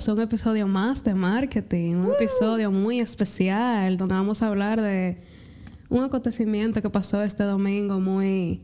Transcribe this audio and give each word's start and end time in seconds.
bienvenidos 0.00 0.08
a 0.08 0.12
un 0.14 0.20
episodio 0.22 0.66
más 0.66 1.04
de 1.04 1.14
marketing, 1.14 1.96
un 1.96 2.12
episodio 2.14 2.70
muy 2.70 3.00
especial 3.00 3.98
donde 3.98 4.14
vamos 4.14 4.40
a 4.40 4.46
hablar 4.46 4.80
de 4.80 5.18
un 5.90 6.04
acontecimiento 6.04 6.80
que 6.80 6.88
pasó 6.88 7.22
este 7.22 7.42
domingo 7.42 8.00
muy 8.00 8.62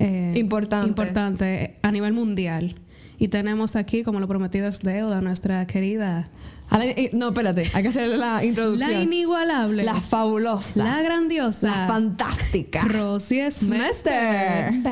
eh, 0.00 0.32
Importante. 0.34 0.88
importante 0.88 1.76
a 1.80 1.92
nivel 1.92 2.12
mundial. 2.12 2.74
Y 3.18 3.28
tenemos 3.28 3.76
aquí, 3.76 4.02
como 4.02 4.18
lo 4.20 4.26
prometido 4.28 4.66
es 4.66 4.80
deuda, 4.80 5.20
nuestra 5.20 5.66
querida, 5.66 6.28
la- 6.70 6.84
eh, 6.86 7.10
no, 7.12 7.28
espérate, 7.28 7.70
hay 7.72 7.82
que 7.82 7.88
hacer 7.90 8.08
la 8.18 8.44
introducción. 8.44 8.90
la 8.90 9.00
inigualable, 9.02 9.84
La 9.84 9.94
fabulosa. 9.94 10.82
la 10.82 11.02
grandiosa, 11.02 11.68
la 11.68 11.86
fantástica. 11.86 12.82
Rosy 12.82 13.40
Smester. 13.50 14.72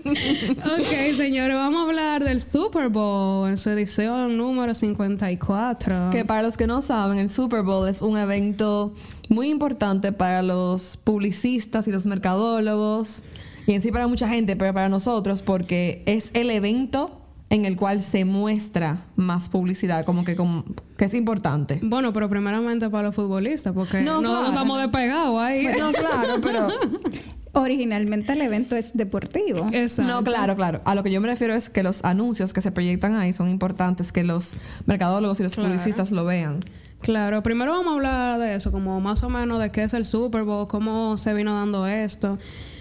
Ok, 0.00 1.16
señores, 1.16 1.56
vamos 1.56 1.80
a 1.80 1.84
hablar 1.84 2.24
del 2.24 2.40
Super 2.40 2.88
Bowl 2.88 3.48
en 3.48 3.56
su 3.56 3.70
edición 3.70 4.36
número 4.36 4.74
54. 4.74 6.10
Que 6.10 6.24
para 6.24 6.42
los 6.42 6.56
que 6.56 6.66
no 6.66 6.82
saben, 6.82 7.18
el 7.18 7.28
Super 7.30 7.62
Bowl 7.62 7.88
es 7.88 8.02
un 8.02 8.16
evento 8.18 8.92
muy 9.28 9.48
importante 9.48 10.12
para 10.12 10.42
los 10.42 10.96
publicistas 10.98 11.86
y 11.88 11.92
los 11.92 12.06
mercadólogos 12.06 13.22
y 13.66 13.74
en 13.74 13.80
sí 13.80 13.90
para 13.92 14.06
mucha 14.06 14.28
gente, 14.28 14.56
pero 14.56 14.72
para 14.74 14.88
nosotros 14.88 15.42
porque 15.42 16.02
es 16.06 16.30
el 16.34 16.50
evento 16.50 17.16
en 17.50 17.64
el 17.64 17.76
cual 17.76 18.02
se 18.02 18.24
muestra 18.24 19.06
más 19.16 19.48
publicidad, 19.48 20.04
como 20.04 20.24
que, 20.24 20.36
como, 20.36 20.64
que 20.96 21.06
es 21.06 21.14
importante. 21.14 21.80
Bueno, 21.82 22.12
pero 22.12 22.28
primeramente 22.28 22.88
para 22.90 23.08
los 23.08 23.14
futbolistas, 23.16 23.72
porque 23.72 24.02
No, 24.02 24.20
no, 24.22 24.28
claro. 24.30 24.48
estamos 24.50 24.78
despegados 24.80 25.40
ahí. 25.40 25.66
No, 25.78 25.90
claro, 25.92 26.34
pero 26.42 26.68
Originalmente 27.52 28.32
el 28.32 28.42
evento 28.42 28.76
es 28.76 28.96
deportivo. 28.96 29.66
Exacto. 29.72 30.12
no, 30.12 30.22
claro, 30.22 30.54
claro. 30.54 30.80
A 30.84 30.94
lo 30.94 31.02
que 31.02 31.10
yo 31.10 31.20
me 31.20 31.26
refiero 31.26 31.52
es 31.52 31.68
que 31.68 31.82
los 31.82 32.04
anuncios 32.04 32.52
que 32.52 32.60
se 32.60 32.70
proyectan 32.70 33.16
ahí 33.16 33.32
son 33.32 33.48
importantes, 33.48 34.12
que 34.12 34.22
los 34.22 34.56
mercadólogos 34.86 35.40
y 35.40 35.42
los 35.42 35.54
Claro. 35.54 35.68
publicistas 35.68 36.12
lo 36.12 36.24
vean. 36.24 36.64
Claro, 37.00 37.42
primero 37.42 37.72
vamos 37.72 37.88
a 37.92 37.94
hablar 37.96 38.38
de 38.38 38.54
eso, 38.54 38.70
como 38.70 39.00
más 39.00 39.24
o 39.24 39.28
menos 39.30 39.58
de 39.60 39.72
qué 39.72 39.82
es 39.82 39.94
el 39.94 40.04
Super 40.04 40.44
Bowl, 40.44 40.68
cómo 40.68 41.18
se 41.18 41.34
vino 41.34 41.54
dando 41.54 41.88
esto. 41.88 42.38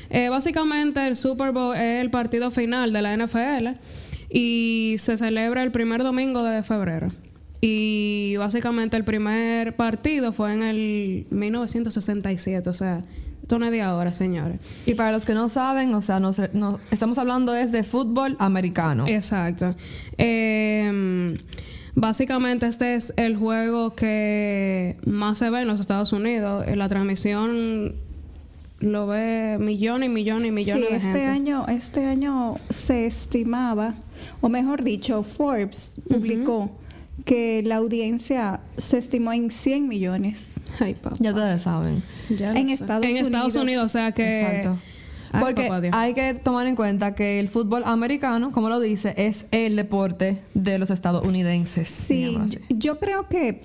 Eh, 0.10 0.30
básicamente 0.30 1.06
el 1.08 1.16
Super 1.16 1.52
Bowl 1.52 1.76
es 1.76 2.02
el 2.02 2.10
partido 2.10 2.52
final 2.52 2.92
de 2.94 3.02
la 3.02 3.16
NFL 3.16 3.78
y 4.30 4.96
se 5.00 5.18
celebra 5.18 5.64
el 5.64 5.72
primer 5.72 6.04
domingo 6.04 6.44
de 6.44 6.64
febrero. 6.64 7.10
Y 7.62 8.36
básicamente 8.38 8.96
el 8.98 9.04
primer 9.04 9.76
partido 9.76 10.32
fue 10.32 10.54
en 10.54 10.64
el 10.64 11.28
1967, 11.30 12.70
o 12.70 12.74
sea, 12.74 13.04
esto 13.42 13.60
no 13.60 13.66
es 13.66 13.72
de 13.72 13.82
ahora, 13.82 14.14
señores. 14.14 14.60
Y 14.86 14.94
para 14.94 15.12
los 15.12 15.26
que 15.26 15.34
no 15.34 15.50
saben, 15.50 15.94
o 15.94 16.02
sea, 16.02 16.20
nos, 16.20 16.38
nos- 16.54 16.80
estamos 16.92 17.18
hablando 17.18 17.54
es 17.56 17.72
de 17.72 17.84
fútbol 17.84 18.36
americano. 18.40 19.06
Exacto. 19.08 19.76
Eh, 20.18 21.34
básicamente 21.96 22.68
este 22.68 22.96
es 22.96 23.14
el 23.18 23.36
juego 23.36 23.96
que 23.96 24.98
más 25.06 25.38
se 25.40 25.50
ve 25.50 25.62
en 25.62 25.68
los 25.68 25.80
Estados 25.82 26.14
Unidos. 26.14 26.66
La 26.76 26.88
transmisión 26.88 27.96
lo 28.80 29.08
ve 29.08 29.58
millones 29.60 30.08
y 30.08 30.12
millones 30.12 30.48
y 30.48 30.52
millones 30.52 30.84
sí, 30.84 30.90
de 30.90 30.98
este 30.98 31.12
gente. 31.12 31.26
año, 31.26 31.66
este 31.68 32.06
año 32.06 32.56
se 32.70 33.06
estimaba, 33.06 33.96
o 34.42 34.50
mejor 34.50 34.84
dicho, 34.84 35.24
Forbes 35.24 35.94
publicó 36.10 36.72
que 37.26 37.62
la 37.64 37.76
audiencia 37.76 38.62
se 38.78 38.98
estimó 38.98 39.34
en 39.34 39.52
100 39.52 39.88
millones. 39.88 40.60
Ay, 40.80 40.96
papá. 40.96 41.16
Ya 41.20 41.32
ustedes 41.32 41.62
saben. 41.62 42.02
Ya 42.30 42.52
en 42.52 42.68
sé. 42.68 42.74
Estados 42.74 43.06
en 43.06 43.18
Estados 43.18 43.56
Unidos. 43.56 43.64
Unidos, 43.64 43.86
o 43.86 43.90
sea 43.90 44.12
que 44.14 44.42
Exacto. 44.42 44.80
Ay, 45.32 45.42
Porque 45.42 45.68
papá 45.68 46.02
hay 46.02 46.14
que 46.14 46.34
tomar 46.34 46.66
en 46.66 46.76
cuenta 46.76 47.14
que 47.14 47.40
el 47.40 47.50
fútbol 47.50 47.84
americano, 47.86 48.52
como 48.52 48.70
lo 48.70 48.80
dice, 48.80 49.14
es 49.18 49.46
el 49.52 49.76
deporte 49.76 50.42
de 50.54 50.80
los 50.80 50.90
estadounidenses. 50.90 51.88
Sí, 51.88 52.38
yo 52.70 53.00
creo 53.00 53.28
que 53.28 53.62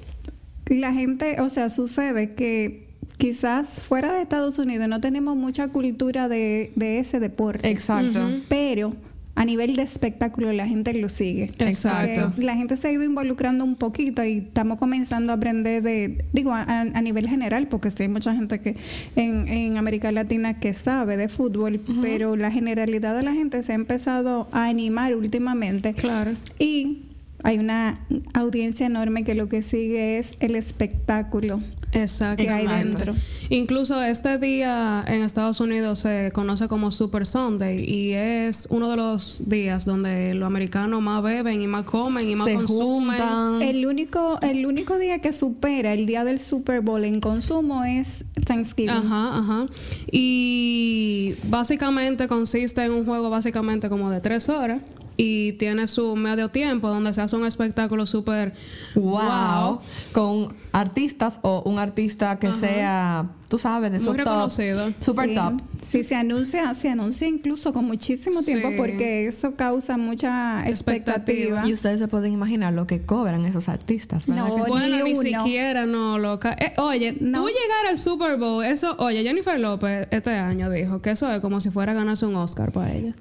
la 0.67 0.93
gente, 0.93 1.41
o 1.41 1.49
sea, 1.49 1.71
sucede 1.71 2.35
que 2.35 2.84
quizás 3.19 3.81
fuera 3.81 4.13
de 4.13 4.23
Estados 4.23 4.59
Unidos 4.59 4.89
no 4.89 5.01
tenemos 5.01 5.37
mucha 5.37 5.69
cultura 5.69 6.29
de, 6.29 6.73
de 6.77 6.99
ese 6.99 7.21
deporte, 7.21 7.69
Exacto. 7.71 8.21
pero 8.49 8.95
a 9.37 9.45
nivel 9.45 9.75
de 9.75 9.83
espectáculo 9.83 10.53
la 10.53 10.67
gente 10.69 10.95
lo 10.95 11.09
sigue. 11.09 11.49
Exacto. 11.59 12.33
La 12.37 12.55
gente 12.55 12.77
se 12.77 12.87
ha 12.87 12.93
ido 12.93 13.03
involucrando 13.03 13.65
un 13.65 13.75
poquito 13.75 14.25
y 14.25 14.39
estamos 14.39 14.79
comenzando 14.79 15.33
a 15.33 15.37
aprender 15.37 15.83
de, 15.83 16.25
digo, 16.33 16.53
a, 16.53 16.63
a 16.63 17.03
nivel 17.03 17.29
general, 17.29 17.67
porque 17.67 17.91
sí 17.91 18.05
hay 18.05 18.09
mucha 18.09 18.33
gente 18.33 18.61
que 18.61 18.77
en, 19.17 19.49
en 19.49 19.77
América 19.77 20.13
Latina 20.13 20.61
que 20.61 20.73
sabe 20.73 21.17
de 21.17 21.29
fútbol, 21.29 21.81
pero 22.01 22.37
la 22.37 22.53
generalidad 22.53 23.17
de 23.17 23.25
la 23.25 23.33
gente 23.33 23.61
se 23.65 23.73
ha 23.73 23.75
empezado 23.75 24.49
a 24.53 24.67
animar 24.67 25.17
últimamente 25.17 25.95
Claro. 25.95 26.31
y 26.61 27.07
hay 27.45 27.59
una 27.59 28.01
audiencia 28.33 28.87
enorme 28.87 29.23
que 29.23 29.35
lo 29.35 29.51
que 29.51 29.63
sigue 29.63 30.19
es 30.19 30.35
el 30.41 30.57
espectáculo 30.57 31.59
Exacto. 31.93 32.43
que 32.43 32.49
hay 32.49 32.65
Exacto. 32.65 32.89
dentro. 32.89 33.15
Incluso 33.51 34.03
este 34.03 34.39
día 34.39 35.05
en 35.07 35.23
Estados 35.23 35.61
Unidos 35.61 35.99
se 35.99 36.31
conoce 36.33 36.69
como 36.69 36.91
Super 36.91 37.27
Sunday 37.27 37.85
y 37.87 38.15
es 38.15 38.67
uno 38.71 38.91
de 38.91 38.97
los 38.97 39.45
días 39.47 39.85
donde 39.85 40.33
los 40.33 40.47
americanos 40.47 41.03
más 41.03 41.23
beben 41.23 41.61
y 41.61 41.67
más 41.67 41.85
comen 41.85 42.29
y 42.31 42.35
más 42.35 42.47
Se 42.49 42.55
consumen. 42.55 43.19
juntan. 43.19 43.61
El 43.63 43.85
único, 43.87 44.41
el 44.41 44.65
único 44.65 44.99
día 44.99 45.19
que 45.21 45.35
supera 45.35 45.93
el 45.93 46.07
día 46.07 46.25
del 46.25 46.39
Super 46.41 46.81
Bowl 46.81 47.05
en 47.05 47.21
consumo 47.21 47.85
es 47.85 48.25
Thanksgiving. 48.47 48.89
Ajá, 48.91 49.39
ajá. 49.39 49.67
Y 50.11 51.35
básicamente 51.45 52.27
consiste 52.27 52.83
en 52.83 52.93
un 52.93 53.05
juego 53.05 53.29
básicamente 53.29 53.91
como 53.91 54.11
de 54.11 54.21
tres 54.21 54.49
horas 54.49 54.81
y 55.17 55.53
tiene 55.55 55.87
su 55.87 56.17
medio 56.17 56.49
tiempo 56.51 56.89
donde 56.89 57.15
se 57.15 57.21
hace 57.21 57.37
un 57.37 57.47
espectáculo 57.47 58.07
súper 58.07 58.53
Wow. 58.95 59.81
Con 60.13 60.55
artistas 60.73 61.39
o 61.43 61.63
un 61.67 61.79
artista 61.79 62.39
que 62.39 62.53
sea, 62.53 63.27
tú 63.49 63.59
sabes, 63.59 63.93
de 63.93 63.99
Muy 63.99 64.05
su 64.05 64.11
top. 64.11 64.17
reconocido. 64.19 64.93
Super 65.01 65.29
Sí. 65.29 65.35
top. 65.35 65.61
Sí, 65.83 66.05
se 66.05 66.17
anuncia, 66.17 66.73
se 66.75 66.89
anuncia 66.91 67.29
incluso 67.29 67.73
con 67.73 67.85
muchísimo 67.85 68.43
tiempo 68.43 68.71
Sí. 68.71 68.75
porque 68.77 69.27
eso 69.27 69.55
causa 69.55 69.97
mucha 69.97 70.65
expectativa. 70.67 71.15
Expectativa. 71.17 71.69
Y 71.69 71.75
ustedes 71.75 72.01
se 72.01 72.09
pueden 72.09 72.33
imaginar 72.33 72.73
lo 72.73 72.87
que 72.87 73.03
cobran 73.03 73.45
esos 73.45 73.69
artistas, 73.69 74.27
¿verdad? 74.27 74.49
No? 74.49 74.65
Bueno, 74.67 75.05
ni 75.05 75.15
siquiera 75.17 75.87
no 75.87 76.19
loca. 76.19 76.57
Eh, 76.59 76.73
oye, 76.79 77.17
No. 77.21 77.43
tú 77.43 77.47
llegar 77.49 77.87
al 77.91 77.99
Super 77.99 78.37
Bowl, 78.37 78.65
eso, 78.65 78.97
oye, 78.99 79.23
Jennifer 79.23 79.59
López 79.61 80.09
este 80.11 80.31
año 80.31 80.71
dijo 80.71 81.01
que 81.03 81.11
eso 81.11 81.31
es 81.33 81.41
como 81.41 81.61
si 81.61 81.71
fuera 81.71 81.93
a 81.93 81.95
ganarse 81.95 82.27
un 82.27 82.35
Oscar 82.37 82.73
para 82.73 82.93
ella. 82.93 83.15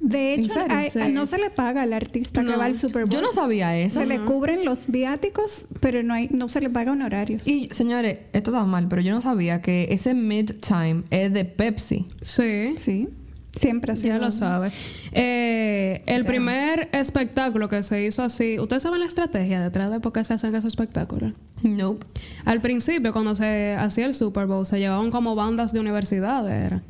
De 0.00 0.32
hecho, 0.34 0.58
a- 0.58 1.04
a- 1.04 1.08
no 1.10 1.26
se 1.26 1.36
le 1.38 1.50
paga 1.50 1.82
al 1.82 1.92
artista 1.92 2.40
que 2.42 2.50
No. 2.52 2.58
va 2.58 2.64
al 2.64 2.74
Super 2.74 3.04
Bowl. 3.04 3.10
Yo 3.12 3.20
no 3.20 3.32
sabía 3.32 3.76
eso. 3.78 4.00
Se 4.00 4.06
le 4.06 4.20
cubren 4.24 4.64
los 4.64 4.86
viáticos, 4.86 5.66
pero 5.80 6.02
no 6.02 6.14
hay, 6.14 6.28
no 6.30 6.48
se 6.48 6.60
le 6.62 6.70
paga 6.70 6.92
honorarios. 6.92 7.46
Y 7.46 7.66
señores, 7.68 8.18
esto 8.32 8.50
está 8.50 8.64
mal, 8.64 8.88
pero 8.88 9.02
yo 9.02 9.12
no 9.12 9.20
sabía 9.20 9.60
que 9.60 9.88
ese 9.90 10.14
mid-time 10.14 11.02
es 11.10 11.32
de 11.34 11.44
Pepsi. 11.44 12.06
Sí. 12.22 12.74
Sí, 12.78 13.08
siempre 13.54 13.94
sido. 13.94 14.14
Ya 14.14 14.18
lo 14.18 14.32
sabe. 14.32 14.72
Eh, 15.12 16.02
el 16.06 16.24
primer 16.24 16.88
espectáculo 16.92 17.68
que 17.68 17.82
se 17.82 18.02
hizo 18.04 18.22
así, 18.22 18.58
¿ustedes 18.58 18.82
saben 18.82 19.00
la 19.00 19.06
estrategia 19.06 19.60
detrás 19.60 19.90
de 19.90 20.00
por 20.00 20.12
qué 20.14 20.24
se 20.24 20.32
hacen 20.32 20.54
esos 20.54 20.68
espectáculos? 20.68 21.34
Nope. 21.62 22.06
Al 22.46 22.62
principio, 22.62 23.12
cuando 23.12 23.36
se 23.36 23.76
hacía 23.78 24.06
el 24.06 24.14
Super 24.14 24.46
Bowl, 24.46 24.64
se 24.64 24.78
llevaban 24.78 25.10
como 25.10 25.34
bandas 25.34 25.74
de 25.74 25.80
universidades. 25.80 26.52
era. 26.66 26.82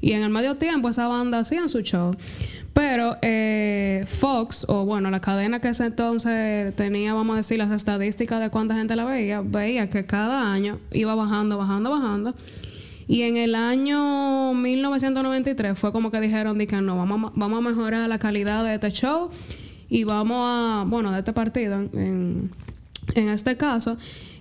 Y 0.00 0.12
en 0.12 0.22
el 0.22 0.30
medio 0.30 0.56
tiempo, 0.56 0.88
esa 0.88 1.08
banda 1.08 1.40
hacían 1.40 1.68
su 1.68 1.80
show. 1.80 2.12
Pero 2.72 3.16
eh, 3.22 4.04
Fox, 4.06 4.64
o 4.68 4.84
bueno, 4.84 5.10
la 5.10 5.20
cadena 5.20 5.60
que 5.60 5.68
ese 5.68 5.86
entonces 5.86 6.74
tenía, 6.76 7.14
vamos 7.14 7.34
a 7.34 7.38
decir, 7.38 7.58
las 7.58 7.72
estadísticas 7.72 8.40
de 8.40 8.50
cuánta 8.50 8.76
gente 8.76 8.94
la 8.94 9.04
veía, 9.04 9.40
veía 9.40 9.88
que 9.88 10.04
cada 10.06 10.52
año 10.52 10.78
iba 10.92 11.14
bajando, 11.14 11.58
bajando, 11.58 11.90
bajando. 11.90 12.34
Y 13.08 13.22
en 13.22 13.36
el 13.36 13.54
año 13.54 14.54
1993 14.54 15.78
fue 15.78 15.92
como 15.92 16.10
que 16.10 16.20
dijeron, 16.20 16.58
di 16.58 16.66
que 16.66 16.80
no, 16.80 16.96
vamos 16.96 17.30
a, 17.30 17.32
vamos 17.34 17.58
a 17.58 17.68
mejorar 17.70 18.08
la 18.08 18.18
calidad 18.18 18.62
de 18.64 18.74
este 18.74 18.92
show 18.92 19.30
y 19.88 20.04
vamos 20.04 20.38
a, 20.42 20.84
bueno, 20.86 21.10
de 21.10 21.18
este 21.18 21.32
partido 21.32 21.88
en 23.14 23.28
este 23.28 23.56
caso. 23.56 23.96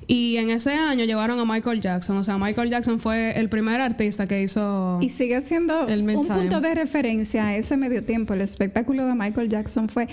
Y 0.10 0.38
en 0.38 0.50
ese 0.50 0.74
año 0.74 1.04
llevaron 1.04 1.38
a 1.40 1.46
Michael 1.46 1.82
Jackson. 1.82 2.16
O 2.16 2.24
sea, 2.24 2.38
Michael 2.38 2.70
Jackson 2.70 2.98
fue 3.00 3.38
el 3.38 3.50
primer 3.50 3.82
artista 3.82 4.26
que 4.26 4.42
hizo... 4.42 5.00
Y 5.02 5.10
sigue 5.10 5.42
siendo 5.42 5.86
El 5.88 6.08
un 6.10 6.26
punto 6.26 6.62
de 6.62 6.74
referencia 6.76 7.48
a 7.48 7.56
ese 7.58 7.76
medio 7.76 8.04
tiempo. 8.06 8.34
El 8.34 8.40
espectáculo 8.42 9.06
de 9.06 9.16
Michael 9.16 9.50
Jackson 9.50 9.90
fue. 9.90 10.08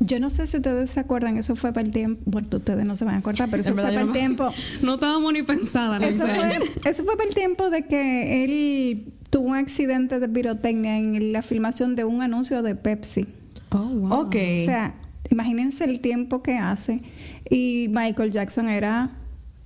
Yo 0.00 0.18
no 0.18 0.30
sé 0.30 0.46
si 0.46 0.56
ustedes 0.56 0.88
se 0.90 1.00
acuerdan, 1.00 1.36
eso 1.36 1.56
fue 1.56 1.74
para 1.74 1.86
el 1.86 1.92
tiempo. 1.92 2.22
Bueno, 2.24 2.48
ustedes 2.52 2.86
no 2.86 2.96
se 2.96 3.04
van 3.04 3.16
a 3.16 3.18
acordar, 3.18 3.50
pero 3.50 3.60
eso 3.60 3.74
fue 3.74 3.82
para 3.82 4.00
el 4.00 4.06
no- 4.06 4.12
tiempo. 4.14 4.48
No 4.80 4.94
estábamos 4.94 5.30
ni 5.34 5.42
pensadas. 5.42 6.02
en 6.02 6.08
Eso 6.08 6.26
fue, 6.26 6.58
eso 6.90 7.04
fue 7.04 7.16
para 7.16 7.28
el 7.28 7.34
tiempo 7.34 7.68
de 7.68 7.86
que 7.86 8.44
él 8.44 9.12
tuvo 9.28 9.48
un 9.48 9.56
accidente 9.56 10.20
de 10.20 10.28
pirotecnia 10.28 10.96
en 10.96 11.32
la 11.34 11.42
filmación 11.42 11.96
de 11.96 12.04
un 12.04 12.22
anuncio 12.22 12.62
de 12.62 12.76
Pepsi. 12.76 13.26
Oh, 13.70 13.78
wow. 13.78 14.12
Ok. 14.22 14.36
O 14.36 14.64
sea, 14.64 14.94
imagínense 15.30 15.84
el 15.84 16.00
tiempo 16.00 16.42
que 16.42 16.56
hace. 16.56 17.02
Y 17.50 17.88
Michael 17.90 18.30
Jackson 18.30 18.70
era 18.70 19.18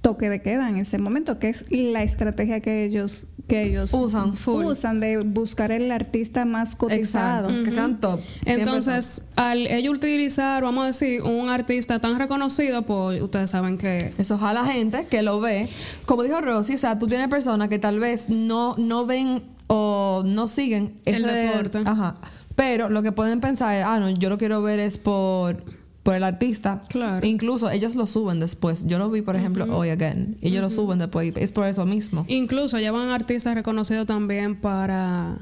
toque 0.08 0.30
de 0.30 0.40
queda 0.40 0.70
en 0.70 0.78
ese 0.78 0.96
momento, 0.96 1.38
que 1.38 1.50
es 1.50 1.66
la 1.68 2.02
estrategia 2.02 2.60
que 2.60 2.86
ellos 2.86 3.26
que 3.46 3.62
ellos 3.62 3.92
Usan. 3.92 4.34
Full. 4.34 4.64
usan 4.64 5.00
de 5.00 5.18
buscar 5.18 5.70
el 5.70 5.90
artista 5.90 6.44
más 6.44 6.76
cotizado. 6.76 7.48
Exacto. 7.48 7.64
Que 7.64 7.70
sean 7.74 8.00
top. 8.00 8.20
Entonces, 8.44 9.22
al 9.36 9.66
ellos 9.66 9.96
utilizar, 9.96 10.62
vamos 10.62 10.84
a 10.84 10.86
decir, 10.88 11.22
un 11.22 11.48
artista 11.48 11.98
tan 11.98 12.18
reconocido, 12.18 12.82
pues 12.82 13.20
ustedes 13.22 13.50
saben 13.50 13.76
que 13.76 14.14
Eso 14.18 14.38
jala 14.38 14.64
gente 14.66 15.06
que 15.10 15.22
lo 15.22 15.40
ve. 15.40 15.68
Como 16.06 16.22
dijo 16.22 16.40
Rosy, 16.40 16.74
o 16.74 16.78
sea, 16.78 16.98
tú 16.98 17.06
tienes 17.06 17.28
personas 17.28 17.68
que 17.68 17.78
tal 17.78 17.98
vez 17.98 18.30
no, 18.30 18.76
no 18.76 19.04
ven 19.04 19.42
o 19.66 20.22
no 20.24 20.48
siguen 20.48 21.00
El 21.04 21.22
deporte. 21.22 21.80
Ajá. 21.84 22.16
Pero 22.56 22.88
lo 22.88 23.02
que 23.02 23.12
pueden 23.12 23.40
pensar 23.40 23.74
es, 23.74 23.84
ah, 23.84 24.00
no, 24.00 24.10
yo 24.10 24.30
lo 24.30 24.36
quiero 24.38 24.62
ver 24.62 24.78
es 24.78 24.98
por, 24.98 25.62
por 26.08 26.14
el 26.14 26.24
artista. 26.24 26.80
Claro. 26.88 27.26
Incluso 27.26 27.68
ellos 27.68 27.94
lo 27.94 28.06
suben 28.06 28.40
después. 28.40 28.86
Yo 28.86 28.98
lo 28.98 29.10
vi, 29.10 29.20
por 29.20 29.36
ejemplo, 29.36 29.66
hoy 29.76 29.90
again. 29.90 30.38
Ellos 30.40 30.62
lo 30.62 30.70
suben 30.70 30.98
después. 30.98 31.34
Es 31.36 31.52
por 31.52 31.66
eso 31.66 31.84
mismo. 31.84 32.24
incluso 32.28 32.78
llevan 32.78 33.10
artistas 33.10 33.54
reconocidos 33.54 34.06
también 34.06 34.58
para 34.58 35.36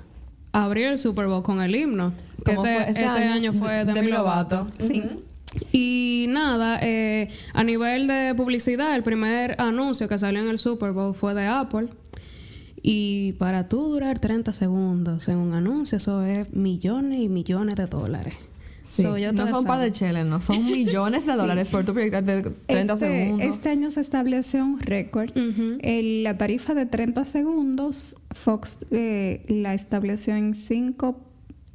abrir 0.50 0.86
el 0.86 0.98
Super 0.98 1.28
Bowl 1.28 1.44
con 1.44 1.62
el 1.62 1.72
himno. 1.72 2.14
Que 2.44 2.50
este, 2.50 2.62
fue 2.62 2.90
este 2.90 3.04
año, 3.04 3.52
fue 3.52 3.84
de 3.84 3.92
Demi 3.92 4.10
Lovato. 4.10 4.66
Sí. 4.78 5.04
Y 5.70 6.26
nada, 6.30 6.80
eh, 6.82 7.28
a 7.54 7.62
nivel 7.62 8.08
de 8.08 8.34
publicidad, 8.36 8.96
el 8.96 9.04
primer 9.04 9.60
anuncio 9.60 10.08
que 10.08 10.19
salió 10.19 10.42
en 10.42 10.48
el 10.48 10.58
Super 10.58 10.90
Bowl 10.90 11.14
fue 11.14 11.32
de 11.34 11.46
Apple. 11.46 11.90
Y 12.82 13.34
para 13.34 13.69
tú 13.69 13.84
durar 13.84 14.19
30 14.19 14.52
segundos 14.52 15.28
en 15.28 15.36
un 15.36 15.54
anuncio, 15.54 15.98
eso 15.98 16.24
es 16.24 16.52
millones 16.52 17.20
y 17.20 17.28
millones 17.28 17.76
de 17.76 17.86
dólares. 17.86 18.34
Sí. 18.88 19.02
So, 19.02 19.18
ya 19.18 19.32
no 19.32 19.48
son 19.48 19.64
par 19.64 19.80
de 19.80 19.90
cheles, 19.92 20.24
no. 20.26 20.40
Son 20.40 20.64
millones 20.70 21.26
de 21.26 21.32
dólares 21.34 21.70
por 21.70 21.84
tu 21.84 21.92
proyecto 21.92 22.22
de 22.22 22.42
30 22.66 22.92
Este, 22.94 23.06
segundos. 23.24 23.46
este 23.46 23.68
año 23.70 23.90
se 23.90 24.00
estableció 24.00 24.64
un 24.64 24.80
récord. 24.80 25.30
El- 25.80 26.22
la 26.22 26.38
tarifa 26.38 26.74
de 26.74 26.86
30 26.86 27.24
segundos, 27.26 28.16
Fox 28.30 28.86
eh, 28.92 29.44
la 29.48 29.74
estableció 29.74 30.36
en 30.36 30.54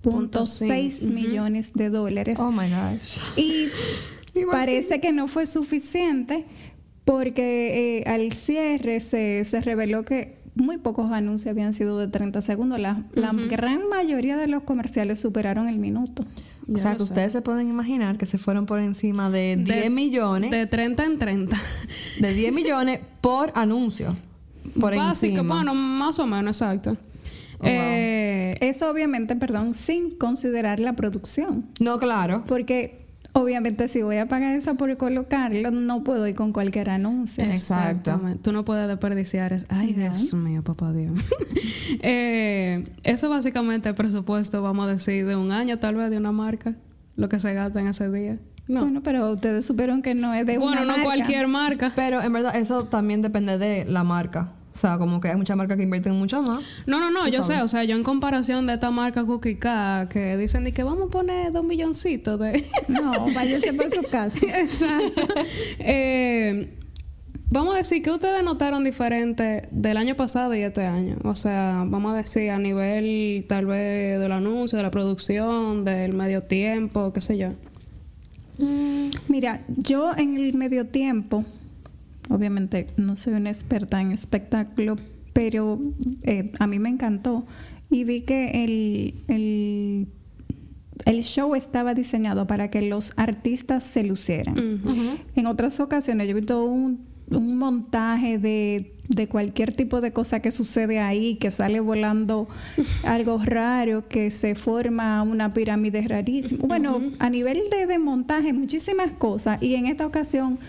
5.6 0.04 1.02
Ujú. 1.04 1.10
millones 1.14 1.74
de 1.74 1.90
dólares. 1.90 2.40
Oh 2.40 2.52
my 2.52 2.70
gosh. 2.70 3.18
Y 3.36 3.68
parece 4.52 5.00
que 5.02 5.12
no 5.14 5.28
fue 5.28 5.46
suficiente 5.46 6.46
porque 7.06 8.00
eh, 8.00 8.04
al 8.10 8.32
cierre 8.32 9.00
se, 9.02 9.44
se 9.44 9.62
reveló 9.62 10.06
que 10.06 10.40
muy 10.56 10.78
pocos 10.78 11.12
anuncios 11.12 11.50
habían 11.52 11.74
sido 11.74 11.98
de 11.98 12.08
30 12.08 12.42
segundos. 12.42 12.80
La, 12.80 13.04
la 13.14 13.32
gran 13.34 13.88
mayoría 13.90 14.38
de 14.38 14.48
los 14.48 14.64
comerciales 14.64 15.20
superaron 15.20 15.68
el 15.68 15.78
minuto. 15.80 16.26
O 16.74 16.78
sea, 16.78 16.94
que 16.94 17.00
sé. 17.00 17.04
ustedes 17.06 17.32
se 17.34 17.42
pueden 17.42 17.70
imaginar 17.70 18.18
que 18.18 18.26
se 18.26 18.38
fueron 18.38 18.66
por 18.66 18.80
encima 18.80 19.30
de 19.30 19.58
10 19.58 19.92
millones. 19.92 20.52
De 20.52 20.66
30 20.68 21.06
en 21.06 21.18
30. 21.18 21.58
De 22.20 22.34
10 22.34 22.54
millones 22.54 23.00
por 23.22 23.52
anuncio. 23.56 24.16
Por 24.80 24.96
Básico, 24.96 25.34
encima. 25.40 25.56
bueno, 25.56 25.74
más 25.74 26.20
o 26.20 26.28
menos, 26.28 26.58
exacto. 26.62 26.92
Oh, 27.60 27.64
wow. 27.64 27.70
Eh, 27.74 28.58
Eso 28.62 28.90
obviamente, 28.90 29.36
perdón, 29.36 29.74
sin 29.74 30.12
considerar 30.18 30.80
la 30.80 30.94
producción. 30.94 31.66
No, 31.80 32.00
claro. 32.00 32.44
Porque 32.48 33.01
obviamente 33.34 33.88
si 33.88 34.02
voy 34.02 34.18
a 34.18 34.28
pagar 34.28 34.56
eso 34.56 34.76
por 34.76 34.96
colocarlo, 34.98 35.72
no 35.72 36.04
puedo 36.04 36.28
ir 36.28 36.36
con 36.36 36.52
cualquier 36.54 36.90
anuncio. 36.90 37.44
Exacto. 37.44 38.12
Exactamente. 38.12 38.44
Tú 38.44 38.52
no 38.52 38.66
puedes 38.66 38.88
desperdiciar 38.88 39.54
eso. 39.54 39.66
Ay, 39.70 39.94
Dios 39.94 40.34
mío, 40.34 40.64
papá 40.64 40.92
Dios. 40.92 41.20
eh, 42.02 42.88
eso 43.04 43.30
básicamente 43.30 43.90
el 43.90 43.96
presupuesto, 43.96 44.62
vamos 44.62 44.88
a 44.88 44.92
decir, 44.92 45.26
de 45.26 45.36
un 45.36 45.52
año 45.52 45.80
tal 45.80 45.96
vez 45.96 46.10
de 46.10 46.18
una 46.18 46.32
marca, 46.32 46.76
lo 47.16 47.30
que 47.30 47.40
se 47.40 47.54
gasta 47.54 47.80
en 47.80 47.88
ese 47.88 48.10
día. 48.12 48.40
No. 48.68 48.82
Bueno, 48.82 49.02
pero 49.04 49.32
ustedes 49.32 49.66
supieron 49.66 50.02
que 50.02 50.14
no 50.16 50.34
es 50.34 50.46
de 50.46 50.58
Bueno, 50.58 50.74
una 50.74 50.82
no 50.82 50.88
marca. 50.88 51.04
cualquier 51.04 51.48
marca. 51.48 51.92
Pero 51.96 52.22
en 52.22 52.32
verdad 52.32 52.56
eso 52.56 52.86
también 52.86 53.22
depende 53.22 53.58
de 53.58 53.86
la 53.86 54.04
marca. 54.04 54.54
O 54.74 54.78
sea, 54.78 54.98
como 54.98 55.20
que 55.20 55.28
hay 55.28 55.36
muchas 55.36 55.58
marcas 55.58 55.78
que 55.78 55.84
invierten 55.84 56.16
mucho 56.16 56.42
más. 56.42 56.64
No, 56.88 57.00
no, 57.00 57.12
no, 57.12 57.28
yo 57.28 57.44
sé, 57.44 57.62
o 57.62 57.68
sea, 57.68 57.84
yo 57.84 57.96
en 57.96 58.04
comparación 58.04 58.68
de 58.68 58.76
esta 58.76 58.90
marca 58.90 59.26
Cookie 59.26 59.58
K, 59.58 60.08
que 60.10 60.38
dicen 60.38 60.64
de 60.64 60.72
que 60.72 60.84
vamos 60.84 61.08
a 61.08 61.12
poner 61.12 61.52
dos 61.52 61.64
milloncitos 61.64 62.40
de... 62.40 62.64
No, 62.88 63.12
váyase 63.34 63.74
por 63.74 63.94
su 63.94 64.04
casa. 64.04 64.40
Exacto. 64.60 65.24
Eh, 65.80 66.78
vamos 67.50 67.74
a 67.76 67.78
decir 67.78 68.02
que 68.02 68.12
ustedes 68.12 68.44
notaron 68.44 68.84
diferente 68.84 69.68
del 69.72 69.98
año 69.98 70.16
pasado 70.16 70.56
y 70.56 70.62
este 70.62 70.86
año. 70.86 71.18
O 71.24 71.36
sea, 71.36 71.84
vamos 71.86 72.14
a 72.14 72.18
decir 72.18 72.50
a 72.50 72.58
nivel 72.58 73.46
tal 73.50 73.66
vez 73.66 74.20
del 74.20 74.32
anuncio, 74.32 74.78
de 74.78 74.84
la 74.84 74.92
producción, 74.92 75.84
del 75.84 76.14
medio 76.14 76.44
tiempo, 76.44 77.12
qué 77.12 77.22
sé 77.22 77.38
yo. 77.38 77.50
Mira, 79.28 79.62
yo 79.68 80.12
en 80.16 80.38
el 80.38 80.54
medio 80.54 80.88
tiempo, 80.88 81.46
obviamente 82.32 82.88
no 82.98 83.16
soy 83.16 83.34
una 83.34 83.50
experta 83.50 84.02
en 84.02 84.12
espectáculo, 84.12 84.96
pero 85.34 85.80
eh, 86.24 86.52
a 86.60 86.68
mí 86.68 86.80
me 86.80 86.90
encantó 86.90 87.46
y 87.90 88.04
vi 88.04 88.22
que 88.22 88.64
el, 88.64 89.16
el, 89.28 90.08
el 91.06 91.24
show 91.24 91.56
estaba 91.56 91.94
diseñado 91.94 92.48
para 92.48 92.70
que 92.70 92.82
los 92.82 93.14
artistas 93.18 93.84
se 93.84 94.04
lucieran. 94.04 94.56
En 95.36 95.46
otras 95.46 95.80
ocasiones 95.80 96.28
yo 96.28 96.32
he 96.32 96.36
visto 96.36 96.64
un, 96.64 97.06
un 97.32 97.58
montaje 97.58 98.38
de, 98.38 98.94
de 99.10 99.28
cualquier 99.28 99.74
tipo 99.74 100.00
de 100.02 100.14
cosa 100.14 100.42
que 100.42 100.52
sucede 100.52 101.00
ahí, 101.00 101.36
que 101.36 101.52
sale 101.52 101.80
volando 101.80 102.48
algo 103.04 103.40
raro, 103.44 104.08
que 104.08 104.32
se 104.32 104.56
forma 104.56 105.22
una 105.24 105.54
pirámide 105.54 106.08
rarísima. 106.08 106.66
Bueno, 106.66 107.02
a 107.20 107.30
nivel 107.30 107.62
de, 107.70 107.88
de 107.88 108.00
montaje, 108.00 108.54
muchísimas 108.54 109.12
cosas. 109.14 109.62
Y 109.62 109.76
en 109.76 109.86
esta 109.86 110.06
ocasión 110.06 110.60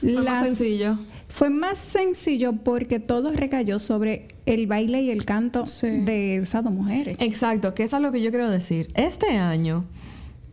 Fue 0.00 0.22
más 0.22 0.46
sencillo. 0.46 0.98
fue 1.28 1.50
más 1.50 1.78
sencillo 1.78 2.52
porque 2.52 3.00
todo 3.00 3.32
recayó 3.32 3.78
sobre 3.78 4.28
el 4.46 4.66
baile 4.66 5.02
y 5.02 5.10
el 5.10 5.24
canto 5.24 5.66
Sí. 5.66 5.88
de 5.88 6.36
esas 6.36 6.64
dos 6.64 6.72
mujeres. 6.72 7.16
Exacto, 7.20 7.74
que 7.74 7.82
es 7.82 7.92
algo 7.94 8.12
que 8.12 8.20
yo 8.22 8.30
quiero 8.30 8.48
decir. 8.50 8.88
Este 8.94 9.36
año 9.36 9.84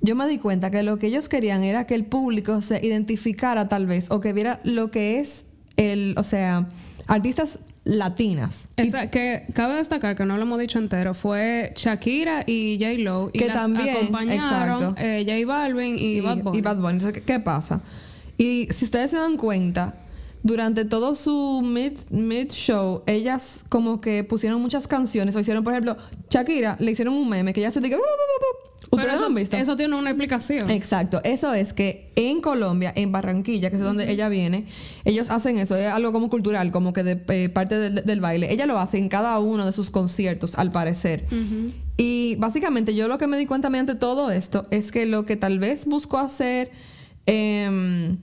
yo 0.01 0.15
me 0.15 0.27
di 0.27 0.37
cuenta 0.37 0.69
que 0.69 0.83
lo 0.83 0.97
que 0.99 1.07
ellos 1.07 1.29
querían 1.29 1.63
era 1.63 1.85
que 1.87 1.95
el 1.95 2.05
público 2.05 2.61
se 2.61 2.85
identificara 2.85 3.67
tal 3.69 3.85
vez 3.87 4.11
o 4.11 4.19
que 4.19 4.33
viera 4.33 4.59
lo 4.63 4.91
que 4.91 5.19
es 5.19 5.45
el, 5.77 6.13
o 6.17 6.23
sea, 6.23 6.67
artistas 7.07 7.59
latinas. 7.85 8.67
Esa- 8.77 9.09
que 9.11 9.45
cabe 9.53 9.75
destacar 9.75 10.15
que 10.15 10.25
no 10.25 10.37
lo 10.37 10.43
hemos 10.43 10.59
dicho 10.59 10.79
entero, 10.79 11.13
fue 11.13 11.71
Shakira 11.75 12.43
y 12.47 12.77
J 12.79 12.93
Lo 12.99 13.29
y 13.31 13.39
Que 13.39 13.47
las 13.47 13.57
también, 13.57 13.95
acompañaron 13.97 14.83
exacto. 14.83 14.95
eh, 15.01 15.23
J 15.25 15.45
Balvin 15.47 15.95
y, 15.99 16.19
Bad 16.21 16.37
Bunny. 16.39 16.57
y 16.57 16.61
Bad 16.61 16.77
Bunny. 16.77 16.93
Entonces, 16.93 17.13
¿qué, 17.13 17.21
qué 17.21 17.39
pasa? 17.39 17.81
Y 18.37 18.67
si 18.71 18.85
ustedes 18.85 19.11
se 19.11 19.17
dan 19.17 19.37
cuenta, 19.37 19.95
durante 20.45 20.85
todo 20.85 21.15
su 21.15 21.61
mid, 21.63 21.93
mid 22.11 22.51
show, 22.51 23.01
ellas 23.07 23.61
como 23.67 23.99
que 23.99 24.23
pusieron 24.23 24.61
muchas 24.61 24.87
canciones. 24.87 25.35
O 25.35 25.39
hicieron, 25.39 25.63
por 25.63 25.73
ejemplo, 25.73 25.97
Shakira 26.29 26.77
le 26.79 26.91
hicieron 26.91 27.15
un 27.15 27.27
meme 27.27 27.51
que 27.51 27.61
ella 27.61 27.71
se 27.71 27.81
diga. 27.81 27.97
Pero 27.97 28.05
¿Ustedes 28.91 29.13
eso, 29.15 29.21
lo 29.21 29.27
han 29.27 29.35
visto? 29.35 29.57
eso 29.57 29.75
tiene 29.75 29.95
una 29.95 30.11
explicación. 30.11 30.69
Exacto, 30.69 31.19
eso 31.23 31.51
es 31.55 31.73
que 31.73 32.11
en 32.15 32.41
Colombia, 32.41 32.93
en 32.95 33.11
Barranquilla, 33.11 33.71
que 33.71 33.77
es 33.77 33.81
donde 33.81 34.11
ella 34.11 34.29
viene, 34.29 34.67
ellos 35.03 35.31
hacen 35.31 35.57
eso, 35.57 35.75
es 35.75 35.87
algo 35.87 36.11
como 36.11 36.29
cultural, 36.29 36.71
como 36.71 36.93
que 36.93 37.03
de 37.03 37.23
eh, 37.29 37.49
parte 37.49 37.79
del, 37.79 38.05
del 38.05 38.21
baile. 38.21 38.53
Ella 38.53 38.67
lo 38.67 38.77
hace 38.77 38.99
en 38.99 39.09
cada 39.09 39.39
uno 39.39 39.65
de 39.65 39.71
sus 39.71 39.89
conciertos, 39.89 40.53
al 40.55 40.71
parecer. 40.71 41.25
Y 41.97 42.35
básicamente 42.35 42.93
yo 42.93 43.07
lo 43.07 43.17
que 43.17 43.25
me 43.25 43.37
di 43.37 43.47
cuenta 43.47 43.71
mediante 43.71 43.95
todo 43.95 44.29
esto 44.29 44.67
es 44.69 44.91
que 44.91 45.07
lo 45.07 45.25
que 45.25 45.37
tal 45.37 45.57
vez 45.57 45.85
buscó 45.85 46.19
hacer, 46.19 46.69
em, 47.25 48.17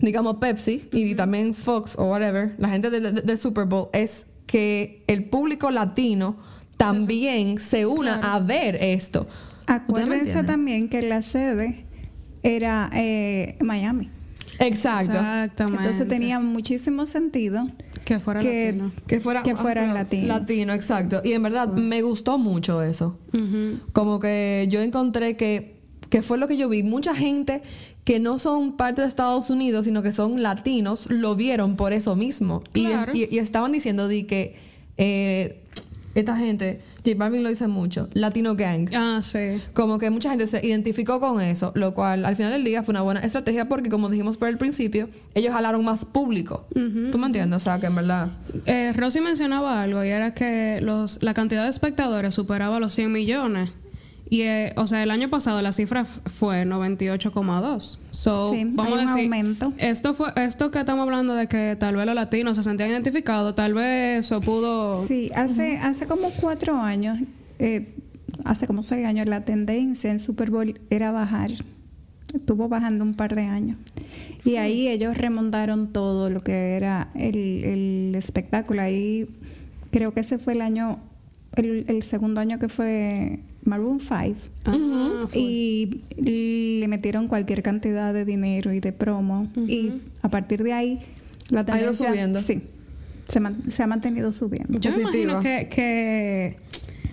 digamos, 0.00 0.36
Pepsi 0.36 0.88
y 0.92 1.14
también 1.14 1.54
Fox 1.54 1.96
o 1.98 2.04
whatever, 2.10 2.54
la 2.58 2.68
gente 2.68 2.90
de- 2.90 3.00
de- 3.00 3.22
del 3.22 3.38
Super 3.38 3.66
Bowl, 3.66 3.88
es 3.92 4.26
que 4.46 5.02
el 5.06 5.24
público 5.24 5.70
latino 5.70 6.36
también 6.76 7.58
se 7.58 7.86
una 7.86 8.16
a 8.16 8.38
ver 8.40 8.76
esto. 8.76 9.26
¿Ustedes 9.62 9.82
me 9.88 10.14
Acuérdense 10.14 10.44
también 10.44 10.88
que 10.88 11.02
la 11.02 11.22
sede 11.22 11.84
era 12.42 12.88
eh, 12.94 13.56
Miami. 13.60 14.08
Exacto. 14.60 15.12
Exactamente. 15.12 15.78
Entonces 15.82 16.08
tenía 16.08 16.40
muchísimo 16.40 17.06
sentido 17.06 17.68
que 18.04 18.18
fuera 18.18 18.40
que, 18.40 18.72
latino. 18.72 18.92
Que 19.06 19.20
fuera 19.20 19.42
que 19.42 19.54
fueran 19.56 19.90
ah, 19.90 19.94
latinos. 19.94 20.28
Latino, 20.28 20.72
exacto. 20.72 21.20
Y 21.24 21.32
en 21.32 21.42
verdad 21.42 21.68
me 21.68 22.02
gustó 22.02 22.38
mucho 22.38 22.82
eso. 22.82 23.18
Como 23.92 24.18
que 24.18 24.66
yo 24.70 24.80
encontré 24.80 25.36
que, 25.36 25.77
que 26.10 26.22
fue 26.22 26.38
lo 26.38 26.48
que 26.48 26.56
yo 26.56 26.68
vi. 26.68 26.82
Mucha 26.82 27.14
gente 27.14 27.62
que 28.04 28.18
no 28.20 28.38
son 28.38 28.76
parte 28.76 29.02
de 29.02 29.08
Estados 29.08 29.50
Unidos, 29.50 29.84
sino 29.84 30.02
que 30.02 30.12
son 30.12 30.42
latinos, 30.42 31.06
lo 31.10 31.36
vieron 31.36 31.76
por 31.76 31.92
eso 31.92 32.16
mismo. 32.16 32.62
Y 32.74 32.86
es- 32.86 32.90
Claro. 32.92 33.12
Y, 33.14 33.28
y 33.34 33.38
estaban 33.38 33.72
diciendo 33.72 34.08
de 34.08 34.26
que 34.26 34.56
eh, 34.96 35.60
esta 36.14 36.36
gente, 36.36 36.80
J 37.04 37.16
Balvin 37.16 37.42
lo 37.44 37.48
dice 37.50 37.68
mucho, 37.68 38.08
Latino 38.14 38.56
Gang. 38.56 38.88
Ah, 38.94 39.20
sí. 39.22 39.60
Como 39.74 39.98
que 39.98 40.10
mucha 40.10 40.30
gente 40.30 40.46
se 40.48 40.66
identificó 40.66 41.20
con 41.20 41.40
eso, 41.40 41.70
lo 41.76 41.94
cual 41.94 42.24
al 42.24 42.34
final 42.34 42.50
del 42.52 42.64
día 42.64 42.82
fue 42.82 42.92
una 42.92 43.02
buena 43.02 43.20
estrategia 43.20 43.68
porque, 43.68 43.88
como 43.90 44.08
dijimos 44.08 44.36
por 44.36 44.48
el 44.48 44.58
principio, 44.58 45.08
ellos 45.34 45.52
jalaron 45.52 45.84
más 45.84 46.04
público. 46.06 46.66
¿Tú 46.72 47.18
me 47.18 47.26
entiendes? 47.26 47.58
O 47.58 47.60
sea, 47.60 47.78
que 47.78 47.86
en 47.86 47.94
verdad... 47.94 48.28
Eh, 48.66 48.92
Rosy 48.96 49.20
mencionaba 49.20 49.80
algo 49.82 50.02
y 50.02 50.08
era 50.08 50.34
que 50.34 50.80
los, 50.80 51.22
la 51.22 51.34
cantidad 51.34 51.62
de 51.64 51.70
espectadores 51.70 52.34
superaba 52.34 52.80
los 52.80 52.94
100 52.94 53.12
millones. 53.12 53.70
Y, 54.30 54.42
eh, 54.42 54.74
o 54.76 54.86
sea, 54.86 55.02
el 55.02 55.10
año 55.10 55.30
pasado 55.30 55.62
la 55.62 55.72
cifra 55.72 56.04
fue 56.04 56.64
98,2. 56.66 57.98
So, 58.10 58.52
Sí, 58.52 58.64
vamos 58.64 58.92
hay 58.92 58.98
a 58.98 59.00
un 59.00 59.06
decir, 59.06 59.24
aumento. 59.24 59.72
Esto, 59.78 60.12
fue, 60.12 60.28
esto 60.36 60.70
que 60.70 60.78
estamos 60.80 61.02
hablando 61.04 61.34
de 61.34 61.46
que 61.48 61.76
tal 61.78 61.96
vez 61.96 62.04
los 62.04 62.14
latinos 62.14 62.56
se 62.56 62.62
sentían 62.62 62.90
identificados, 62.90 63.54
tal 63.54 63.72
vez 63.74 64.26
eso 64.26 64.40
pudo... 64.40 64.94
Sí, 65.06 65.30
hace, 65.34 65.78
hace 65.78 66.06
como 66.06 66.28
cuatro 66.40 66.76
años, 66.76 67.18
eh, 67.58 67.94
hace 68.44 68.66
como 68.66 68.82
seis 68.82 69.06
años, 69.06 69.26
la 69.26 69.44
tendencia 69.44 70.10
en 70.10 70.20
Super 70.20 70.50
Bowl 70.50 70.78
era 70.90 71.10
bajar. 71.10 71.50
Estuvo 72.34 72.68
bajando 72.68 73.04
un 73.04 73.14
par 73.14 73.34
de 73.34 73.42
años. 73.42 73.78
Y 74.44 74.56
ahí 74.56 74.88
ellos 74.88 75.16
remontaron 75.16 75.90
todo 75.90 76.28
lo 76.28 76.42
que 76.42 76.74
era 76.74 77.08
el, 77.14 77.64
el 77.64 78.14
espectáculo. 78.14 78.82
Ahí 78.82 79.26
creo 79.90 80.12
que 80.12 80.20
ese 80.20 80.38
fue 80.38 80.52
el 80.52 80.60
año, 80.60 80.98
el, 81.56 81.86
el 81.88 82.02
segundo 82.02 82.42
año 82.42 82.58
que 82.58 82.68
fue 82.68 83.40
Maroon 83.64 84.00
5. 84.00 84.14
Ajá, 84.64 85.28
fue. 85.28 85.40
Y 85.40 86.00
le 86.80 86.88
metieron 86.88 87.28
cualquier 87.28 87.62
cantidad 87.62 88.12
de 88.14 88.24
dinero 88.24 88.72
y 88.72 88.80
de 88.80 88.92
promo. 88.92 89.48
Y 89.66 89.92
a 90.22 90.28
partir 90.30 90.62
de 90.62 90.72
ahí, 90.72 91.00
la 91.50 91.60
Ha 91.60 91.62
ido 91.64 91.72
tendencia... 91.92 92.08
subiendo. 92.08 92.40
Sí, 92.40 92.62
se, 93.28 93.40
se 93.70 93.82
ha 93.82 93.86
mantenido 93.86 94.32
subiendo. 94.32 94.78
Yo 94.78 94.90
Positiva. 94.90 95.10
imagino 95.10 95.40
que, 95.40 95.68
que 95.68 96.56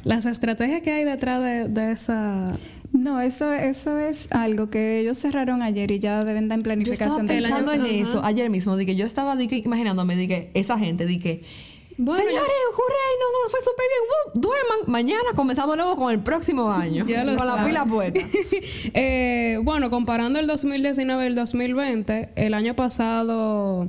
las 0.03 0.25
estrategias 0.25 0.81
que 0.81 0.91
hay 0.91 1.03
detrás 1.03 1.43
de, 1.43 1.67
de 1.67 1.91
esa... 1.91 2.53
No, 2.93 3.19
eso, 3.19 3.51
eso 3.51 3.99
es 3.99 4.31
algo 4.31 4.69
que 4.69 4.99
ellos 5.01 5.17
cerraron 5.17 5.61
ayer 5.63 5.91
y 5.91 5.99
ya 5.99 6.23
deben 6.23 6.47
dar 6.47 6.59
en 6.59 6.63
Yo 6.85 6.93
estaba 6.93 7.15
planificación 7.17 7.27
del 7.27 7.45
año- 7.45 7.55
pensando 7.57 7.85
en 7.85 7.95
eso 8.01 8.23
ayer 8.23 8.49
mismo, 8.49 8.77
de 8.77 8.85
que 8.85 8.95
yo 8.95 9.05
estaba 9.05 9.35
de 9.35 9.49
que, 9.49 9.57
imaginándome, 9.57 10.15
de 10.15 10.27
que 10.29 10.51
esa 10.53 10.79
gente, 10.79 11.05
de 11.05 11.19
que, 11.19 11.43
Bueno, 11.97 12.23
señores, 12.23 12.51
hurray, 12.73 13.13
no, 13.19 13.43
no, 13.43 13.49
fue 13.49 13.59
súper 13.61 13.85
bien, 13.87 14.03
¡uh! 14.09 14.39
duerman, 14.39 14.79
mañana 14.87 15.29
comenzamos 15.33 15.77
nuevo 15.77 15.95
con 15.95 16.11
el 16.11 16.19
próximo 16.19 16.69
año, 16.69 17.05
Ya 17.05 17.23
con 17.23 17.47
la 17.47 17.63
pila 17.63 17.85
puesta. 17.85 18.19
Eh, 18.93 19.59
bueno, 19.63 19.89
comparando 19.89 20.39
el 20.39 20.47
2019 20.47 21.23
y 21.23 21.27
el 21.27 21.35
2020, 21.35 22.29
el 22.35 22.53
año 22.53 22.75
pasado 22.75 23.87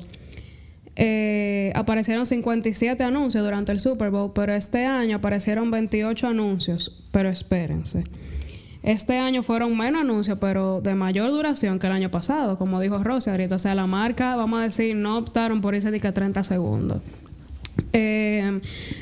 eh, 0.97 1.73
aparecieron 1.75 2.25
57 2.25 3.03
anuncios 3.05 3.45
durante 3.45 3.73
el 3.73 3.81
Super 3.81 4.11
Bowl, 4.11 4.33
pero 4.35 4.55
este 4.55 4.87
año 4.87 5.17
aparecieron 5.17 5.71
28 5.71 6.29
anuncios. 6.29 7.05
Pero 7.13 7.29
espérense. 7.29 8.05
Este 8.83 9.19
año 9.19 9.43
fueron 9.43 9.77
menos 9.77 10.03
anuncios, 10.03 10.39
pero 10.41 10.81
de 10.81 10.95
mayor 10.95 11.31
duración 11.31 11.79
que 11.79 11.87
el 11.87 11.93
año 11.93 12.11
pasado, 12.11 12.57
como 12.57 12.81
dijo 12.81 13.03
Rosy 13.03 13.31
ahorita. 13.31 13.57
O 13.57 13.59
sea, 13.59 13.75
la 13.75 13.87
marca, 13.87 14.37
vamos 14.37 14.61
a 14.61 14.63
decir, 14.63 14.97
no 14.97 15.19
optaron 15.19 15.61
por 15.61 15.75
irse 15.75 15.91
de 15.91 16.01
que 16.01 16.13
30 16.13 16.43
segundos. 16.45 17.03
Eh, 17.93 18.61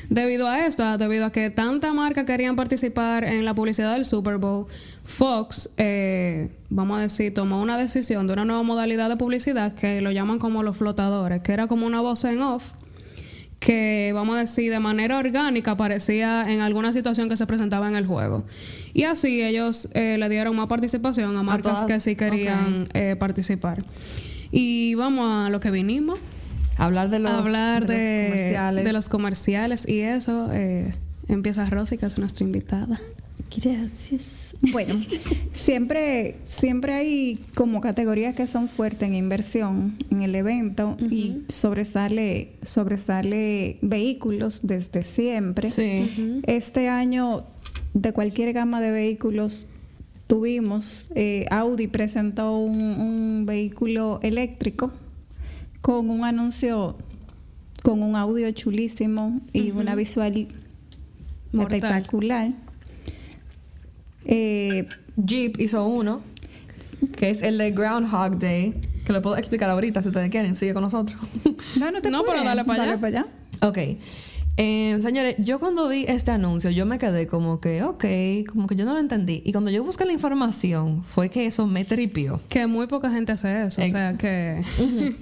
debido 0.09 0.49
a 0.49 0.67
esto, 0.67 0.99
debido 0.99 1.27
a 1.27 1.33
que 1.33 1.51
tanta 1.51 1.93
marca 1.93 2.25
querían 2.25 2.57
participar 2.57 3.25
en 3.25 3.45
la 3.45 3.55
publicidad 3.55 3.95
del 3.95 4.05
Super 4.05 4.39
Bowl, 4.39 4.67
Fox, 5.03 5.71
eh, 5.77 6.51
vamos 6.71 6.99
a 6.99 7.03
decir, 7.03 7.35
tomó 7.35 7.61
una 7.61 7.77
decisión 7.77 8.27
de 8.27 8.33
una 8.35 8.45
nueva 8.45 8.63
modalidad 8.63 9.09
de 9.09 9.17
publicidad 9.17 9.75
que 9.75 10.01
lo 10.01 10.11
llaman 10.13 10.39
como 10.39 10.63
los 10.63 10.77
flotadores, 10.77 11.43
que 11.43 11.53
era 11.53 11.67
como 11.67 11.87
una 11.87 12.01
voz 12.01 12.25
en 12.25 12.43
off 12.43 12.73
que, 13.65 14.13
vamos 14.15 14.37
a 14.37 14.41
decir, 14.41 14.71
de 14.71 14.79
manera 14.79 15.19
orgánica 15.19 15.73
aparecía 15.73 16.45
en 16.53 16.61
alguna 16.61 16.93
situación 16.93 17.31
que 17.31 17.37
se 17.37 17.47
presentaba 17.47 17.89
en 17.89 17.97
el 17.97 18.07
juego. 18.07 18.45
Y 18.93 19.05
así 19.05 19.43
ellos 19.43 19.89
eh, 19.95 20.17
le 20.19 20.29
dieron 20.29 20.55
más 20.55 20.67
participación 20.67 21.35
a 21.37 21.43
marcas 21.43 21.85
que 21.85 21.99
sí 21.99 22.15
querían 22.15 22.87
eh, 22.93 23.17
participar. 23.19 23.83
Y 24.53 24.95
vamos 24.97 25.47
a 25.47 25.51
lo 25.51 25.61
que 25.61 25.71
vinimos 25.71 26.19
Hablar 26.77 27.11
de 27.11 27.19
los, 27.19 27.31
hablar 27.31 27.87
de, 27.87 27.95
de, 27.95 28.29
los 28.29 28.31
comerciales. 28.31 28.85
de 28.85 28.93
los 28.93 29.09
comerciales 29.09 29.89
y 29.89 30.01
eso. 30.01 30.49
eh, 30.53 30.95
empieza 31.29 31.69
Rosy, 31.71 31.99
que 31.99 32.07
es 32.07 32.19
nuestra 32.19 32.45
invitada. 32.45 33.01
Gracias. 33.57 34.55
Bueno, 34.73 34.95
siempre, 35.53 36.37
siempre 36.43 36.95
hay 36.95 37.39
como 37.55 37.81
categorías 37.81 38.35
que 38.35 38.47
son 38.47 38.69
fuertes 38.69 39.09
en 39.09 39.15
inversión 39.15 39.97
en 40.11 40.23
el 40.23 40.35
evento 40.35 40.97
y 41.11 41.43
sobresale, 41.49 42.53
sobresale 42.63 43.79
vehículos 43.83 44.61
desde 44.63 45.05
siempre. 45.05 45.71
Sí. 45.71 46.41
Este 46.45 46.89
año, 46.89 47.45
de 47.93 48.13
cualquier 48.13 48.53
gama 48.53 48.81
de 48.81 48.91
vehículos, 48.91 49.67
tuvimos, 50.27 51.09
eh, 51.15 51.47
Audi 51.51 51.87
presentó 51.87 52.57
un, 52.57 52.79
un 52.79 53.45
vehículo 53.47 54.19
eléctrico 54.23 54.91
con 55.85 56.09
un 56.09 56.25
anuncio, 56.25 56.97
con 57.83 58.03
un 58.03 58.17
audio 58.17 58.51
chulísimo 58.53 59.43
y 59.53 59.71
una 59.71 59.95
visual 59.95 60.49
Mortal. 61.53 61.75
espectacular. 61.77 62.53
Eh, 64.25 64.89
Jeep 65.17 65.61
hizo 65.61 65.87
uno, 65.87 66.23
que 67.19 67.29
es 67.29 67.43
el 67.43 67.59
de 67.59 67.73
Groundhog 67.73 68.39
Day, 68.39 68.73
que 69.05 69.13
lo 69.13 69.21
puedo 69.21 69.37
explicar 69.37 69.69
ahorita 69.69 70.01
si 70.01 70.09
ustedes 70.09 70.31
quieren, 70.31 70.57
sigue 70.57 70.73
con 70.73 70.83
nosotros. 70.85 71.21
no, 71.79 71.91
no 71.91 72.01
te 72.01 72.11
No, 72.11 72.25
pero 72.25 72.43
dale 72.43 72.65
para 72.65 72.83
allá. 72.85 72.97
Dale 72.97 72.99
para 73.03 73.21
allá. 73.21 73.69
ok. 73.69 73.79
Eh, 74.57 74.99
señores, 75.03 75.35
yo 75.39 75.61
cuando 75.61 75.87
vi 75.89 76.07
este 76.09 76.31
anuncio, 76.31 76.71
yo 76.71 76.87
me 76.87 76.99
quedé 76.99 77.27
como 77.27 77.61
que, 77.61 77.83
ok, 77.83 78.05
como 78.51 78.69
que 78.69 78.77
yo 78.77 78.87
no 78.87 78.95
lo 78.95 79.01
entendí. 79.01 79.43
Y 79.45 79.53
cuando 79.53 79.71
yo 79.71 79.85
busqué 79.85 80.07
la 80.07 80.15
información, 80.15 81.03
fue 81.03 81.29
que 81.29 81.45
eso 81.45 81.67
me 81.67 81.85
tripió. 81.85 82.41
Que 82.49 82.67
muy 82.67 82.87
poca 82.87 83.11
gente 83.11 83.33
hace 83.33 83.65
eso. 83.67 83.83
O 83.83 83.85
Eh, 83.85 83.91
sea, 83.91 84.17
que... 84.17 84.63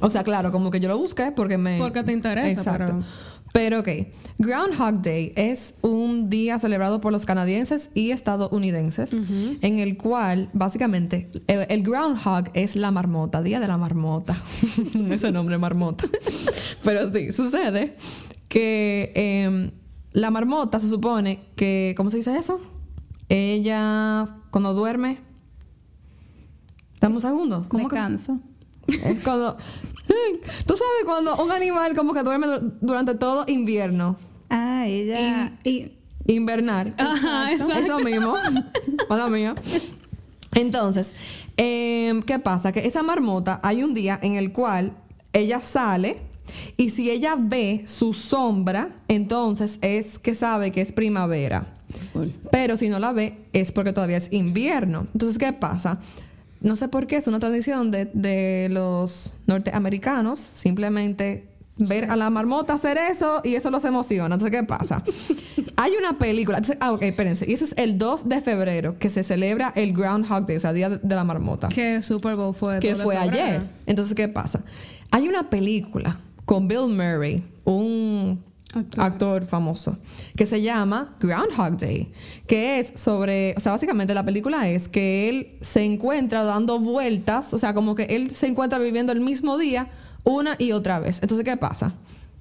O 0.00 0.10
sea, 0.10 0.24
claro, 0.24 0.50
como 0.52 0.70
que 0.70 0.80
yo 0.80 0.88
lo 0.88 0.98
busqué 0.98 1.32
porque 1.32 1.58
me... 1.58 1.78
Porque 1.78 2.02
te 2.02 2.12
interesa, 2.12 2.50
Exacto. 2.50 3.00
Pero 3.52 3.80
ok, 3.80 3.88
Groundhog 4.38 5.02
Day 5.02 5.32
es 5.34 5.74
un 5.82 6.30
día 6.30 6.58
celebrado 6.58 7.00
por 7.00 7.12
los 7.12 7.26
canadienses 7.26 7.90
y 7.94 8.12
estadounidenses, 8.12 9.12
en 9.12 9.78
el 9.80 9.96
cual 9.96 10.50
básicamente 10.52 11.28
el, 11.48 11.66
el 11.68 11.82
Groundhog 11.82 12.50
es 12.54 12.76
la 12.76 12.92
marmota, 12.92 13.42
Día 13.42 13.58
de 13.58 13.66
la 13.66 13.76
Marmota. 13.76 14.40
Ese 15.10 15.32
nombre, 15.32 15.58
marmota. 15.58 16.06
Pero 16.84 17.12
sí, 17.12 17.32
sucede 17.32 17.96
que 18.48 19.12
em, 19.16 19.72
la 20.12 20.30
marmota 20.30 20.78
se 20.78 20.88
supone 20.88 21.40
que, 21.56 21.94
¿cómo 21.96 22.10
se 22.10 22.18
dice 22.18 22.36
eso? 22.36 22.60
Ella 23.28 24.28
cuando 24.50 24.74
duerme... 24.74 25.18
Dame 27.00 27.14
un 27.16 27.20
segundo. 27.20 27.64
¿Cómo 27.68 27.88
que-. 27.88 27.96
Es 29.04 29.22
cuando. 29.22 29.56
Tú 30.66 30.76
sabes 30.76 31.04
cuando 31.04 31.36
un 31.42 31.52
animal 31.52 31.94
como 31.96 32.12
que 32.14 32.22
duerme 32.22 32.46
du- 32.46 32.72
durante 32.80 33.14
todo 33.14 33.44
invierno. 33.46 34.16
Ah, 34.48 34.84
ella. 34.86 35.52
Y, 35.64 35.92
Invernar. 36.26 36.92
Ajá, 36.98 37.52
exacto. 37.52 37.74
Eso 37.80 37.98
mismo. 38.00 38.34
Mala 39.08 39.28
mía. 39.28 39.54
Entonces, 40.54 41.14
em, 41.56 42.22
¿qué 42.22 42.38
pasa? 42.38 42.72
Que 42.72 42.80
esa 42.86 43.02
marmota 43.02 43.60
hay 43.62 43.82
un 43.82 43.94
día 43.94 44.18
en 44.22 44.34
el 44.36 44.52
cual 44.52 44.92
ella 45.32 45.60
sale 45.60 46.18
y 46.76 46.90
si 46.90 47.10
ella 47.10 47.36
ve 47.38 47.84
su 47.86 48.12
sombra, 48.12 48.90
entonces 49.08 49.78
es 49.82 50.18
que 50.18 50.34
sabe 50.34 50.72
que 50.72 50.80
es 50.80 50.92
primavera. 50.92 51.66
Pero 52.50 52.76
si 52.76 52.88
no 52.88 52.98
la 52.98 53.12
ve, 53.12 53.38
es 53.52 53.72
porque 53.72 53.92
todavía 53.92 54.16
es 54.16 54.32
invierno. 54.32 55.06
Entonces, 55.12 55.38
¿qué 55.38 55.52
pasa? 55.52 56.00
No 56.60 56.76
sé 56.76 56.88
por 56.88 57.06
qué, 57.06 57.16
es 57.16 57.26
una 57.26 57.38
tradición 57.38 57.90
de, 57.90 58.06
de 58.12 58.68
los 58.70 59.34
norteamericanos 59.46 60.38
simplemente 60.38 61.50
ver 61.88 62.10
a 62.10 62.16
la 62.16 62.30
marmota 62.30 62.74
hacer 62.74 62.98
eso 62.98 63.40
y 63.44 63.54
eso 63.54 63.70
los 63.70 63.84
emociona. 63.84 64.34
Entonces, 64.34 64.50
¿qué 64.50 64.66
pasa? 64.66 65.02
Hay 65.76 65.92
una 65.98 66.18
película. 66.18 66.58
Entonces, 66.58 66.78
ah, 66.80 66.92
ok, 66.92 67.02
espérense. 67.02 67.48
Y 67.48 67.54
eso 67.54 67.64
es 67.64 67.74
el 67.76 67.98
2 67.98 68.28
de 68.28 68.40
febrero 68.42 68.98
que 68.98 69.08
se 69.08 69.22
celebra 69.22 69.72
el 69.74 69.92
Groundhog 69.92 70.46
Day, 70.46 70.56
o 70.56 70.60
sea, 70.60 70.72
Día 70.72 70.90
de, 70.90 71.14
la 71.14 71.24
Marmota 71.24 71.68
Que 71.68 72.02
Super 72.02 72.36
Bowl 72.36 72.54
fue. 72.54 72.80
que 72.80 72.94
fue 72.94 73.16
febrero. 73.16 73.32
ayer. 73.32 73.62
Entonces, 73.86 74.14
¿qué 74.14 74.28
pasa? 74.28 74.62
Hay 75.10 75.28
una 75.28 75.48
película 75.48 76.18
con 76.44 76.68
Bill 76.68 76.88
Murray, 76.88 77.44
un 77.64 78.42
Actor. 78.74 79.04
actor, 79.04 79.46
famoso, 79.46 79.98
que 80.36 80.46
se 80.46 80.62
llama 80.62 81.16
Groundhog 81.20 81.76
Day, 81.76 82.12
que 82.46 82.78
es 82.78 82.92
sobre, 82.94 83.54
o 83.56 83.60
sea, 83.60 83.72
básicamente 83.72 84.14
la 84.14 84.24
película 84.24 84.68
es 84.68 84.88
que 84.88 85.28
él 85.28 85.58
se 85.60 85.84
encuentra 85.84 86.44
dando 86.44 86.78
vueltas, 86.78 87.52
o 87.52 87.58
sea, 87.58 87.74
como 87.74 87.94
que 87.94 88.04
él 88.04 88.30
se 88.30 88.46
encuentra 88.46 88.78
viviendo 88.78 89.12
el 89.12 89.20
mismo 89.20 89.58
día 89.58 89.88
una 90.24 90.54
y 90.58 90.72
otra 90.72 91.00
vez. 91.00 91.20
Entonces, 91.22 91.44
¿qué 91.44 91.56
pasa? 91.56 91.94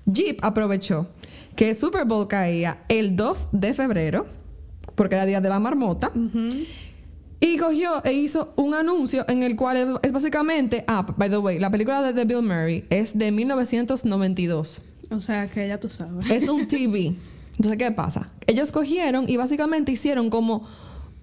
Jeep 0.06 0.40
aprovechó 0.44 1.08
que 1.56 1.74
Super 1.76 2.06
Bowl 2.06 2.28
caía 2.28 2.84
el 2.90 3.16
2 3.16 3.50
de 3.52 3.74
febrero, 3.74 4.28
porque 4.96 5.16
era 5.16 5.26
día 5.26 5.42
de 5.42 5.50
la 5.50 5.60
marmota, 5.60 6.12
y 7.40 7.58
cogió 7.58 8.04
e 8.04 8.14
hizo 8.14 8.54
un 8.56 8.74
anuncio 8.74 9.26
en 9.30 9.44
el 9.44 9.56
cual 9.56 10.00
es, 10.04 10.12
básicamente, 10.12 10.84
ah, 10.88 11.08
by 11.18 11.30
the 11.30 11.38
way, 11.38 11.58
la 11.58 11.70
película 11.70 12.02
de, 12.02 12.14
de 12.14 12.26
Bill 12.26 12.44
Murray 12.44 12.86
es 12.90 13.18
de 13.18 13.32
1992. 13.32 14.82
O 15.10 15.20
sea, 15.20 15.50
que 15.50 15.68
ya 15.68 15.80
tú 15.80 15.90
sabes. 15.90 16.30
Es 16.30 16.48
un 16.48 16.68
TV. 16.68 17.16
Entonces, 17.52 17.78
¿qué 17.78 17.92
pasa? 17.92 18.32
Ellos 18.48 18.72
cogieron 18.72 19.28
y 19.28 19.38
básicamente 19.38 19.92
hicieron 19.92 20.30
como 20.30 20.68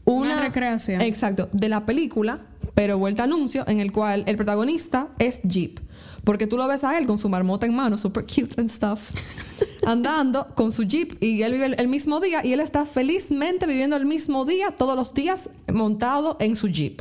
una, 0.04 0.34
Una 0.34 0.42
recreación. 0.42 1.00
Exacto, 1.00 1.48
de 1.52 1.68
la 1.68 1.86
película, 1.86 2.40
pero 2.74 2.98
vuelta 2.98 3.24
anuncio 3.24 3.64
en 3.66 3.80
el 3.80 3.92
cual 3.92 4.24
el 4.26 4.36
protagonista 4.36 5.08
es 5.18 5.40
Jeep. 5.42 5.80
Porque 6.24 6.46
tú 6.46 6.56
lo 6.56 6.66
ves 6.66 6.82
a 6.82 6.98
él 6.98 7.06
con 7.06 7.18
su 7.20 7.28
marmota 7.28 7.66
en 7.66 7.74
mano, 7.74 7.96
super 7.96 8.24
cute 8.24 8.60
and 8.60 8.68
stuff, 8.68 9.10
andando 9.86 10.48
con 10.56 10.72
su 10.72 10.82
jeep 10.82 11.22
y 11.22 11.42
él 11.42 11.52
vive 11.52 11.66
el, 11.66 11.74
el 11.78 11.86
mismo 11.86 12.18
día 12.18 12.44
y 12.44 12.52
él 12.52 12.58
está 12.58 12.84
felizmente 12.84 13.64
viviendo 13.64 13.94
el 13.94 14.06
mismo 14.06 14.44
día 14.44 14.72
todos 14.72 14.96
los 14.96 15.14
días 15.14 15.50
montado 15.72 16.36
en 16.40 16.56
su 16.56 16.66
jeep. 16.66 17.00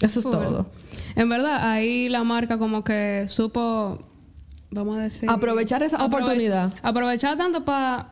Eso 0.00 0.20
es 0.20 0.24
todo. 0.24 0.66
En 1.14 1.28
verdad, 1.28 1.70
ahí 1.70 2.08
la 2.08 2.24
marca 2.24 2.58
como 2.58 2.82
que 2.82 3.26
supo, 3.28 3.98
vamos 4.72 4.98
a 4.98 5.02
decir... 5.02 5.30
Aprovechar 5.30 5.82
esa 5.82 5.98
aprove- 5.98 6.06
oportunidad. 6.22 6.72
Aprovechar 6.82 7.36
tanto 7.36 7.64
para 7.64 8.10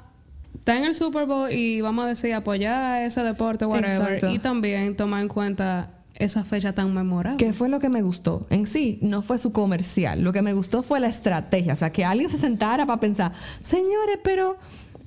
estar 0.59 0.77
en 0.77 0.85
el 0.85 0.95
Super 0.95 1.27
Bowl 1.27 1.51
y 1.51 1.81
vamos 1.81 2.05
a 2.05 2.09
decir 2.09 2.33
apoyar 2.35 3.03
ese 3.03 3.23
deporte, 3.23 3.67
whatever. 3.67 3.93
Exacto. 4.15 4.31
Y 4.31 4.39
también 4.39 4.95
tomar 4.97 5.23
en 5.23 5.29
cuenta 5.29 5.91
esa 6.15 6.45
fecha 6.45 6.75
tan 6.75 6.93
memorable. 6.93 7.39
¿Qué 7.39 7.53
fue 7.55 7.69
lo 7.71 7.81
que 7.81 7.89
me 7.89 8.03
gustó? 8.03 8.47
En 8.51 8.67
sí, 8.67 8.99
no 9.01 9.23
fue 9.23 9.39
su 9.39 9.53
comercial. 9.53 10.23
Lo 10.23 10.33
que 10.35 10.43
me 10.43 10.53
gustó 10.53 10.83
fue 10.83 11.01
la 11.01 11.09
estrategia. 11.09 11.73
O 11.73 11.77
sea, 11.77 11.91
que 11.91 12.05
alguien 12.05 12.29
se 12.29 12.37
sentara 12.37 12.85
para 12.85 13.01
pensar, 13.01 13.33
señores, 13.61 14.19
pero 14.23 14.59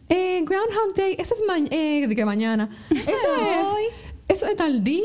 eh, 0.10 0.42
Groundhog 0.44 0.94
Day, 0.96 1.16
ese 1.20 1.36
es 1.36 1.44
ma- 1.48 1.68
eh, 1.70 2.10
que 2.16 2.26
mañana. 2.26 2.68
Eso 2.90 3.12
es 3.12 3.66
hoy. 3.66 3.84
Eso 4.28 4.48
es 4.48 4.56
tal 4.56 4.84
día. 4.84 5.04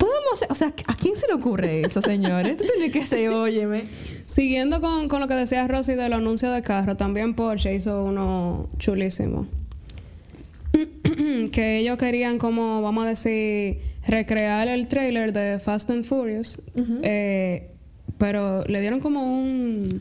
Podemos 0.00 0.46
o 0.48 0.54
sea, 0.54 0.72
¿a 0.86 0.94
quién 0.96 1.14
se 1.14 1.26
le 1.26 1.34
ocurre 1.34 1.82
eso, 1.82 2.00
señores? 2.00 2.56
Tú 2.56 2.64
tienes 2.74 2.90
que 2.90 3.04
ser, 3.04 3.28
óyeme. 3.28 3.82
Siguiendo 4.24 4.80
con, 4.80 5.08
con 5.08 5.20
lo 5.20 5.28
que 5.28 5.34
decía 5.34 5.68
Rosy 5.68 5.94
del 5.94 6.14
anuncio 6.14 6.50
de 6.50 6.62
carro, 6.62 6.96
también 6.96 7.34
Porsche 7.34 7.74
hizo 7.74 8.02
uno 8.04 8.68
chulísimo. 8.78 9.46
que 11.52 11.78
ellos 11.78 11.98
querían 11.98 12.38
como, 12.38 12.80
vamos 12.80 13.04
a 13.04 13.08
decir, 13.08 13.78
recrear 14.06 14.68
el 14.68 14.88
trailer 14.88 15.32
de 15.32 15.58
Fast 15.58 15.90
and 15.90 16.04
Furious. 16.04 16.62
eh, 17.02 17.68
pero 18.18 18.64
le 18.64 18.80
dieron 18.80 19.00
como 19.00 19.22
un 19.40 20.00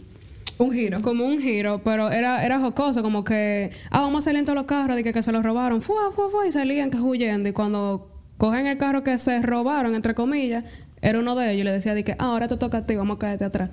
Un 0.59 0.71
giro. 0.71 1.01
como 1.01 1.25
un 1.25 1.39
giro, 1.39 1.81
pero 1.83 2.09
era, 2.11 2.45
era 2.45 2.59
jocoso, 2.59 3.01
como 3.01 3.23
que, 3.23 3.71
ah, 3.91 4.01
vamos 4.01 4.19
a 4.19 4.25
salir 4.25 4.39
en 4.39 4.45
todos 4.45 4.57
los 4.57 4.65
carros, 4.65 4.95
de 4.95 5.03
que, 5.03 5.11
que 5.11 5.23
se 5.23 5.31
los 5.31 5.43
robaron, 5.43 5.81
fua, 5.81 6.11
fua, 6.13 6.29
fua, 6.29 6.47
y 6.47 6.51
salían 6.51 6.89
que 6.89 6.97
huyendo. 6.97 7.49
Y 7.49 7.53
cuando 7.53 8.07
cogen 8.39 8.65
el 8.65 8.77
carro 8.79 9.03
que 9.03 9.19
se 9.19 9.39
robaron, 9.43 9.93
entre 9.93 10.15
comillas, 10.15 10.63
era 11.01 11.19
uno 11.19 11.35
de 11.35 11.51
ellos 11.51 11.61
y 11.61 11.63
le 11.65 11.71
decía, 11.71 11.93
de 11.93 12.03
que, 12.03 12.13
ah, 12.13 12.15
ahora 12.25 12.47
te 12.47 12.57
toca 12.57 12.79
a 12.79 12.85
ti, 12.87 12.95
vamos 12.95 13.17
a 13.17 13.19
caerte 13.19 13.45
atrás. 13.45 13.69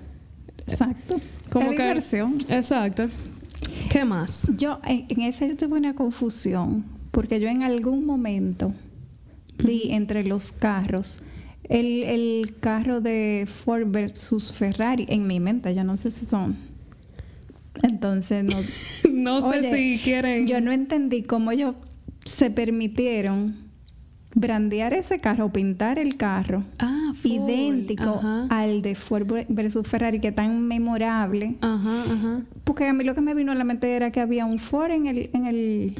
Exacto. 0.67 1.19
Como 1.51 1.71
es 1.71 1.77
que- 1.77 1.83
diversión. 1.83 2.37
Exacto. 2.51 3.07
¿Qué 3.89 4.05
más? 4.05 4.51
Yo, 4.59 4.81
en, 4.87 5.07
en 5.09 5.23
ese 5.23 5.49
yo 5.49 5.57
tuve 5.57 5.79
una 5.79 5.95
confusión, 5.95 6.85
porque 7.13 7.41
yo 7.41 7.49
en 7.49 7.63
algún 7.63 8.05
momento 8.05 8.75
vi 9.65 9.89
entre 9.93 10.23
los 10.25 10.53
carros 10.53 11.23
el, 11.69 12.03
el 12.05 12.57
carro 12.61 13.01
de 13.01 13.49
Ford 13.49 13.87
versus 13.87 14.53
Ferrari 14.53 15.07
en 15.09 15.27
mi 15.27 15.41
mente, 15.41 15.73
ya 15.75 15.83
no 15.85 15.97
sé 15.97 16.11
si 16.11 16.27
son. 16.27 16.57
Entonces, 17.83 18.45
no, 18.45 18.57
no 19.11 19.43
sé 19.43 19.59
Oye, 19.61 19.71
si 19.97 20.01
quieren. 20.03 20.47
yo 20.47 20.61
no 20.61 20.73
entendí 20.73 21.23
cómo 21.23 21.51
ellos 21.53 21.75
se 22.25 22.51
permitieron 22.51 23.66
brandear 24.39 24.93
ese 24.93 25.19
carro, 25.19 25.51
pintar 25.51 25.99
el 25.99 26.17
carro 26.19 26.63
Ah, 26.79 27.13
full. 27.15 27.33
idéntico 27.33 28.21
Ajá. 28.21 28.47
al 28.51 28.83
de 28.83 28.95
Ford 28.95 29.27
versus 29.49 29.89
Ferrari, 29.89 30.21
que 30.21 30.31
tan 30.31 30.69
memorable. 30.69 31.57
Ajá, 31.63 32.03
ajá. 32.05 32.43
Porque 32.63 32.87
a 32.87 32.93
mí 32.93 33.03
lo 33.03 33.15
que 33.15 33.23
me 33.23 33.35
vino 33.35 33.51
a 33.53 33.55
la 33.55 33.65
mente 33.65 33.91
era 33.97 34.13
que 34.13 34.21
había 34.21 34.45
un 34.45 34.59
Ford 34.59 34.91
en 34.93 35.07
el... 35.07 35.31
En 35.33 35.47
el, 35.47 35.95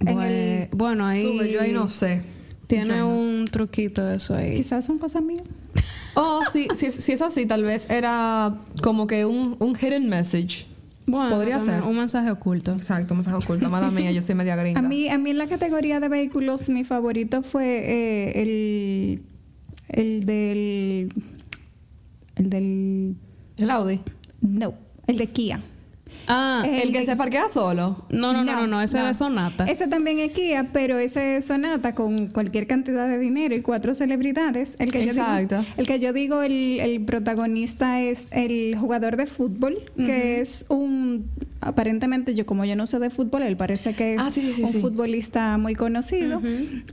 en 0.00 0.16
Bue- 0.18 0.24
el 0.26 0.68
bueno, 0.74 1.04
ahí. 1.06 1.22
Tú, 1.22 1.44
yo 1.44 1.60
ahí 1.60 1.72
no 1.72 1.88
sé. 1.88 2.22
Tiene 2.66 2.88
Yo 2.96 2.96
no. 2.96 3.18
un 3.20 3.44
truquito 3.44 4.10
eso 4.10 4.34
ahí. 4.34 4.56
quizás 4.56 4.84
son 4.84 4.98
cosas 4.98 5.22
mías. 5.22 5.42
Oh, 6.16 6.40
sí, 6.52 6.66
si, 6.74 6.90
si 6.90 7.12
es 7.12 7.20
así, 7.22 7.44
tal 7.46 7.62
vez 7.62 7.86
era 7.90 8.56
como 8.82 9.06
que 9.06 9.26
un, 9.26 9.54
un 9.60 9.76
hidden 9.76 10.08
message. 10.08 10.66
Bueno, 11.06 11.30
Podría 11.36 11.60
ser. 11.60 11.82
Un 11.82 11.96
mensaje 11.96 12.30
oculto. 12.30 12.72
Exacto, 12.72 13.14
mensaje 13.14 13.36
oculto. 13.36 13.68
Mala 13.70 13.90
mía, 13.90 14.10
yo 14.10 14.22
soy 14.22 14.34
media 14.34 14.56
gringa. 14.56 14.80
A 14.80 14.82
mí, 14.82 15.08
a 15.08 15.18
mí 15.18 15.30
en 15.30 15.38
la 15.38 15.46
categoría 15.46 16.00
de 16.00 16.08
vehículos, 16.08 16.68
mi 16.68 16.84
favorito 16.84 17.42
fue 17.42 17.64
eh, 17.64 18.42
el, 18.42 19.22
el 19.88 20.24
del... 20.24 21.12
El 22.34 22.50
del... 22.50 23.16
El 23.56 23.70
Audi. 23.70 24.00
No, 24.40 24.74
el 25.06 25.16
de 25.16 25.26
Kia. 25.28 25.62
Ah, 26.28 26.64
Eh, 26.66 26.82
El 26.82 26.92
que 26.92 27.04
se 27.04 27.14
parquea 27.16 27.48
solo. 27.48 28.04
no, 28.10 28.32
no, 28.32 28.42
no, 28.44 28.52
no, 28.56 28.66
no, 28.66 28.82
ese 28.82 28.98
de 28.98 29.14
Sonata. 29.14 29.64
Ese 29.64 29.86
también 29.86 30.18
es 30.18 30.32
Kia, 30.32 30.70
pero 30.72 30.98
ese 30.98 31.36
es 31.36 31.44
Sonata 31.46 31.94
con 31.94 32.26
cualquier 32.28 32.66
cantidad 32.66 33.06
de 33.08 33.18
dinero 33.18 33.54
y 33.54 33.60
cuatro 33.62 33.94
celebridades. 33.94 34.76
El 34.80 34.90
que 34.90 35.04
Exacto. 35.04 35.56
yo 35.56 35.60
digo, 35.60 35.72
el 35.76 35.86
que 35.86 35.98
yo 36.00 36.12
digo, 36.12 36.42
el, 36.42 36.80
el 36.80 37.04
protagonista 37.04 38.00
es 38.00 38.26
el 38.32 38.76
jugador 38.78 39.16
de 39.16 39.26
fútbol, 39.26 39.78
que 39.96 40.40
es 40.40 40.64
un 40.68 41.26
aparentemente 41.60 42.34
yo 42.34 42.46
como 42.46 42.64
yo 42.64 42.76
no 42.76 42.86
sé 42.86 42.98
de 42.98 43.10
fútbol, 43.10 43.42
él 43.42 43.56
parece 43.56 43.94
que 43.94 44.14
es 44.14 44.20
Ah, 44.20 44.30
sí, 44.30 44.40
sí, 44.40 44.52
sí, 44.52 44.62
un 44.62 44.72
sí. 44.72 44.80
futbolista 44.80 45.58
muy 45.58 45.74
conocido 45.74 46.40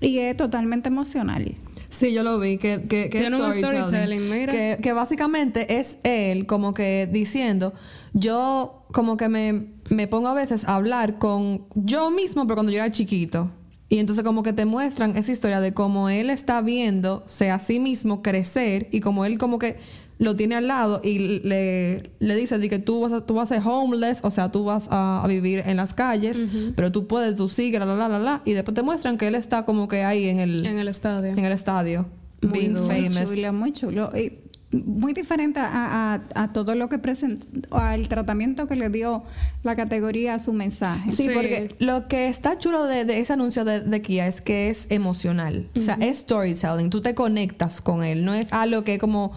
y 0.02 0.18
es 0.20 0.36
totalmente 0.38 0.88
emocional. 0.90 1.54
Sí, 1.94 2.12
yo 2.12 2.24
lo 2.24 2.40
vi, 2.40 2.58
que, 2.58 2.88
que, 2.90 3.10
que 3.12 3.20
Tiene 3.20 3.36
un 3.36 3.54
storytelling. 3.54 3.88
storytelling, 3.88 4.30
mira. 4.32 4.52
Que, 4.52 4.80
que 4.82 4.94
básicamente 4.94 5.80
es 5.80 6.00
él 6.04 6.48
como 6.48 6.74
que 6.74 7.08
diciendo, 7.12 7.72
yo 8.14 8.84
como 8.92 9.16
que 9.16 9.30
me, 9.30 9.68
me 9.90 10.08
pongo 10.08 10.28
a 10.28 10.34
veces 10.34 10.66
a 10.66 10.76
hablar 10.76 11.20
con 11.20 11.68
yo 11.76 12.10
mismo, 12.10 12.48
pero 12.48 12.56
cuando 12.56 12.72
yo 12.72 12.80
era 12.80 12.92
chiquito. 12.92 13.52
Y 13.90 14.00
entonces 14.00 14.24
como 14.24 14.42
que 14.42 14.54
te 14.54 14.66
muestran 14.66 15.16
esa 15.18 15.32
historia 15.32 15.60
de 15.60 15.76
cómo 15.76 16.10
él 16.10 16.32
está 16.32 16.62
viéndose 16.62 17.52
a 17.52 17.60
sí 17.60 17.80
mismo 17.80 18.24
crecer 18.24 18.88
y 18.92 19.02
como 19.02 19.24
él 19.24 19.38
como 19.38 19.60
que 19.60 19.78
lo 20.20 20.36
tiene 20.36 20.56
al 20.56 20.68
lado 20.68 21.02
y 21.04 21.40
le, 21.40 22.12
le 22.20 22.36
dice 22.36 22.58
de 22.58 22.70
que 22.70 22.80
tú 22.80 23.02
vas, 23.02 23.12
a, 23.12 23.26
tú 23.26 23.34
vas 23.34 23.52
a 23.52 23.56
ser 23.56 23.68
homeless, 23.68 24.20
o 24.24 24.32
sea, 24.32 24.52
tú 24.52 24.64
vas 24.64 24.88
a, 24.92 25.24
a 25.24 25.28
vivir 25.28 25.64
en 25.66 25.78
las 25.78 25.94
calles, 25.94 26.44
pero 26.76 26.92
tú 26.92 27.08
puedes, 27.08 27.36
tú 27.36 27.50
sigues, 27.50 27.80
la, 27.80 27.86
la, 27.86 27.96
la, 27.96 28.08
la, 28.08 28.20
la. 28.20 28.42
Y 28.46 28.54
después 28.54 28.76
te 28.76 28.84
muestran 28.84 29.18
que 29.18 29.28
él 29.28 29.36
está 29.36 29.66
como 29.66 29.88
que 29.88 30.04
ahí 30.04 30.28
en 30.30 30.40
el, 30.40 30.66
En 30.66 30.78
el 30.78 30.88
estadio. 30.88 31.32
en 31.32 31.40
el 31.40 31.52
estadio. 31.52 32.06
Muy 32.42 32.52
being 32.60 32.74
duro. 32.74 32.86
Muy 32.88 33.10
famous. 33.10 33.34
chulo, 33.36 33.54
muy 33.54 33.74
chulo. 33.74 34.12
Y 34.18 34.40
muy 34.76 35.14
diferente 35.14 35.60
a, 35.60 36.14
a- 36.36 36.44
a 36.44 36.52
todo 36.52 36.74
lo 36.74 36.90
que 36.90 36.98
presentó, 36.98 37.46
al 37.78 38.08
tratamiento 38.08 38.68
que 38.68 38.76
le 38.76 38.90
dio 38.90 39.24
la 39.62 39.76
categoría 39.76 40.34
a 40.34 40.40
su 40.40 40.52
mensaje. 40.52 41.12
Sí, 41.12 41.24
Sí. 41.24 41.30
porque 41.34 41.76
lo 41.80 42.08
que 42.08 42.28
está 42.28 42.58
chulo 42.58 42.86
de, 42.86 43.06
de 43.06 43.20
ese 43.20 43.34
anuncio 43.34 43.66
de, 43.66 43.82
de 43.82 44.02
Kia 44.02 44.28
es 44.28 44.42
que 44.42 44.70
es 44.70 44.88
emocional. 44.90 45.68
O 45.78 45.82
sea, 45.84 45.96
es 46.02 46.20
storytelling. 46.20 46.90
Tú 46.90 47.02
te 47.02 47.14
conectas 47.14 47.82
con 47.82 48.04
él. 48.04 48.26
No 48.26 48.34
es 48.34 48.52
algo 48.52 48.84
que 48.84 48.98
como, 48.98 49.32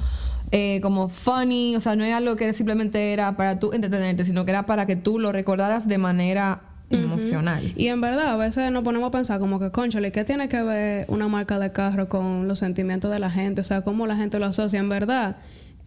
eh, 0.50 0.80
como 0.82 1.08
funny. 1.08 1.76
O 1.76 1.80
sea, 1.80 1.96
no 1.96 2.04
es 2.04 2.12
algo 2.12 2.36
que 2.36 2.52
simplemente 2.52 3.12
era 3.12 3.36
para 3.36 3.58
tú 3.58 3.72
entretenerte, 3.72 4.24
sino 4.24 4.44
que 4.44 4.50
era 4.50 4.66
para 4.66 4.86
que 4.86 4.96
tú 4.96 5.18
lo 5.18 5.32
recordaras 5.32 5.88
de 5.88 5.98
manera 5.98 6.60
emocional. 6.90 7.72
Y 7.76 7.88
en 7.88 8.00
verdad, 8.00 8.28
a 8.28 8.36
veces 8.36 8.70
nos 8.70 8.84
ponemos 8.84 9.08
a 9.08 9.10
pensar 9.10 9.40
como 9.40 9.58
que, 9.58 9.70
conchale, 9.70 10.12
¿qué 10.12 10.24
tiene 10.24 10.48
que 10.48 10.62
ver 10.62 11.06
una 11.08 11.28
marca 11.28 11.58
de 11.58 11.72
carro 11.72 12.08
con 12.08 12.46
los 12.46 12.60
sentimientos 12.60 13.10
de 13.10 13.18
la 13.18 13.30
gente? 13.30 13.60
O 13.60 13.64
sea, 13.64 13.82
cómo 13.82 14.06
la 14.06 14.16
gente 14.16 14.38
lo 14.38 14.46
asocia. 14.46 14.78
En 14.78 14.88
verdad, 14.88 15.36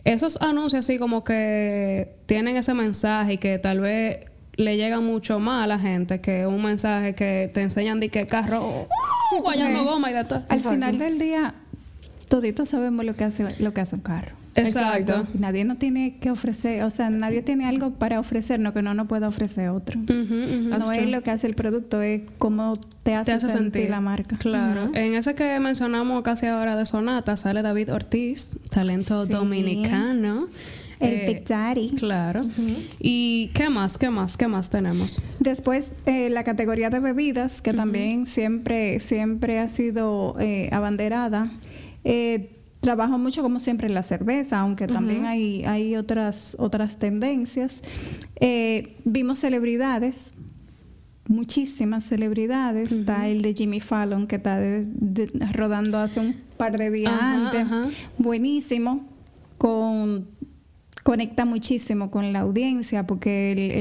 esos 0.03 0.41
anuncios 0.41 0.85
así 0.85 0.97
como 0.97 1.23
que 1.23 2.15
tienen 2.25 2.57
ese 2.57 2.73
mensaje 2.73 3.33
y 3.33 3.37
que 3.37 3.59
tal 3.59 3.79
vez 3.79 4.25
le 4.55 4.75
llega 4.75 4.99
mucho 4.99 5.39
más 5.39 5.63
a 5.63 5.67
la 5.67 5.79
gente 5.79 6.19
que 6.19 6.45
un 6.45 6.61
mensaje 6.61 7.15
que 7.15 7.49
te 7.53 7.61
enseñan 7.61 8.01
de 8.01 8.09
que 8.09 8.27
carro, 8.27 8.67
uh, 8.67 9.41
guayando 9.41 9.85
goma 9.85 10.11
y 10.11 10.13
de 10.13 10.25
todo. 10.25 10.43
Al 10.49 10.59
final 10.59 10.99
del 10.99 11.17
día, 11.17 11.55
toditos 12.27 12.69
sabemos 12.69 13.05
lo 13.05 13.15
que 13.15 13.23
hace, 13.23 13.45
lo 13.59 13.73
que 13.73 13.81
hace 13.81 13.95
un 13.95 14.01
carro. 14.01 14.38
Exacto. 14.67 15.27
Nadie 15.37 15.65
no 15.65 15.75
tiene 15.75 16.17
que 16.19 16.31
ofrecer, 16.31 16.83
o 16.83 16.89
sea, 16.89 17.09
nadie 17.09 17.41
tiene 17.41 17.65
algo 17.65 17.91
para 17.91 18.19
ofrecernos 18.19 18.73
que 18.73 18.81
no 18.81 18.93
nos 18.93 19.07
pueda 19.07 19.27
ofrecer 19.27 19.69
otro. 19.69 19.99
No 19.99 20.91
es 20.91 21.09
lo 21.09 21.21
que 21.23 21.31
hace 21.31 21.47
el 21.47 21.55
producto, 21.55 22.01
es 22.01 22.21
cómo 22.37 22.77
te 23.03 23.15
hace, 23.15 23.31
te 23.31 23.37
hace 23.37 23.49
sentir, 23.49 23.71
sentir 23.73 23.89
la 23.89 24.01
marca. 24.01 24.37
Claro. 24.37 24.91
En 24.93 25.15
ese 25.15 25.35
que 25.35 25.59
mencionamos 25.59 26.21
casi 26.23 26.45
ahora 26.47 26.75
de 26.75 26.85
Sonata 26.85 27.35
sale 27.37 27.61
David 27.61 27.93
Ortiz, 27.93 28.57
talento 28.69 29.25
Sí. 29.25 29.31
dominicano. 29.31 30.47
El 30.99 31.13
Eh, 31.13 31.25
Big 31.27 31.45
Daddy. 31.47 31.91
Claro. 31.91 32.45
¿Y 32.99 33.51
qué 33.53 33.69
más? 33.69 33.97
¿Qué 33.97 34.09
más? 34.09 34.35
¿Qué 34.35 34.49
más 34.49 34.69
tenemos? 34.69 35.23
Después, 35.39 35.93
eh, 36.05 36.29
la 36.29 36.43
categoría 36.43 36.89
de 36.89 36.99
bebidas, 36.99 37.61
que 37.61 37.71
también 37.73 38.25
siempre, 38.25 38.99
siempre 38.99 39.59
ha 39.59 39.69
sido 39.69 40.35
eh, 40.41 40.67
abanderada. 40.73 41.49
Eh, 42.03 42.49
trabajo 42.81 43.17
mucho, 43.17 43.41
como 43.41 43.59
siempre, 43.59 43.87
en 43.87 43.93
la 43.93 44.03
cerveza, 44.03 44.59
aunque 44.59 44.87
también 44.87 45.25
hay, 45.25 45.65
hay 45.65 45.95
otras, 45.95 46.55
otras 46.59 46.97
tendencias. 46.97 47.81
Eh, 48.39 48.95
vimos 49.05 49.39
celebridades, 49.39 50.35
muchísimas 51.27 52.05
celebridades. 52.05 52.91
Está 52.91 53.27
el 53.27 53.41
de 53.41 53.53
Jimmy 53.53 53.79
Fallon, 53.81 54.27
que 54.27 54.37
está 54.37 54.57
de- 54.57 54.85
de- 54.87 55.31
rodando 55.53 55.97
hace 55.97 56.19
un 56.21 56.35
par 56.57 56.77
de 56.77 56.89
días 56.89 57.13
Ajá, 57.13 57.47
antes. 57.47 57.61
ajá. 57.61 57.85
Buenísimo. 58.17 59.05
Con 59.57 60.27
conecta 61.03 61.43
muchísimo 61.45 62.11
con 62.11 62.33
la 62.33 62.41
audiencia 62.41 63.07
porque 63.07 63.51
el, 63.51 63.71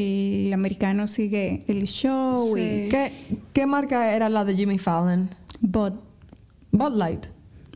el 0.47 0.53
americano 0.53 1.07
sigue 1.07 1.65
el 1.69 1.85
show 1.87 2.55
Sí. 2.57 2.61
y 2.61 2.89
¿Qué, 2.89 3.13
¿Qué 3.53 3.67
marca 3.67 4.15
era 4.15 4.29
la 4.29 4.45
de 4.45 4.55
Jimmy 4.55 4.79
Fallon? 4.79 5.29
Bud. 5.61 5.93
Bud 6.73 6.95
Light. 6.97 7.27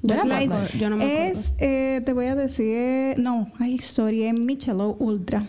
Yo 0.03 0.91
no 0.91 0.97
me 0.97 1.31
es, 1.31 1.53
eh, 1.59 2.03
te 2.05 2.13
voy 2.13 2.27
a 2.27 2.35
decir, 2.35 3.19
no, 3.19 3.51
ay, 3.59 3.79
sorry, 3.79 4.25
es 4.25 4.35
Michelob 4.35 5.01
Ultra. 5.01 5.47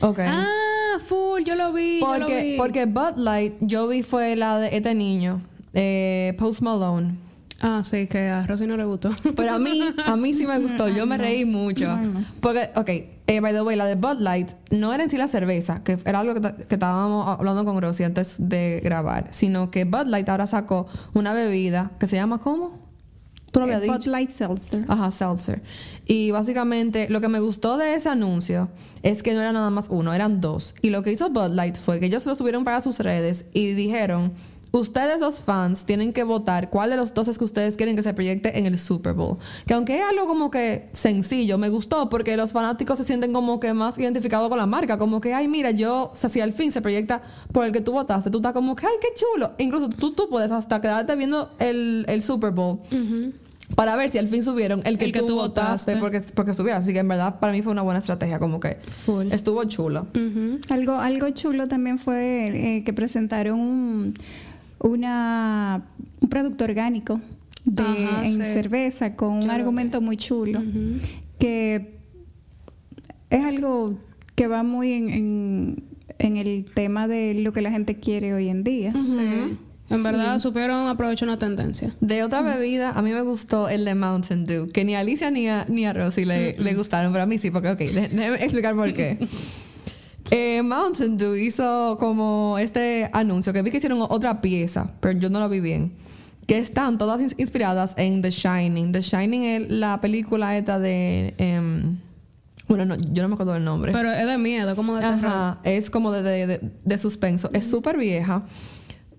Ok. 0.00 0.18
Ah, 0.20 0.98
full, 1.06 1.42
yo 1.44 1.54
lo 1.54 1.72
vi. 1.72 2.00
yo 2.00 2.06
lo 2.06 2.18
porque, 2.18 2.42
vi. 2.42 2.56
porque 2.56 2.86
Bud 2.86 3.16
Light, 3.16 3.54
yo 3.60 3.88
vi 3.88 4.02
fue 4.02 4.36
la 4.36 4.58
de 4.58 4.76
este 4.76 4.94
niño, 4.94 5.40
eh, 5.72 6.34
Post 6.38 6.60
Malone. 6.60 7.14
Ah, 7.60 7.82
sí, 7.82 8.06
que 8.08 8.28
a 8.28 8.46
Rosy 8.46 8.66
no 8.66 8.76
le 8.76 8.84
gustó. 8.84 9.10
Pero 9.36 9.52
a 9.52 9.58
mí, 9.58 9.80
a 10.04 10.16
mí 10.16 10.34
sí 10.34 10.46
me 10.46 10.58
gustó. 10.58 10.88
Yo 10.88 11.06
me 11.06 11.16
reí 11.16 11.46
mucho. 11.46 11.98
Porque, 12.40 12.68
ok, 12.74 12.88
eh, 13.26 13.40
by 13.40 13.54
the 13.54 13.62
way, 13.62 13.74
la 13.74 13.86
de 13.86 13.94
Bud 13.94 14.18
Light 14.18 14.50
no 14.70 14.92
era 14.92 15.04
en 15.04 15.08
sí 15.08 15.16
la 15.16 15.28
cerveza, 15.28 15.82
que 15.82 15.96
era 16.04 16.20
algo 16.20 16.34
que, 16.34 16.66
que 16.66 16.74
estábamos 16.74 17.26
hablando 17.26 17.64
con 17.64 17.80
Rosy 17.80 18.04
antes 18.04 18.36
de 18.38 18.82
grabar, 18.84 19.28
sino 19.30 19.70
que 19.70 19.84
Bud 19.84 20.08
Light 20.08 20.28
ahora 20.28 20.46
sacó 20.46 20.88
una 21.14 21.32
bebida 21.32 21.92
que 21.98 22.06
se 22.06 22.16
llama 22.16 22.38
¿cómo? 22.38 22.83
Tú 23.54 23.60
lo 23.60 23.64
habías 23.66 23.80
Eh, 23.80 23.84
dicho. 23.84 23.96
Bud 23.98 24.06
Light 24.08 24.30
Seltzer. 24.30 24.84
Ajá, 24.88 25.10
seltzer. 25.10 25.62
Y 26.06 26.32
básicamente 26.32 27.08
lo 27.08 27.20
que 27.20 27.28
me 27.28 27.38
gustó 27.40 27.76
de 27.78 27.94
ese 27.94 28.08
anuncio 28.08 28.68
es 29.02 29.22
que 29.22 29.32
no 29.32 29.40
era 29.40 29.52
nada 29.52 29.70
más 29.70 29.86
uno, 29.90 30.12
eran 30.12 30.40
dos. 30.40 30.74
Y 30.82 30.90
lo 30.90 31.02
que 31.04 31.12
hizo 31.12 31.30
Bud 31.30 31.50
Light 31.52 31.76
fue 31.76 32.00
que 32.00 32.06
ellos 32.06 32.26
lo 32.26 32.34
subieron 32.34 32.64
para 32.64 32.80
sus 32.80 32.98
redes 32.98 33.44
y 33.54 33.74
dijeron, 33.74 34.32
ustedes 34.72 35.20
los 35.20 35.38
fans 35.38 35.86
tienen 35.86 36.12
que 36.12 36.24
votar 36.24 36.68
cuál 36.68 36.90
de 36.90 36.96
los 36.96 37.14
dos 37.14 37.28
es 37.28 37.38
que 37.38 37.44
ustedes 37.44 37.76
quieren 37.76 37.94
que 37.94 38.02
se 38.02 38.12
proyecte 38.12 38.58
en 38.58 38.66
el 38.66 38.76
Super 38.76 39.12
Bowl. 39.12 39.36
Que 39.68 39.74
aunque 39.74 39.98
es 39.98 40.02
algo 40.04 40.26
como 40.26 40.50
que 40.50 40.90
sencillo, 40.94 41.56
me 41.58 41.68
gustó 41.68 42.08
porque 42.08 42.36
los 42.36 42.50
fanáticos 42.50 42.98
se 42.98 43.04
sienten 43.04 43.32
como 43.32 43.60
que 43.60 43.72
más 43.72 43.96
identificados 43.98 44.48
con 44.48 44.58
la 44.58 44.66
marca. 44.66 44.98
Como 44.98 45.20
que, 45.20 45.32
ay, 45.32 45.46
mira, 45.46 45.70
yo, 45.70 46.10
o 46.12 46.16
sea, 46.16 46.28
si 46.28 46.40
al 46.40 46.52
fin 46.52 46.72
se 46.72 46.82
proyecta 46.82 47.22
por 47.52 47.64
el 47.64 47.70
que 47.70 47.82
tú 47.82 47.92
votaste, 47.92 48.30
tú 48.30 48.38
estás 48.38 48.52
como 48.52 48.74
que, 48.74 48.84
ay, 48.84 48.94
qué 49.00 49.08
chulo. 49.14 49.52
Incluso 49.58 49.88
tú, 49.90 50.12
tú 50.12 50.28
puedes 50.28 50.50
hasta 50.50 50.80
quedarte 50.80 51.14
viendo 51.14 51.50
el, 51.60 52.04
el 52.08 52.20
Super 52.24 52.50
Bowl 52.50 52.80
para 53.76 53.96
ver 53.96 54.10
si 54.10 54.18
al 54.18 54.28
fin 54.28 54.42
subieron 54.42 54.82
el 54.84 54.98
que, 54.98 55.06
El 55.06 55.12
que 55.12 55.20
tú, 55.20 55.26
tú 55.28 55.34
votaste, 55.36 55.94
votaste. 55.94 55.96
porque, 55.96 56.20
porque 56.34 56.50
estuviera. 56.50 56.78
Así 56.78 56.92
que 56.92 56.98
en 56.98 57.08
verdad 57.08 57.40
para 57.40 57.52
mí 57.52 57.62
fue 57.62 57.72
una 57.72 57.82
buena 57.82 57.98
estrategia, 57.98 58.38
como 58.38 58.60
que 58.60 58.76
Full. 59.04 59.32
estuvo 59.32 59.64
chulo. 59.64 60.06
Algo, 60.70 60.94
algo 60.96 61.30
chulo 61.30 61.66
también 61.68 61.98
fue 61.98 62.76
eh, 62.76 62.84
que 62.84 62.92
presentaron 62.92 63.58
un, 63.58 64.14
una, 64.80 65.82
un 66.20 66.28
producto 66.28 66.64
orgánico 66.64 67.20
de, 67.64 67.82
Ajá, 67.82 68.24
en 68.24 68.28
sí. 68.32 68.36
cerveza 68.36 69.16
con 69.16 69.32
un 69.32 69.48
argumento 69.50 70.00
muy 70.02 70.16
chulo 70.18 70.62
que 71.38 71.94
es 73.30 73.44
algo 73.44 73.98
que 74.34 74.46
va 74.46 74.62
muy 74.62 74.92
en, 74.92 75.08
en, 75.10 75.84
en 76.18 76.36
el 76.36 76.66
tema 76.74 77.08
de 77.08 77.34
lo 77.34 77.52
que 77.52 77.62
la 77.62 77.70
gente 77.70 77.98
quiere 77.98 78.34
hoy 78.34 78.48
en 78.48 78.62
día. 78.64 78.94
Sí. 78.96 79.56
En 79.90 80.02
verdad 80.02 80.38
supieron 80.38 80.88
aprovechar 80.88 81.28
una 81.28 81.38
tendencia. 81.38 81.94
De 82.00 82.22
otra 82.24 82.40
bebida, 82.42 82.90
a 82.92 83.02
mí 83.02 83.12
me 83.12 83.20
gustó 83.22 83.68
el 83.68 83.84
de 83.84 83.94
Mountain 83.94 84.44
Dew, 84.44 84.66
que 84.68 84.84
ni 84.84 84.94
a 84.94 85.00
Alicia 85.00 85.30
ni 85.30 85.48
a, 85.48 85.66
ni 85.68 85.84
a 85.84 85.92
Rosy 85.92 86.24
le, 86.24 86.56
le 86.58 86.74
gustaron, 86.74 87.12
pero 87.12 87.24
a 87.24 87.26
mí 87.26 87.36
sí, 87.38 87.50
porque, 87.50 87.70
ok, 87.70 87.78
dé- 87.78 88.08
déjeme 88.08 88.36
explicar 88.42 88.74
por 88.74 88.92
qué. 88.94 89.18
Eh, 90.30 90.62
Mountain 90.62 91.18
Dew 91.18 91.34
hizo 91.36 91.98
como 92.00 92.56
este 92.58 93.10
anuncio, 93.12 93.52
que 93.52 93.60
vi 93.60 93.70
que 93.70 93.76
hicieron 93.76 94.00
otra 94.00 94.40
pieza, 94.40 94.90
pero 95.00 95.18
yo 95.18 95.28
no 95.28 95.38
lo 95.38 95.50
vi 95.50 95.60
bien, 95.60 95.92
que 96.46 96.56
están 96.56 96.96
todas 96.96 97.20
ins- 97.20 97.34
inspiradas 97.38 97.94
en 97.98 98.22
The 98.22 98.30
Shining. 98.30 98.90
The 98.92 99.02
Shining 99.02 99.44
es 99.44 99.70
la 99.70 100.00
película 100.00 100.56
esta 100.56 100.78
de... 100.78 101.34
em, 101.36 101.98
bueno, 102.68 102.86
no, 102.86 102.96
yo 102.96 103.22
no 103.22 103.28
me 103.28 103.34
acuerdo 103.34 103.52
del 103.52 103.64
nombre. 103.64 103.92
Pero 103.92 104.10
es 104.10 104.26
de 104.26 104.38
miedo, 104.38 104.74
como 104.74 104.94
de 104.94 105.02
terror. 105.02 105.24
Ajá, 105.26 105.58
es 105.62 105.90
como 105.90 106.10
de, 106.10 106.22
de, 106.22 106.46
de- 106.46 106.60
de 106.82 106.98
suspenso. 106.98 107.50
Es 107.52 107.68
súper 107.68 107.98
vieja. 107.98 108.42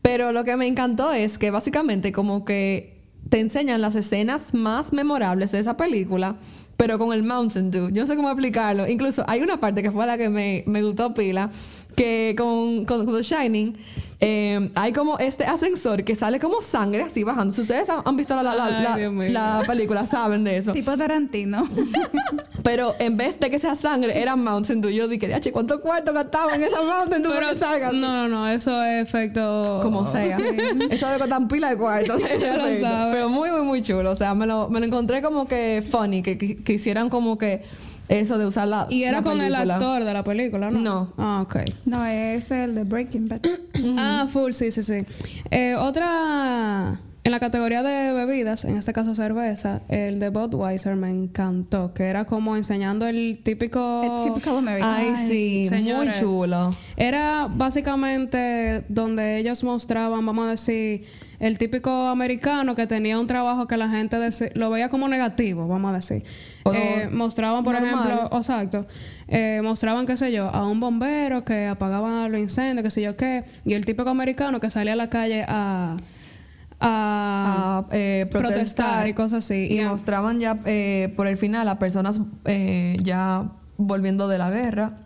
Pero 0.06 0.32
lo 0.32 0.44
que 0.44 0.56
me 0.56 0.68
encantó 0.68 1.14
es 1.14 1.40
que 1.40 1.50
básicamente 1.50 2.12
como 2.12 2.46
que 2.46 3.02
te 3.32 3.40
enseñan 3.40 3.82
las 3.82 3.96
escenas 3.96 4.54
más 4.54 4.94
memorables 4.94 5.52
de 5.52 5.58
esa 5.58 5.78
película, 5.78 6.36
pero 6.78 7.00
con 7.00 7.12
el 7.12 7.24
Mountain 7.24 7.72
Dew. 7.72 7.90
Yo 7.90 8.04
no 8.04 8.08
sé 8.08 8.16
cómo 8.16 8.30
explicarlo. 8.30 8.88
Incluso 8.88 9.26
hay 9.28 9.42
una 9.42 9.60
parte 9.60 9.82
que 9.82 9.92
fue 9.92 10.06
la 10.06 10.16
que 10.16 10.30
me, 10.30 10.64
me 10.68 10.84
gustó 10.84 11.16
pila, 11.16 11.50
que 11.96 12.36
con, 12.38 12.86
con, 12.86 13.06
con 13.06 13.16
The 13.16 13.24
Shining 13.24 13.76
eh, 14.22 14.72
hay 14.76 14.94
como 14.94 15.18
este 15.20 15.44
ascensor 15.44 16.04
que 16.06 16.16
sale 16.16 16.40
como 16.40 16.62
sangre 16.62 17.04
así 17.04 17.24
bajando. 17.24 17.54
Si 17.54 17.62
ustedes 17.62 17.90
han, 17.90 18.02
han 18.06 18.16
visto 18.16 18.34
la, 18.36 18.44
la, 18.44 18.56
la- 18.56 18.66
Ay, 18.78 18.84
la- 18.84 18.98
Dios 18.98 19.14
mío. 19.14 19.30
la 19.30 19.62
película, 19.68 20.06
saben 20.06 20.44
de 20.46 20.58
eso. 20.58 20.72
Tipo 20.72 20.96
Tarantino. 20.98 21.68
Pero 22.64 22.96
en 23.00 23.16
vez 23.18 23.40
de 23.40 23.50
que 23.52 23.60
sea 23.60 23.76
sangre, 23.76 24.20
era 24.20 24.36
Mountain 24.36 24.82
Dew. 24.82 24.90
Yo 24.90 25.08
dije, 25.08 25.28
"Diache, 25.28 25.52
¿cuánto 25.52 25.80
cuarto 25.82 26.14
gastaba 26.14 26.56
en 26.56 26.64
esa 26.64 26.82
Mountain 26.82 27.22
Dew 27.22 27.32
para 27.34 27.48
Pero 27.50 27.60
que 27.60 27.66
salga? 27.66 27.92
no, 27.92 28.28
no, 28.28 28.28
no, 28.28 28.48
eso 28.50 28.82
es 28.84 29.04
efecto 29.08 29.80
Como 29.84 30.08
sea. 30.08 30.38
Eso 30.90 31.08
de 31.10 31.18
costar 31.20 31.48
pila 31.48 31.70
de 31.70 31.78
cuartos. 31.78 32.22
Pero 32.40 33.30
muy, 33.30 33.52
muy, 33.52 33.62
muy 33.62 33.82
chulo. 33.84 34.12
O 34.12 34.16
sea, 34.16 34.34
me 34.34 34.48
lo, 34.48 34.70
me 34.70 34.80
lo 34.80 34.86
encontré 34.88 35.22
como 35.22 35.48
que 35.48 35.84
funny, 35.92 36.22
que, 36.24 36.38
que, 36.38 36.58
que 36.58 36.74
hicieran 36.74 37.10
como 37.10 37.38
que 37.38 37.64
eso 38.10 38.38
de 38.38 38.46
usar 38.46 38.68
la 38.68 38.88
Y 38.90 39.04
era 39.04 39.20
la 39.20 39.24
con 39.24 39.42
el 39.42 39.56
actor 39.56 40.04
de 40.04 40.14
la 40.14 40.24
película, 40.24 40.70
¿no? 40.70 40.80
No. 40.80 41.14
Ah, 41.18 41.42
ok. 41.42 41.58
No, 41.86 42.06
es 42.06 42.52
el 42.52 42.76
de 42.76 42.84
Breaking 42.84 43.28
Bad. 43.28 43.42
Ah, 43.98 44.28
full, 44.32 44.52
sí, 44.52 44.72
sí, 44.72 44.82
sí. 44.82 45.06
Eh, 45.52 45.76
otra, 45.76 47.00
en 47.26 47.32
la 47.32 47.40
categoría 47.40 47.82
de 47.82 48.14
bebidas, 48.14 48.66
en 48.66 48.78
este 48.78 48.94
caso 48.94 49.16
cerveza, 49.16 49.82
el 49.90 50.20
de 50.20 50.30
Budweiser 50.30 50.96
me 50.96 51.10
encantó, 51.10 51.92
que 51.92 52.04
era 52.04 52.26
como 52.26 52.56
enseñando 52.56 53.08
el 53.08 53.40
típico... 53.44 54.04
El 54.04 54.32
typical 54.32 54.58
American. 54.58 54.94
Ay, 54.94 55.16
sí, 55.16 55.68
muy 55.92 56.12
chulo. 56.12 56.70
Era 56.96 57.48
básicamente 57.50 58.86
donde 58.90 59.40
ellos 59.40 59.64
mostraban, 59.64 60.24
vamos 60.24 60.46
a 60.46 60.52
decir, 60.52 61.08
el 61.40 61.58
típico 61.58 61.90
americano 61.90 62.76
que 62.76 62.86
tenía 62.86 63.20
un 63.20 63.26
trabajo 63.26 63.66
que 63.66 63.76
la 63.76 63.90
gente 63.90 64.20
lo 64.54 64.70
veía 64.70 64.90
como 64.90 65.08
negativo, 65.08 65.68
vamos 65.68 65.94
a 65.94 65.96
decir. 65.96 66.24
Eh, 66.76 67.10
mostraban, 67.12 67.64
por 67.64 67.74
normal. 67.74 68.06
ejemplo, 68.08 68.38
exacto, 68.38 68.86
eh, 69.28 69.62
mostraban, 69.64 70.06
qué 70.06 70.16
sé 70.16 70.32
yo, 70.32 70.50
a 70.50 70.68
un 70.68 70.80
bombero 70.80 71.44
que 71.44 71.66
apagaba 71.66 72.30
los 72.30 72.40
incendios, 72.40 72.84
qué 72.84 72.92
sé 72.92 73.02
yo 73.02 73.18
qué, 73.18 73.46
y 73.66 73.74
el 73.74 73.84
típico 73.84 74.12
americano 74.12 74.60
que 74.60 74.70
salía 74.70 74.94
a 74.94 74.96
la 74.96 75.10
calle 75.10 75.44
a... 75.48 75.98
a 76.86 77.78
A 77.80 77.86
eh, 77.92 78.28
protestar, 78.32 78.54
protestar 78.54 79.08
y 79.08 79.14
cosas 79.14 79.46
así. 79.46 79.68
Y 79.70 79.82
mostraban 79.82 80.40
ya 80.40 80.60
eh, 80.66 81.14
por 81.16 81.28
el 81.28 81.38
final 81.38 81.68
a 81.68 81.80
personas 81.80 82.22
eh, 82.46 82.98
ya 83.04 83.50
volviendo 83.78 84.28
de 84.28 84.38
la 84.38 84.50
guerra. 84.50 84.98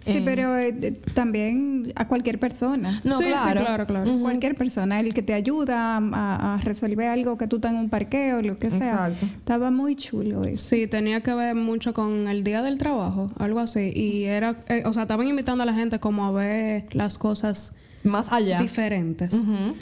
Sí, 0.00 0.22
pero 0.24 0.56
eh, 0.58 1.00
también 1.14 1.92
a 1.96 2.06
cualquier 2.06 2.38
persona. 2.38 3.00
No, 3.04 3.18
Sí, 3.18 3.24
sí, 3.24 3.30
claro. 3.52 3.86
claro. 3.86 4.18
Cualquier 4.20 4.54
persona, 4.56 5.00
el 5.00 5.14
que 5.14 5.22
te 5.22 5.34
ayuda 5.34 5.96
a, 5.96 6.58
resolver 6.62 7.08
algo 7.08 7.38
que 7.38 7.46
tú 7.46 7.56
estás 7.56 7.72
en 7.72 7.78
un 7.78 7.88
parqueo, 7.88 8.42
lo 8.42 8.58
que 8.58 8.70
sea. 8.70 9.08
Exacto. 9.08 9.26
Estaba 9.26 9.70
muy 9.70 9.96
chulo 9.96 10.44
eso. 10.44 10.68
Sí, 10.68 10.86
tenía 10.86 11.22
que 11.22 11.32
ver 11.34 11.54
mucho 11.54 11.92
con 11.94 12.28
el 12.28 12.44
día 12.44 12.62
del 12.62 12.78
trabajo, 12.78 13.30
algo 13.38 13.60
así. 13.60 13.90
Y 13.94 14.24
era, 14.24 14.56
eh, 14.68 14.82
o 14.84 14.92
sea, 14.92 15.02
estaban 15.02 15.26
invitando 15.26 15.62
a 15.62 15.66
la 15.66 15.74
gente 15.74 15.98
como 15.98 16.26
a 16.26 16.32
ver 16.32 16.94
las 16.94 17.16
cosas 17.16 17.76
Más 18.04 18.30
allá. 18.32 18.60
diferentes. 18.60 19.34
Ujú. 19.34 19.74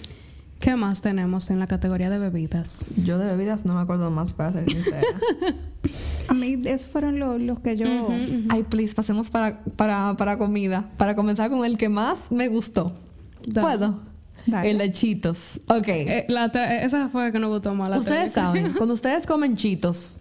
¿Qué 0.61 0.75
más 0.75 1.01
tenemos 1.03 1.51
en 1.51 1.59
la 1.59 1.67
categoría 1.67 2.09
de 2.11 2.19
bebidas? 2.19 2.87
Yo 2.97 3.19
de 3.19 3.27
bebidas 3.27 3.67
no 3.67 3.75
me 3.75 3.81
acuerdo 3.81 4.11
más, 4.11 4.33
para 4.33 4.53
ser 4.53 4.71
sincera. 4.71 5.03
A 6.29 6.35
mí 6.35 6.61
esos 6.65 6.89
fueron 6.89 7.19
lo- 7.21 7.39
los 7.39 7.61
que 7.61 7.77
yo... 7.77 7.87
Ay, 8.49 8.65
please, 8.65 8.95
pasemos 8.95 9.31
para, 9.31 9.61
para, 9.77 10.17
para 10.17 10.39
comida. 10.39 10.91
Para 10.97 11.15
comenzar 11.15 11.51
con 11.51 11.65
el 11.65 11.77
que 11.79 11.89
más 11.89 12.33
me 12.33 12.49
gustó. 12.49 12.93
Dale. 13.47 13.61
¿Puedo? 13.79 14.01
Dale. 14.47 14.71
El 14.71 14.79
de 14.79 14.91
chitos. 14.93 15.61
Ok. 15.69 15.87
Eh, 15.89 16.25
la 16.29 16.47
eh, 16.47 16.85
esa 16.85 17.09
fue 17.09 17.31
que 17.31 17.39
nos 17.39 17.51
gustó 17.51 17.75
más. 17.75 17.89
La 17.89 17.99
ustedes 17.99 18.33
técnica. 18.33 18.41
saben, 18.63 18.73
cuando 18.77 18.95
ustedes 18.95 19.25
comen 19.27 19.57
chitos, 19.57 20.19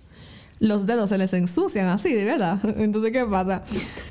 los 0.59 0.85
dedos 0.85 1.09
se 1.09 1.17
les 1.17 1.33
ensucian 1.33 1.87
así, 1.87 2.13
de 2.13 2.25
verdad. 2.25 2.59
Entonces, 2.77 3.11
¿qué 3.11 3.25
pasa? 3.25 3.63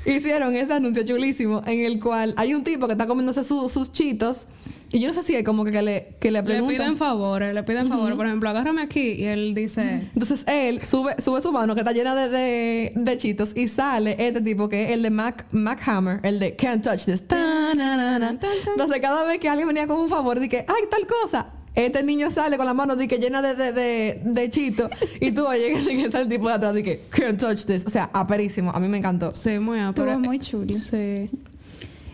Hicieron 0.05 0.55
este 0.55 0.73
anuncio 0.73 1.03
chulísimo 1.05 1.61
en 1.65 1.79
el 1.81 2.01
cual 2.01 2.33
hay 2.35 2.53
un 2.53 2.63
tipo 2.65 2.87
que 2.87 2.93
está 2.93 3.07
comiéndose 3.07 3.43
su- 3.45 3.69
sus 3.69 3.93
chitos 3.93 4.47
y 4.95 4.99
yo 5.01 5.07
no 5.07 5.13
sé 5.13 5.21
si 5.23 5.35
es 5.35 5.43
como 5.43 5.65
que, 5.65 5.71
que 5.71 5.81
le, 5.81 6.15
que 6.21 6.31
le 6.31 6.39
Le 6.39 6.43
preguntan. 6.43 6.77
piden 6.77 6.97
favores, 6.97 7.53
le 7.53 7.63
piden 7.63 7.87
favores. 7.89 8.15
Por 8.15 8.25
ejemplo, 8.25 8.49
agárrame 8.49 8.81
aquí 8.81 9.11
y 9.11 9.25
él 9.25 9.53
dice... 9.53 10.07
Entonces 10.13 10.45
él 10.47 10.81
sube, 10.85 11.15
sube 11.21 11.41
su 11.41 11.51
mano 11.51 11.75
que 11.75 11.81
está 11.81 11.91
llena 11.91 12.15
de, 12.15 12.29
de, 12.29 12.93
de 12.95 13.17
chitos 13.17 13.51
y 13.57 13.67
sale 13.67 14.15
este 14.17 14.39
tipo 14.41 14.69
que 14.69 14.85
es 14.85 14.91
el 14.91 15.01
de 15.03 15.09
Mac, 15.09 15.45
Mac 15.51 15.85
Hammer, 15.87 16.21
el 16.23 16.39
de 16.39 16.55
Can't 16.55 16.81
Touch 16.83 17.03
This. 17.05 17.27
Ta, 17.27 17.73
na, 17.75 17.97
na, 17.97 18.19
na. 18.19 18.29
Entonces 18.29 18.99
cada 19.01 19.25
vez 19.25 19.39
que 19.39 19.49
alguien 19.49 19.67
venía 19.67 19.85
con 19.85 19.99
un 19.99 20.07
favor, 20.07 20.39
dije, 20.39 20.65
ay, 20.67 20.83
tal 20.89 21.05
cosa. 21.05 21.47
Este 21.75 22.01
niño 22.03 22.31
sale 22.31 22.55
con 22.55 22.65
la 22.65 22.73
mano 22.73 22.95
de 22.95 23.05
que 23.05 23.17
llena 23.17 23.41
de, 23.41 23.53
de, 23.53 23.73
de, 23.73 24.21
de 24.23 24.49
chitos 24.49 24.89
y 25.19 25.33
tú 25.33 25.43
que 25.51 26.09
sale 26.09 26.23
el 26.23 26.29
tipo 26.29 26.47
de 26.47 26.53
atrás 26.53 26.73
de 26.73 26.83
que 26.83 27.01
Can't 27.09 27.37
Touch 27.37 27.65
This. 27.65 27.85
O 27.85 27.89
sea, 27.89 28.09
aperísimo. 28.13 28.71
A 28.71 28.79
mí 28.79 28.87
me 28.87 28.97
encantó. 28.99 29.31
Sí, 29.33 29.59
muy 29.59 29.79
Estuvo 29.79 30.05
pero- 30.05 30.19
muy 30.19 30.39
chulo. 30.39 30.71
Sí. 30.71 31.29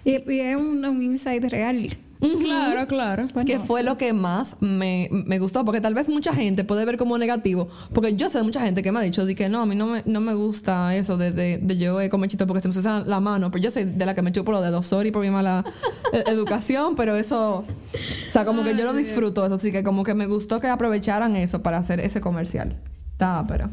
Y, 0.04 0.32
y 0.32 0.40
es 0.40 0.56
un, 0.56 0.84
un 0.84 1.04
insight 1.04 1.44
real. 1.44 1.96
Claro, 2.22 2.88
claro. 2.88 3.28
Bueno, 3.34 3.48
que 3.48 3.60
fue 3.60 3.82
lo 3.82 3.98
que 3.98 4.14
más 4.14 4.56
me, 4.60 5.10
me 5.12 5.40
gustó, 5.40 5.66
porque 5.66 5.82
tal 5.82 5.96
vez 5.96 6.08
mucha 6.08 6.34
gente 6.34 6.64
puede 6.64 6.86
ver 6.86 6.98
como 6.98 7.18
negativo, 7.18 7.68
porque 7.94 8.16
yo 8.16 8.30
sé 8.30 8.38
de 8.38 8.44
mucha 8.44 8.62
gente 8.62 8.84
que 8.84 8.92
me 8.92 9.00
ha 9.00 9.02
dicho 9.02 9.26
de 9.26 9.34
que 9.34 9.50
no, 9.50 9.62
a 9.62 9.66
mí 9.66 9.76
no 9.76 9.88
me, 9.88 10.04
no 10.06 10.22
me 10.22 10.36
gusta 10.36 10.96
eso 10.96 11.18
de, 11.18 11.32
de, 11.32 11.58
de 11.58 11.78
yo 11.78 12.00
eh, 12.00 12.10
comer 12.10 12.30
chito 12.30 12.46
porque 12.46 12.62
se 12.62 12.68
me 12.68 12.74
sucia 12.76 13.00
la 13.00 13.20
mano, 13.20 13.50
pero 13.50 13.64
yo 13.64 13.72
soy 13.72 13.86
de 13.86 14.06
la 14.06 14.14
que 14.14 14.22
me 14.22 14.32
chupo 14.32 14.52
los 14.52 14.62
dedos, 14.62 14.86
sorry 14.86 15.12
por 15.12 15.24
mi 15.24 15.32
mala 15.32 15.66
eh, 16.14 16.24
educación, 16.28 16.96
pero 16.96 17.16
eso, 17.16 17.66
o 17.66 18.30
sea, 18.30 18.46
como 18.46 18.64
que 18.64 18.76
yo 18.76 18.86
lo 18.86 18.94
disfruto 18.94 19.44
eso, 19.44 19.56
así 19.56 19.72
que 19.72 19.84
como 19.84 20.04
que 20.04 20.14
me 20.14 20.28
gustó 20.28 20.60
que 20.60 20.68
aprovecharan 20.68 21.36
eso 21.36 21.64
para 21.64 21.78
hacer 21.78 22.00
ese 22.00 22.22
comercial. 22.22 22.78
Estaba, 23.14 23.48
pero... 23.48 23.70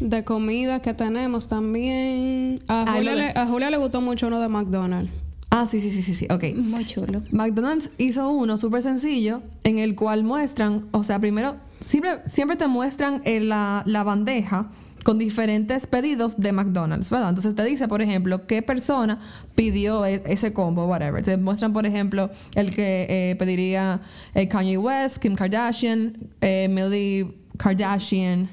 De 0.00 0.24
comida 0.24 0.80
que 0.82 0.92
tenemos 0.92 1.48
también. 1.48 2.60
A 2.68 2.84
Julia, 2.92 3.14
le, 3.14 3.30
a 3.30 3.46
Julia 3.46 3.70
le 3.70 3.78
gustó 3.78 4.02
mucho 4.02 4.26
uno 4.26 4.40
de 4.42 4.48
McDonald's. 4.48 5.10
Ah, 5.58 5.66
sí, 5.66 5.80
sí, 5.80 5.90
sí, 5.90 6.02
sí, 6.02 6.14
sí. 6.14 6.26
Ok. 6.30 6.44
Muy 6.56 6.84
chulo. 6.84 7.20
McDonald's 7.32 7.90
hizo 7.98 8.28
uno 8.30 8.56
súper 8.56 8.82
sencillo 8.82 9.42
en 9.64 9.78
el 9.78 9.94
cual 9.94 10.22
muestran, 10.24 10.86
o 10.90 11.02
sea, 11.02 11.18
primero, 11.18 11.56
siempre, 11.80 12.20
siempre 12.26 12.56
te 12.56 12.68
muestran 12.68 13.22
en 13.24 13.48
la, 13.48 13.82
la 13.86 14.02
bandeja 14.02 14.68
con 15.02 15.18
diferentes 15.18 15.86
pedidos 15.86 16.36
de 16.38 16.52
McDonald's, 16.52 17.10
¿verdad? 17.10 17.28
Entonces 17.28 17.54
te 17.54 17.64
dice, 17.64 17.86
por 17.86 18.02
ejemplo, 18.02 18.46
qué 18.46 18.60
persona 18.60 19.20
pidió 19.54 20.04
e- 20.04 20.22
ese 20.26 20.52
combo, 20.52 20.86
whatever. 20.86 21.22
Te 21.22 21.36
muestran, 21.36 21.72
por 21.72 21.86
ejemplo, 21.86 22.28
el 22.54 22.74
que 22.74 23.06
eh, 23.08 23.36
pediría 23.36 24.00
eh, 24.34 24.48
Kanye 24.48 24.78
West, 24.78 25.18
Kim 25.18 25.36
Kardashian, 25.36 26.16
eh, 26.40 26.66
Millie 26.68 27.32
Kardashian, 27.56 28.48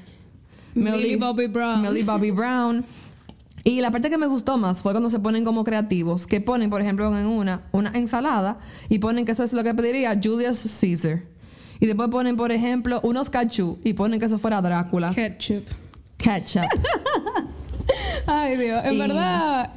Millie 0.74 1.16
Bobby 1.16 1.48
Brown. 1.48 1.82
Millie 1.82 2.02
Bobby 2.04 2.30
Brown. 2.30 2.84
Y 3.66 3.80
la 3.80 3.90
parte 3.90 4.10
que 4.10 4.18
me 4.18 4.26
gustó 4.26 4.58
más 4.58 4.80
fue 4.82 4.92
cuando 4.92 5.08
se 5.08 5.18
ponen 5.18 5.42
como 5.44 5.64
creativos, 5.64 6.26
que 6.26 6.40
ponen, 6.42 6.68
por 6.68 6.82
ejemplo, 6.82 7.06
en 7.18 7.26
una, 7.26 7.62
una 7.72 7.90
ensalada 7.94 8.58
y 8.90 8.98
ponen 8.98 9.24
que 9.24 9.32
eso 9.32 9.42
es 9.42 9.54
lo 9.54 9.64
que 9.64 9.72
pediría 9.72 10.20
Julius 10.22 10.66
Caesar. 10.80 11.22
Y 11.80 11.86
después 11.86 12.08
ponen, 12.10 12.36
por 12.36 12.52
ejemplo, 12.52 13.00
unos 13.02 13.30
cachú 13.30 13.78
y 13.82 13.94
ponen 13.94 14.20
que 14.20 14.26
eso 14.26 14.38
fuera 14.38 14.60
Drácula. 14.60 15.12
Ketchup. 15.14 15.64
Ketchup. 16.18 16.62
Ay, 18.26 18.56
Dios. 18.56 18.82
En 18.84 18.94
Y- 18.94 18.98
verdad. 18.98 19.70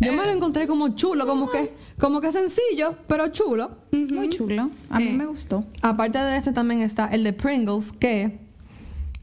Yo 0.00 0.12
me 0.12 0.24
lo 0.24 0.30
encontré 0.30 0.66
como 0.68 0.90
chulo, 0.94 1.26
como 1.26 1.50
que, 1.50 1.74
como 1.98 2.20
que 2.20 2.30
sencillo, 2.30 2.94
pero 3.08 3.28
chulo. 3.28 3.70
Muy 3.90 4.28
chulo. 4.28 4.70
A 4.90 4.98
mí 5.00 5.08
Eh. 5.08 5.12
me 5.14 5.26
gustó. 5.26 5.64
Aparte 5.82 6.18
de 6.18 6.36
ese 6.36 6.52
también 6.52 6.82
está 6.82 7.06
el 7.06 7.24
de 7.24 7.32
Pringles, 7.32 7.90
que 7.90 8.38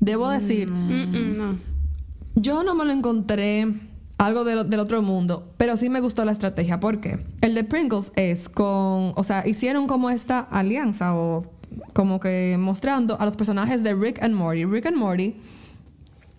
debo 0.01 0.27
decir, 0.29 0.67
mm, 0.67 1.11
mm, 1.11 1.37
no. 1.37 1.74
Yo 2.35 2.63
no 2.63 2.75
me 2.75 2.85
lo 2.85 2.91
encontré 2.91 3.67
algo 4.17 4.43
del, 4.43 4.79
otro 4.79 5.01
mundo, 5.01 5.53
pero 5.57 5.77
sí 5.77 5.89
me 5.89 6.01
gustó 6.01 6.25
la 6.25 6.31
estrategia. 6.31 6.79
¿Por 6.79 6.99
qué? 6.99 7.19
El 7.41 7.55
de 7.55 7.63
Pringles 7.63 8.11
es 8.15 8.49
con, 8.49 9.13
o 9.15 9.23
sea, 9.23 9.47
hicieron 9.47 9.87
como 9.87 10.09
esta 10.09 10.39
alianza 10.39 11.15
o 11.15 11.45
como 11.93 12.19
que 12.19 12.55
mostrando 12.59 13.19
a 13.19 13.25
los 13.25 13.35
personajes 13.35 13.83
de 13.83 13.93
Rick 13.93 14.21
and 14.23 14.33
Morty. 14.35 14.65
Rick 14.65 14.85
and 14.85 14.97
Morty 14.97 15.35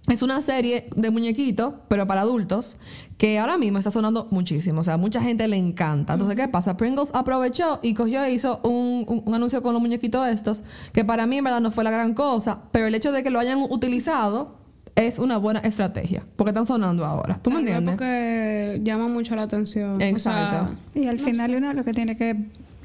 es 0.08 0.22
una 0.22 0.40
serie 0.40 0.88
de 0.96 1.10
muñequitos, 1.10 1.74
pero 1.88 2.06
para 2.06 2.20
adultos, 2.22 2.76
que 3.18 3.38
ahora 3.38 3.58
mismo 3.58 3.78
está 3.78 3.90
sonando 3.90 4.28
muchísimo. 4.30 4.82
O 4.82 4.84
sea, 4.84 4.96
mucha 4.96 5.20
gente 5.20 5.48
le 5.48 5.56
encanta. 5.56 6.12
Entonces, 6.14 6.36
¿qué 6.36 6.48
pasa? 6.48 6.76
Pringles 6.76 7.10
aprovechó 7.12 7.80
y 7.82 7.94
cogió 7.94 8.22
e 8.22 8.32
hizo 8.32 8.60
un, 8.62 9.04
un- 9.08 9.22
un 9.26 9.34
anuncio 9.34 9.62
con 9.62 9.72
los 9.72 9.82
muñequitos 9.82 10.26
estos, 10.28 10.62
que 10.92 11.04
para 11.04 11.26
mí 11.26 11.38
en 11.38 11.44
verdad 11.44 11.60
no 11.60 11.70
fue 11.70 11.84
la 11.84 11.90
gran 11.90 12.14
cosa, 12.14 12.60
pero 12.72 12.86
el 12.86 12.94
hecho 12.94 13.12
de 13.12 13.22
que 13.22 13.30
lo 13.30 13.38
hayan 13.40 13.58
utilizado 13.68 14.64
es 14.96 15.18
una 15.18 15.36
buena 15.36 15.60
estrategia, 15.60 16.24
porque 16.36 16.50
están 16.50 16.64
sonando 16.66 17.04
ahora. 17.04 17.38
¿Tú 17.42 17.50
me 17.50 17.60
entiendes? 17.60 17.94
Porque 17.94 18.80
llama 18.82 19.08
mucho 19.08 19.36
la 19.36 19.42
atención. 19.42 20.00
Exacto. 20.00 20.70
O 20.72 20.92
sea, 20.92 21.02
Y 21.02 21.06
al 21.06 21.18
final 21.18 21.54
uno 21.54 21.72
lo 21.74 21.84
que 21.84 21.92
tiene 21.92 22.16
que 22.16 22.34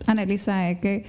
analizar 0.05 0.71
es 0.71 0.79
que 0.79 1.05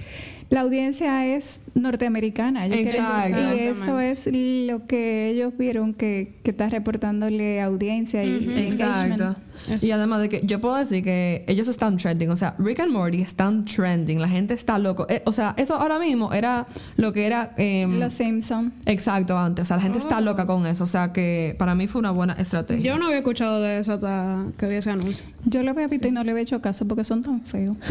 la 0.53 0.61
audiencia 0.61 1.25
es 1.35 1.61
norteamericana. 1.73 2.67
ellos 2.67 2.77
quieren- 2.77 3.01
Exacto. 3.01 3.55
Y 3.55 3.59
eso 3.59 3.99
es 3.99 4.29
lo 4.31 4.85
que 4.85 5.29
ellos 5.29 5.53
vieron 5.57 5.95
que, 5.95 6.35
que 6.43 6.51
está 6.51 6.69
reportándole 6.69 7.59
audiencia 7.59 8.23
y. 8.23 8.53
Exacto. 8.67 9.35
Y 9.81 9.91
además 9.91 10.19
de 10.21 10.29
que 10.29 10.41
yo 10.45 10.59
puedo 10.59 10.75
decir 10.75 11.03
que 11.03 11.45
ellos 11.47 11.67
están 11.67 11.97
trending, 11.97 12.29
o 12.29 12.35
sea, 12.35 12.55
Rick 12.59 12.81
and 12.81 12.91
Morty 12.91 13.21
están 13.21 13.63
trending, 13.63 14.19
la 14.19 14.27
gente 14.27 14.53
está 14.53 14.77
loco. 14.77 15.05
Eh, 15.09 15.21
o 15.25 15.31
sea, 15.33 15.53
eso 15.57 15.75
ahora 15.75 15.99
mismo 15.99 16.33
era 16.33 16.67
lo 16.97 17.13
que 17.13 17.25
era... 17.25 17.53
em, 17.57 17.99
Los 17.99 18.13
Simpsons. 18.13 18.73
Exacto, 18.85 19.37
antes. 19.37 19.63
O 19.63 19.65
sea, 19.65 19.77
la 19.77 19.83
gente 19.83 19.99
está 19.99 20.21
loca 20.21 20.45
con 20.47 20.65
eso. 20.67 20.83
O 20.83 20.87
sea, 20.87 21.13
que 21.13 21.55
para 21.57 21.75
mí 21.75 21.87
fue 21.87 21.99
una 21.99 22.11
buena 22.11 22.33
estrategia. 22.33 22.83
yo 22.93 22.97
no 22.99 23.05
había 23.05 23.19
escuchado 23.19 23.61
de 23.61 23.79
eso 23.79 23.93
hasta 23.93 24.43
que 24.57 24.65
vi 24.67 24.75
ese 24.75 24.89
anuncio. 24.91 25.25
Yo 25.45 25.63
lo 25.63 25.71
había 25.71 25.87
visto 25.87 26.07
y 26.07 26.11
no 26.11 26.23
le 26.23 26.31
había 26.31 26.43
hecho 26.43 26.61
caso 26.61 26.85
porque 26.87 27.03
son 27.03 27.21
tan 27.21 27.41
feos. 27.41 27.77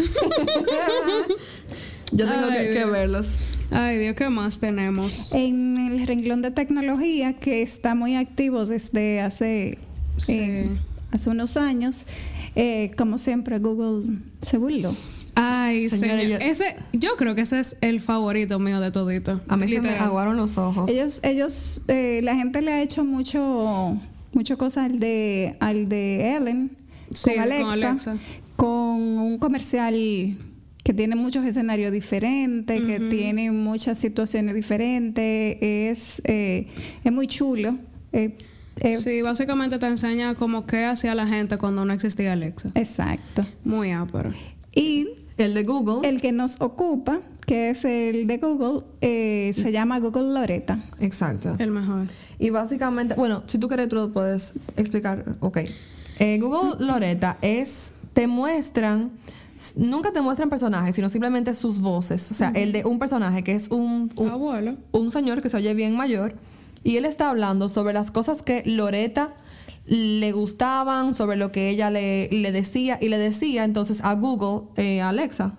Yo 2.13 2.27
tengo 2.29 2.47
Ay, 2.51 2.71
que, 2.75 2.85
verlos. 2.85 3.39
Ay, 3.71 3.99
Dios, 3.99 4.15
¿qué 4.17 4.29
más 4.29 4.59
tenemos? 4.61 5.33
En 5.35 5.79
el 5.79 6.07
renglón 6.07 6.43
de 6.43 6.51
tecnología, 6.51 7.35
que 7.35 7.63
está 7.63 7.95
muy 7.95 8.17
activo 8.17 8.67
desde 8.67 9.21
hace, 9.21 9.79
Sí. 10.19 10.39
eh, 10.39 10.69
hace 11.11 11.31
unos 11.31 11.57
años, 11.57 12.05
eh, 12.55 12.91
como 12.99 13.17
siempre, 13.19 13.59
Google 13.59 14.07
se 14.43 14.59
burló. 14.59 14.95
Ay, 15.35 15.89
Señora, 15.89 16.21
señor. 16.21 16.41
yo- 16.41 16.47
Ese, 16.47 16.77
yo 16.93 17.17
creo 17.17 17.35
que 17.35 17.41
ese 17.41 17.61
es 17.61 17.77
el 17.81 18.01
favorito 18.03 18.59
mío 18.59 18.81
de 18.81 18.91
todito. 18.91 19.41
A 19.49 19.57
mí 19.57 19.67
se 19.69 19.77
me 19.81 19.89
Literal. 19.89 20.09
aguaron 20.09 20.37
los 20.37 20.59
ojos. 20.59 20.91
Ellos, 20.91 21.21
ellos, 21.23 21.81
eh, 21.89 22.21
la 22.23 22.37
gente 22.37 22.61
le 22.61 22.73
ha 22.73 22.83
hecho 22.83 23.05
mucho, 23.07 23.99
mucho 24.35 24.59
cosa 24.59 24.85
al 24.85 24.99
de, 24.99 25.57
al 25.61 25.89
de 25.89 26.37
Ellen 26.37 26.73
Sí, 27.15 27.31
con, 27.31 27.33
con 27.35 27.43
Alexa, 27.43 27.73
Alexa. 27.73 28.17
con 28.57 28.69
un 28.69 29.39
comercial 29.39 29.95
que 30.83 30.93
tiene 30.93 31.15
muchos 31.17 31.45
escenarios 31.45 31.93
diferentes, 31.93 32.81
que 32.81 32.99
tiene 33.01 33.51
muchas 33.53 33.99
situaciones 33.99 34.55
diferentes, 34.55 35.57
es, 35.61 36.21
eh, 36.25 36.67
es 37.05 37.13
muy 37.13 37.27
chulo. 37.27 37.77
eh, 38.13 38.37
eh, 38.81 38.97
Sí, 38.97 39.23
básicamente 39.23 39.79
te 39.79 39.87
enseña 39.87 40.35
como 40.35 40.67
qué 40.67 40.85
hacía 40.87 41.15
la 41.15 41.27
gente 41.27 41.57
cuando 41.59 41.85
no 41.85 41.93
existía 41.93 42.33
Alexa. 42.33 42.71
Exacto. 42.75 43.45
Muy 43.65 43.93
ápero. 43.93 44.33
Y 44.75 45.09
El 45.37 45.55
de 45.55 45.63
Google. 45.65 46.09
el 46.09 46.21
que 46.21 46.33
nos 46.33 46.61
ocupa, 46.61 47.21
que 47.47 47.71
es 47.71 47.85
el 47.85 48.27
de 48.27 48.39
Google, 48.39 48.85
eh, 49.03 49.53
se 49.55 49.71
llama 49.73 50.01
Google 50.01 50.33
Loretta. 50.35 50.79
Exacto. 51.01 51.55
El 51.59 51.71
mejor. 51.71 52.07
Y 52.39 52.51
básicamente, 52.51 53.15
bueno, 53.15 53.43
si 53.47 53.59
tú 53.59 53.69
quieres, 53.69 53.89
tú 53.89 53.97
lo 53.97 54.13
puedes 54.13 54.53
explicar. 54.77 55.37
Ok. 55.41 55.59
Eh, 56.19 56.39
Google 56.41 56.85
Loretta 56.85 57.37
es, 57.43 57.93
te 58.15 58.27
muestran, 58.27 59.13
nunca 59.77 60.13
te 60.13 60.21
muestran 60.23 60.49
personajes, 60.51 60.95
sino 60.95 61.09
simplemente 61.09 61.55
sus 61.55 61.81
voces. 61.81 62.31
O 62.31 62.35
sea, 62.35 62.51
el 62.55 62.73
de 62.73 62.85
un 62.85 62.99
personaje 62.99 63.43
que 63.45 63.53
es 63.53 63.69
un, 63.69 64.13
un, 64.17 64.29
Abuelo. 64.29 64.77
un 64.93 65.11
señor 65.11 65.43
que 65.43 65.49
se 65.49 65.57
oye 65.57 65.75
bien 65.75 65.97
mayor 65.97 66.35
y 66.85 66.97
él 66.97 67.05
está 67.05 67.31
hablando 67.31 67.69
sobre 67.69 67.93
las 67.93 68.11
cosas 68.11 68.43
que 68.43 68.63
Loretta 68.67 69.35
le 69.87 70.33
gustaban, 70.33 71.13
sobre 71.15 71.37
lo 71.37 71.51
que 71.53 71.69
ella 71.71 71.91
le, 71.91 72.29
le 72.31 72.53
decía 72.53 72.99
y 73.01 73.09
le 73.09 73.19
decía 73.19 73.65
entonces 73.65 74.03
a 74.05 74.15
Google, 74.15 74.69
eh, 74.77 75.01
Alexa. 75.01 75.55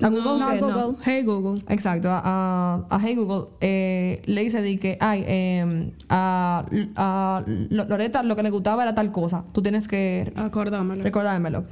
A 0.00 0.08
Google, 0.10 0.38
no, 0.38 0.46
a 0.48 0.52
¿qué? 0.54 0.60
Google. 0.60 0.96
Hey 1.04 1.22
Google. 1.24 1.62
Exacto, 1.68 2.08
a, 2.08 2.22
a- 2.24 2.86
a 2.88 3.00
Hey 3.00 3.16
Google 3.16 3.48
eh, 3.60 4.22
le 4.26 4.42
dice 4.44 4.62
de 4.62 4.78
que, 4.78 4.96
ay, 5.00 5.24
eh, 5.26 5.92
a, 6.08 6.64
a 6.94 7.42
Lo- 7.46 7.84
Loretta 7.84 8.22
lo 8.22 8.36
que 8.36 8.44
le 8.44 8.50
gustaba 8.50 8.84
era 8.84 8.94
tal 8.94 9.10
cosa, 9.10 9.42
tú 9.52 9.60
tienes 9.60 9.88
que 9.88 10.32
Acordámelo. 10.36 11.02
recordármelo. 11.02 11.64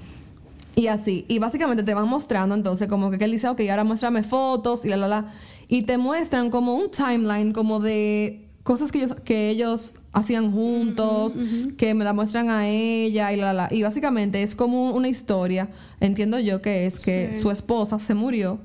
Y 0.77 0.87
así, 0.89 1.25
y 1.27 1.39
básicamente 1.41 1.83
te 1.83 1.95
van 1.95 2.07
mostrando 2.09 2.55
entonces 2.55 2.87
como 2.87 3.11
que 3.11 3.25
él 3.25 3.33
dice, 3.33 3.49
ok, 3.49 3.61
ahora 3.71 3.83
muéstrame 3.83 4.23
fotos 4.23 4.85
y 4.85 4.89
la, 4.91 4.97
la, 4.99 5.09
la. 5.09 5.33
Y 5.69 5.83
te 5.83 5.97
muestran 5.99 6.51
como 6.51 6.77
un 6.77 6.91
timeline 6.91 7.53
como 7.53 7.81
de 7.81 8.45
cosas 8.63 8.93
que 8.93 8.99
ellos, 8.99 9.15
que 9.25 9.49
ellos 9.51 9.95
hacían 10.13 10.53
juntos, 10.53 11.35
que 11.79 11.95
me 11.95 12.05
la 12.05 12.13
muestran 12.13 12.51
a 12.51 12.69
ella 12.69 13.33
y 13.33 13.37
la, 13.37 13.53
la. 13.53 13.69
Y 13.73 13.83
básicamente 13.83 14.43
es 14.43 14.55
como 14.55 14.91
una 14.93 15.09
historia, 15.09 15.69
entiendo 16.01 16.39
yo 16.41 16.61
que 16.63 16.85
es 16.87 17.03
que 17.05 17.31
Sí. 17.33 17.41
su 17.41 17.51
esposa 17.51 17.99
se 17.99 18.15
murió. 18.15 18.59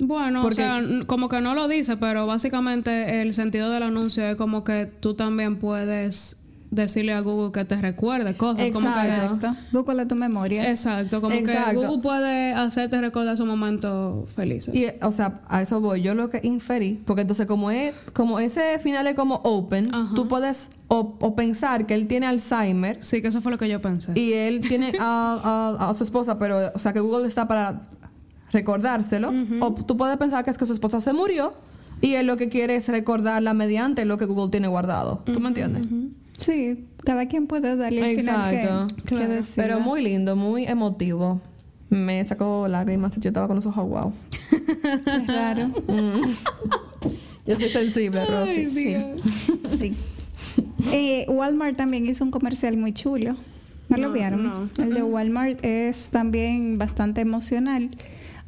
Bueno, 0.00 0.42
Porque- 0.42 0.62
o 0.62 0.64
sea, 0.64 0.82
como 1.06 1.28
que 1.28 1.40
no 1.40 1.54
lo 1.54 1.68
dice, 1.68 1.96
pero 1.96 2.26
básicamente 2.26 3.20
el 3.22 3.34
sentido 3.34 3.70
del 3.70 3.82
anuncio 3.84 4.26
es 4.28 4.36
como 4.36 4.64
que 4.64 4.86
tú 4.86 5.14
también 5.14 5.58
puedes 5.58 6.38
decirle 6.70 7.12
a 7.12 7.20
Google 7.20 7.50
que 7.50 7.64
te 7.64 7.74
recuerde 7.80 8.36
cosas. 8.36 8.70
Como 8.70 8.86
que, 8.92 8.98
Exacto. 9.00 9.34
Exacto. 9.34 9.60
Google 9.72 10.02
a 10.02 10.06
tu 10.08 10.14
memoria. 10.14 10.70
exacto, 10.70 11.20
como 11.20 11.34
Exacto. 11.34 11.80
que 11.80 11.86
Google 11.86 12.02
puede 12.02 12.52
hacerte 12.52 13.00
recordar 13.00 13.34
esos 13.34 13.46
momentos 13.46 14.30
felices. 14.30 14.72
Y, 14.74 14.86
o 15.02 15.10
sea, 15.10 15.40
a 15.48 15.62
eso 15.62 15.80
voy. 15.80 16.00
Yo 16.02 16.14
lo 16.14 16.30
que 16.30 16.40
inferí, 16.44 17.02
porque 17.04 17.22
entonces 17.22 17.46
como 17.46 17.70
es, 17.72 17.92
como 18.12 18.38
ese 18.38 18.78
final 18.78 19.06
es 19.08 19.16
como 19.16 19.36
open, 19.42 19.92
Ajá. 19.92 20.14
tú 20.14 20.28
puedes 20.28 20.70
o, 20.86 21.16
o 21.20 21.34
pensar 21.34 21.86
que 21.86 21.94
él 21.94 22.06
tiene 22.08 22.26
Alzheimer 22.26 23.02
Sí, 23.02 23.20
que 23.20 23.28
eso 23.28 23.40
fue 23.40 23.50
lo 23.52 23.58
que 23.58 23.68
yo 23.68 23.80
pensé. 23.80 24.12
y 24.14 24.32
él 24.34 24.60
tiene 24.60 24.92
a, 25.00 25.76
a- 25.80 25.90
a 25.90 25.94
su 25.94 26.04
esposa, 26.04 26.38
pero, 26.38 26.58
o 26.74 26.78
sea, 26.78 26.92
que 26.92 27.00
Google 27.00 27.26
está 27.26 27.48
para 27.48 27.80
recordárselo. 28.52 29.32
O 29.60 29.72
tú 29.74 29.96
puedes 29.96 30.16
pensar 30.18 30.44
que 30.44 30.50
es 30.50 30.58
que 30.58 30.66
su 30.66 30.72
esposa 30.72 31.00
se 31.00 31.12
murió 31.12 31.52
y 32.00 32.14
él 32.14 32.26
lo 32.26 32.36
que 32.36 32.48
quiere 32.48 32.76
es 32.76 32.88
recordarla 32.88 33.54
mediante 33.54 34.04
lo 34.04 34.18
que 34.18 34.24
Google 34.24 34.50
tiene 34.50 34.68
guardado. 34.68 35.22
¿Tú 35.24 35.38
me 35.40 35.48
entiendes? 35.48 35.82
Sí, 36.40 36.86
cada 37.04 37.26
quien 37.26 37.46
puede 37.46 37.76
darle 37.76 38.12
el 38.12 38.20
final 38.20 38.54
Exacto. 38.54 38.94
que, 38.96 39.02
que 39.02 39.08
Claro. 39.14 39.32
decida. 39.32 39.62
Pero 39.62 39.80
muy 39.80 40.02
lindo, 40.02 40.34
muy 40.36 40.64
emotivo. 40.66 41.40
Me 41.90 42.24
sacó 42.24 42.66
lágrimas. 42.68 43.18
Yo 43.20 43.28
estaba 43.30 43.46
con 43.46 43.56
los 43.56 43.66
ojos 43.66 43.88
wow. 43.88 44.12
Es 45.06 45.26
raro. 45.26 45.70
Yo 47.46 47.56
soy 47.58 47.68
sensible, 47.68 48.24
Rosy. 48.26 48.66
Sí. 48.66 48.96
sí. 49.78 49.92
Eh, 50.92 51.26
Walmart 51.28 51.76
también 51.76 52.06
hizo 52.06 52.22
un 52.24 52.30
comercial 52.30 52.76
muy 52.76 52.92
chulo. 52.92 53.36
¿No, 53.88 53.96
lo 53.96 54.12
vieron? 54.12 54.44
no. 54.44 54.70
El 54.82 54.94
de 54.94 55.02
Walmart 55.02 55.58
es 55.64 56.08
también 56.10 56.78
bastante 56.78 57.22
emocional, 57.22 57.90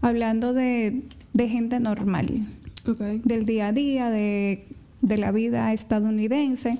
hablando 0.00 0.52
de, 0.52 1.02
de 1.32 1.48
gente 1.48 1.80
normal, 1.80 2.46
Ok. 2.88 3.00
del 3.00 3.44
día 3.44 3.68
a 3.68 3.72
día, 3.72 4.08
de, 4.10 4.64
de 5.00 5.16
la 5.18 5.32
vida 5.32 5.72
estadounidense. 5.72 6.78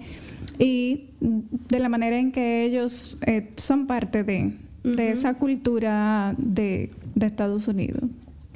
Y 0.65 1.11
de 1.69 1.79
la 1.81 1.89
manera 1.89 2.17
en 2.19 2.31
que 2.33 2.65
ellos 2.65 3.17
eh, 3.27 3.51
son 3.57 3.87
parte 3.87 4.23
de, 4.25 4.55
de 4.85 5.11
esa 5.11 5.35
cultura 5.35 6.35
de, 6.39 6.91
de 7.15 7.27
Estados 7.27 7.67
Unidos. 7.69 8.03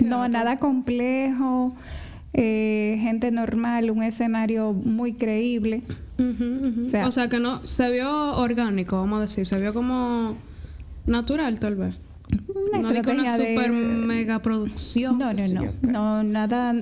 No, 0.05 0.29
nada 0.29 0.57
complejo, 0.59 1.75
eh, 2.33 2.99
gente 3.01 3.31
normal, 3.31 3.91
un 3.91 4.03
escenario 4.03 4.73
muy 4.73 5.15
creíble. 5.15 5.83
O 6.87 6.91
sea- 6.91 7.07
o 7.09 7.13
sea 7.13 7.29
que 7.29 7.41
no, 7.41 7.65
se 7.65 7.91
vio 7.91 8.11
orgánico, 8.37 8.97
vamos 8.97 9.19
a 9.19 9.23
decir, 9.23 9.45
se 9.47 9.59
vio 9.61 9.73
como 9.75 10.37
natural 11.07 11.59
tal 11.61 11.77
vez. 11.77 11.95
Una 12.49 12.79
no 12.81 12.89
una 12.89 12.99
estrategia 12.99 13.37
de- 13.39 13.55
super 13.55 13.71
mega 13.73 14.41
producción. 14.41 15.19
No, 15.19 15.33
no, 15.33 15.39
no, 15.83 15.93
no, 15.93 16.23
nada. 16.25 16.75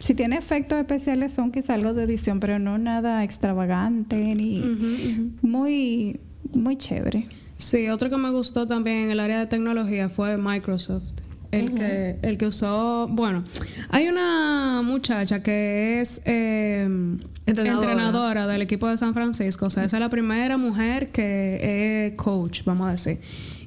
Si 0.00 0.14
tiene 0.14 0.36
efectos 0.36 0.78
especiales 0.78 1.34
son 1.34 1.52
quizá 1.52 1.74
algo 1.74 1.92
de 1.92 2.04
edición, 2.04 2.40
pero 2.40 2.58
no 2.58 2.78
nada 2.78 3.22
extravagante 3.22 4.16
ni 4.34 5.30
muy, 5.42 6.18
muy 6.54 6.76
chévere. 6.76 7.26
Sí, 7.56 7.90
otro 7.90 8.08
que 8.08 8.16
me 8.16 8.30
gustó 8.30 8.66
también 8.66 9.04
en 9.04 9.10
el 9.10 9.20
área 9.20 9.38
de 9.38 9.46
tecnología 9.46 10.08
fue 10.08 10.38
Microsoft. 10.38 11.20
El, 11.52 11.74
que, 11.74 12.16
el 12.22 12.38
que 12.38 12.46
usó, 12.46 13.08
bueno, 13.10 13.44
hay 13.88 14.08
una 14.08 14.82
muchacha 14.84 15.42
que 15.42 16.00
es 16.00 16.22
eh, 16.24 16.88
Entrenadora. 17.44 17.90
entrenadora 17.90 18.46
del 18.46 18.62
equipo 18.62 18.86
de 18.86 18.96
San 18.96 19.12
Francisco, 19.14 19.66
o 19.66 19.70
sea, 19.70 19.84
esa 19.84 19.96
es 19.96 20.00
la 20.00 20.08
primera 20.08 20.56
mujer 20.56 21.10
que 21.10 22.06
es 22.06 22.14
coach, 22.14 22.62
vamos 22.64 22.86
a 22.86 22.92
decir, 22.92 23.18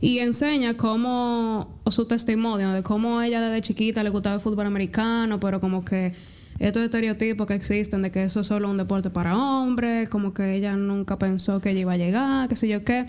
y 0.04 0.20
enseña 0.20 0.76
cómo, 0.76 1.80
o 1.86 1.92
su 1.92 2.04
testimonio 2.04 2.74
de 2.74 2.84
cómo 2.84 3.22
ella 3.22 3.40
desde 3.40 3.62
chiquita 3.62 4.04
le 4.04 4.10
gustaba 4.10 4.36
el 4.36 4.42
fútbol 4.42 4.66
americano, 4.66 5.40
pero 5.40 5.62
como 5.62 5.82
que 5.82 6.12
estos 6.60 6.84
estereotipos 6.84 7.48
que 7.48 7.54
existen 7.54 8.02
de 8.02 8.12
que 8.12 8.26
eso 8.26 8.42
es 8.42 8.48
solo 8.48 8.70
un 8.70 8.76
deporte 8.76 9.10
para 9.10 9.38
hombres, 9.38 10.10
como 10.10 10.34
que 10.34 10.56
ella 10.56 10.76
nunca 10.76 11.18
pensó 11.18 11.62
que 11.62 11.70
ella 11.70 11.80
iba 11.80 11.94
a 11.94 11.98
llegar, 11.98 12.50
qué 12.50 12.58
sé 12.58 12.68
yo 12.68 12.84
qué. 12.84 13.06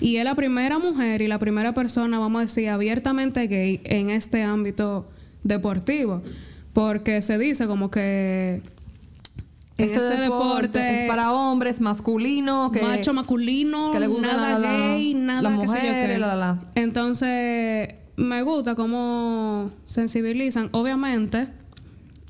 Y 0.00 0.16
es 0.16 0.24
la 0.24 0.34
primera 0.34 0.78
mujer 0.78 1.20
y 1.20 1.28
la 1.28 1.38
primera 1.38 1.74
persona, 1.74 2.18
vamos 2.18 2.38
a 2.38 2.42
decir, 2.44 2.70
abiertamente 2.70 3.46
gay 3.46 3.82
en 3.84 4.08
este 4.08 4.42
ámbito 4.42 5.04
deportivo. 5.44 6.22
Porque 6.72 7.20
se 7.20 7.36
dice 7.36 7.66
como 7.66 7.90
que 7.90 8.62
Este, 9.84 10.16
deporte, 10.20 11.02
es 11.02 11.08
para 11.08 11.32
hombres, 11.32 11.80
masculino, 11.80 12.70
que 12.72 12.82
macho 12.82 13.12
masculino, 13.14 13.90
que 13.92 14.00
le 14.00 14.06
gusta 14.06 14.26
nada 14.28 14.58
la- 14.58 14.58
la- 14.58 14.78
gay, 14.96 15.14
nada 15.14 15.42
las 15.42 15.52
mujeres, 15.52 16.18
la, 16.18 16.34
la. 16.36 16.58
Entonces, 16.74 17.94
me 18.16 18.42
gusta 18.42 18.74
cómo 18.74 19.70
sensibilizan. 19.86 20.68
Obviamente, 20.72 21.48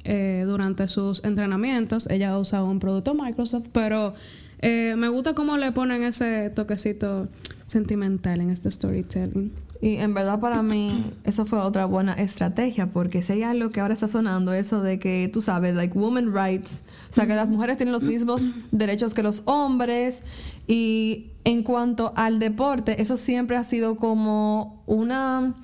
eh, 0.05 0.45
durante 0.47 0.89
sus 0.89 1.23
entrenamientos, 1.25 2.09
ella 2.11 2.39
usa 2.39 2.63
un 2.63 2.79
producto 2.79 3.15
Microsoft, 3.15 3.69
pero 3.73 4.15
eh, 4.61 4.95
me 4.97 5.09
gusta 5.09 5.35
cómo 5.35 5.57
le 5.57 5.73
ponen 5.73 6.03
ese 6.03 6.51
toquecito 6.51 7.29
sentimental 7.65 8.41
en 8.41 8.51
este 8.51 8.71
storytelling. 8.71 9.53
Y 9.83 9.97
en 9.97 10.13
verdad 10.13 10.41
para 10.41 10.63
mí 10.63 11.15
eso 11.25 11.47
fue 11.47 11.59
otra 11.59 11.87
buena 11.87 12.13
estrategia 12.13 12.93
porque 12.93 13.23
si 13.23 13.33
hay 13.33 13.43
algo 13.45 13.71
que 13.71 13.81
ahora 13.81 13.95
está 13.95 14.09
sonando 14.09 14.53
eso 14.53 14.83
de 14.83 14.99
que 14.99 15.31
tú 15.33 15.41
sabes 15.41 15.75
like 15.75 15.99
women 15.99 16.35
rights, 16.35 16.83
o 17.09 17.13
sea 17.15 17.27
que 17.27 17.35
las 17.35 17.49
mujeres 17.49 17.79
tienen 17.79 17.93
los 17.93 18.03
mismos 18.03 18.51
derechos 18.73 19.15
que 19.15 19.23
los 19.23 19.43
hombres 19.47 20.23
y 20.67 21.33
en 21.45 21.63
cuanto 21.63 22.13
al 22.15 22.39
deporte 22.39 23.01
eso 23.01 23.17
siempre 23.17 23.57
ha 23.57 23.65
sido 23.65 23.97
como 23.97 24.83
una 24.87 25.55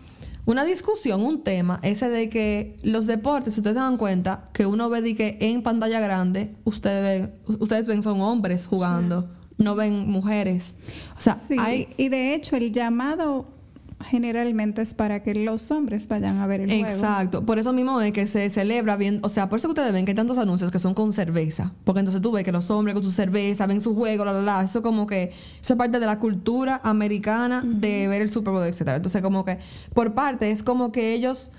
una 0.46 0.64
discusión, 0.64 1.24
un 1.24 1.42
tema, 1.42 1.80
ese 1.82 2.08
de 2.08 2.28
que 2.30 2.76
los 2.84 3.06
deportes, 3.06 3.54
si 3.54 3.60
ustedes 3.60 3.74
se 3.74 3.80
dan 3.80 3.96
cuenta, 3.96 4.44
que 4.52 4.64
uno 4.64 4.88
ve 4.88 5.02
de 5.02 5.16
que 5.16 5.36
en 5.40 5.62
pantalla 5.64 5.98
grande, 5.98 6.54
ustedes 6.62 7.02
ven, 7.02 7.58
ustedes 7.58 7.88
ven 7.88 8.04
son 8.04 8.20
hombres 8.20 8.68
jugando, 8.68 9.28
no 9.58 9.74
ven 9.74 10.08
mujeres. 10.08 10.76
O 11.16 11.20
sea, 11.20 11.34
Sí, 11.34 11.56
hay 11.58 11.88
y 11.96 12.10
de 12.10 12.34
hecho 12.34 12.54
el 12.54 12.70
llamado 12.72 13.55
generalmente 14.04 14.82
es 14.82 14.94
para 14.94 15.22
que 15.22 15.34
los 15.34 15.70
hombres 15.70 16.06
vayan 16.06 16.38
a 16.38 16.46
ver 16.46 16.60
el 16.60 16.68
juego. 16.68 16.86
Exacto, 16.86 17.44
por 17.46 17.58
eso 17.58 17.72
mismo 17.72 17.98
de 17.98 18.12
que 18.12 18.26
se 18.26 18.48
celebra 18.50 18.96
bien, 18.96 19.20
o 19.22 19.28
sea, 19.28 19.48
por 19.48 19.58
eso 19.58 19.68
que 19.68 19.72
ustedes 19.72 19.92
ven 19.92 20.04
que 20.04 20.12
hay 20.12 20.16
tantos 20.16 20.38
anuncios 20.38 20.70
que 20.70 20.78
son 20.78 20.94
con 20.94 21.12
cerveza, 21.12 21.72
porque 21.84 22.00
entonces 22.00 22.20
tú 22.20 22.30
ves 22.30 22.44
que 22.44 22.52
los 22.52 22.70
hombres 22.70 22.94
con 22.94 23.02
su 23.02 23.10
cerveza 23.10 23.66
ven 23.66 23.80
su 23.80 23.94
juego, 23.94 24.24
la 24.24 24.32
la 24.32 24.42
la, 24.42 24.62
eso 24.62 24.82
como 24.82 25.06
que 25.06 25.32
eso 25.60 25.72
es 25.72 25.78
parte 25.78 25.98
de 25.98 26.06
la 26.06 26.18
cultura 26.18 26.80
americana 26.84 27.62
de 27.64 28.06
ver 28.08 28.22
el 28.22 28.28
Super 28.28 28.52
Bowl, 28.52 28.64
etcétera. 28.64 28.96
Entonces 28.96 29.22
como 29.22 29.44
que 29.44 29.58
por 29.94 30.14
parte 30.14 30.50
es 30.50 30.62
como 30.62 30.92
que 30.92 31.14
ellos, 31.14 31.50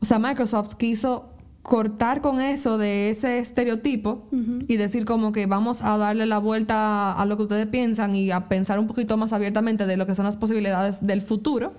o 0.00 0.04
sea, 0.04 0.18
Microsoft 0.18 0.74
quiso 0.74 1.31
cortar 1.62 2.20
con 2.22 2.40
eso 2.40 2.76
de 2.76 3.10
ese 3.10 3.38
estereotipo 3.38 4.26
y 4.66 4.76
decir 4.76 5.04
como 5.04 5.30
que 5.32 5.46
vamos 5.46 5.82
a 5.82 5.96
darle 5.96 6.26
la 6.26 6.38
vuelta 6.38 7.12
a 7.12 7.24
lo 7.26 7.36
que 7.36 7.44
ustedes 7.44 7.66
piensan 7.68 8.14
y 8.16 8.30
a 8.32 8.48
pensar 8.48 8.78
un 8.80 8.88
poquito 8.88 9.16
más 9.16 9.32
abiertamente 9.32 9.86
de 9.86 9.96
lo 9.96 10.06
que 10.06 10.14
son 10.16 10.24
las 10.24 10.36
posibilidades 10.36 11.06
del 11.06 11.22
futuro 11.22 11.72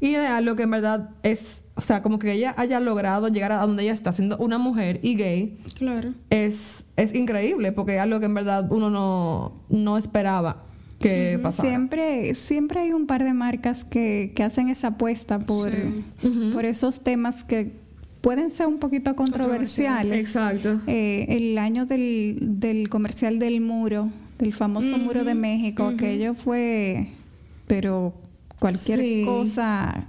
y 0.00 0.12
de 0.12 0.26
algo 0.26 0.54
que 0.54 0.62
en 0.64 0.70
verdad 0.70 1.10
es, 1.24 1.62
o 1.74 1.80
sea, 1.80 2.00
como 2.02 2.18
que 2.20 2.32
ella 2.32 2.54
haya 2.56 2.78
logrado 2.78 3.26
llegar 3.28 3.50
a 3.52 3.66
donde 3.66 3.82
ella 3.84 3.92
está 3.92 4.12
siendo 4.12 4.36
una 4.38 4.58
mujer 4.58 5.00
y 5.02 5.16
gay 5.16 5.58
Claro. 5.74 6.14
es, 6.30 6.84
es 6.96 7.12
increíble 7.14 7.72
porque 7.72 7.96
es 7.96 8.00
algo 8.02 8.20
que 8.20 8.26
en 8.26 8.34
verdad 8.34 8.70
uno 8.70 8.88
no, 8.90 9.62
no 9.68 9.98
esperaba 9.98 10.62
que 11.00 11.38
pasara. 11.42 11.68
Siempre, 11.68 12.34
siempre 12.36 12.80
hay 12.80 12.92
un 12.92 13.06
par 13.06 13.24
de 13.24 13.34
marcas 13.34 13.84
que, 13.84 14.32
que 14.36 14.42
hacen 14.44 14.68
esa 14.68 14.88
apuesta 14.88 15.40
por, 15.40 15.70
Sí. 15.70 16.50
por 16.54 16.64
esos 16.64 17.00
temas 17.02 17.42
que 17.44 17.82
pueden 18.24 18.48
ser 18.50 18.66
un 18.66 18.78
poquito 18.78 19.14
controversiales. 19.14 20.18
Exacto. 20.18 20.80
Eh, 20.86 21.26
el 21.28 21.58
año 21.58 21.84
del, 21.86 22.38
del 22.40 22.88
comercial 22.88 23.38
del 23.38 23.60
muro, 23.60 24.10
del 24.38 24.54
famoso 24.54 24.96
muro 24.98 25.24
de 25.24 25.34
México, 25.34 25.86
aquello 25.86 26.34
fue, 26.34 27.08
pero 27.66 28.14
cualquier 28.58 29.00
Sí. 29.00 29.22
cosa 29.26 30.06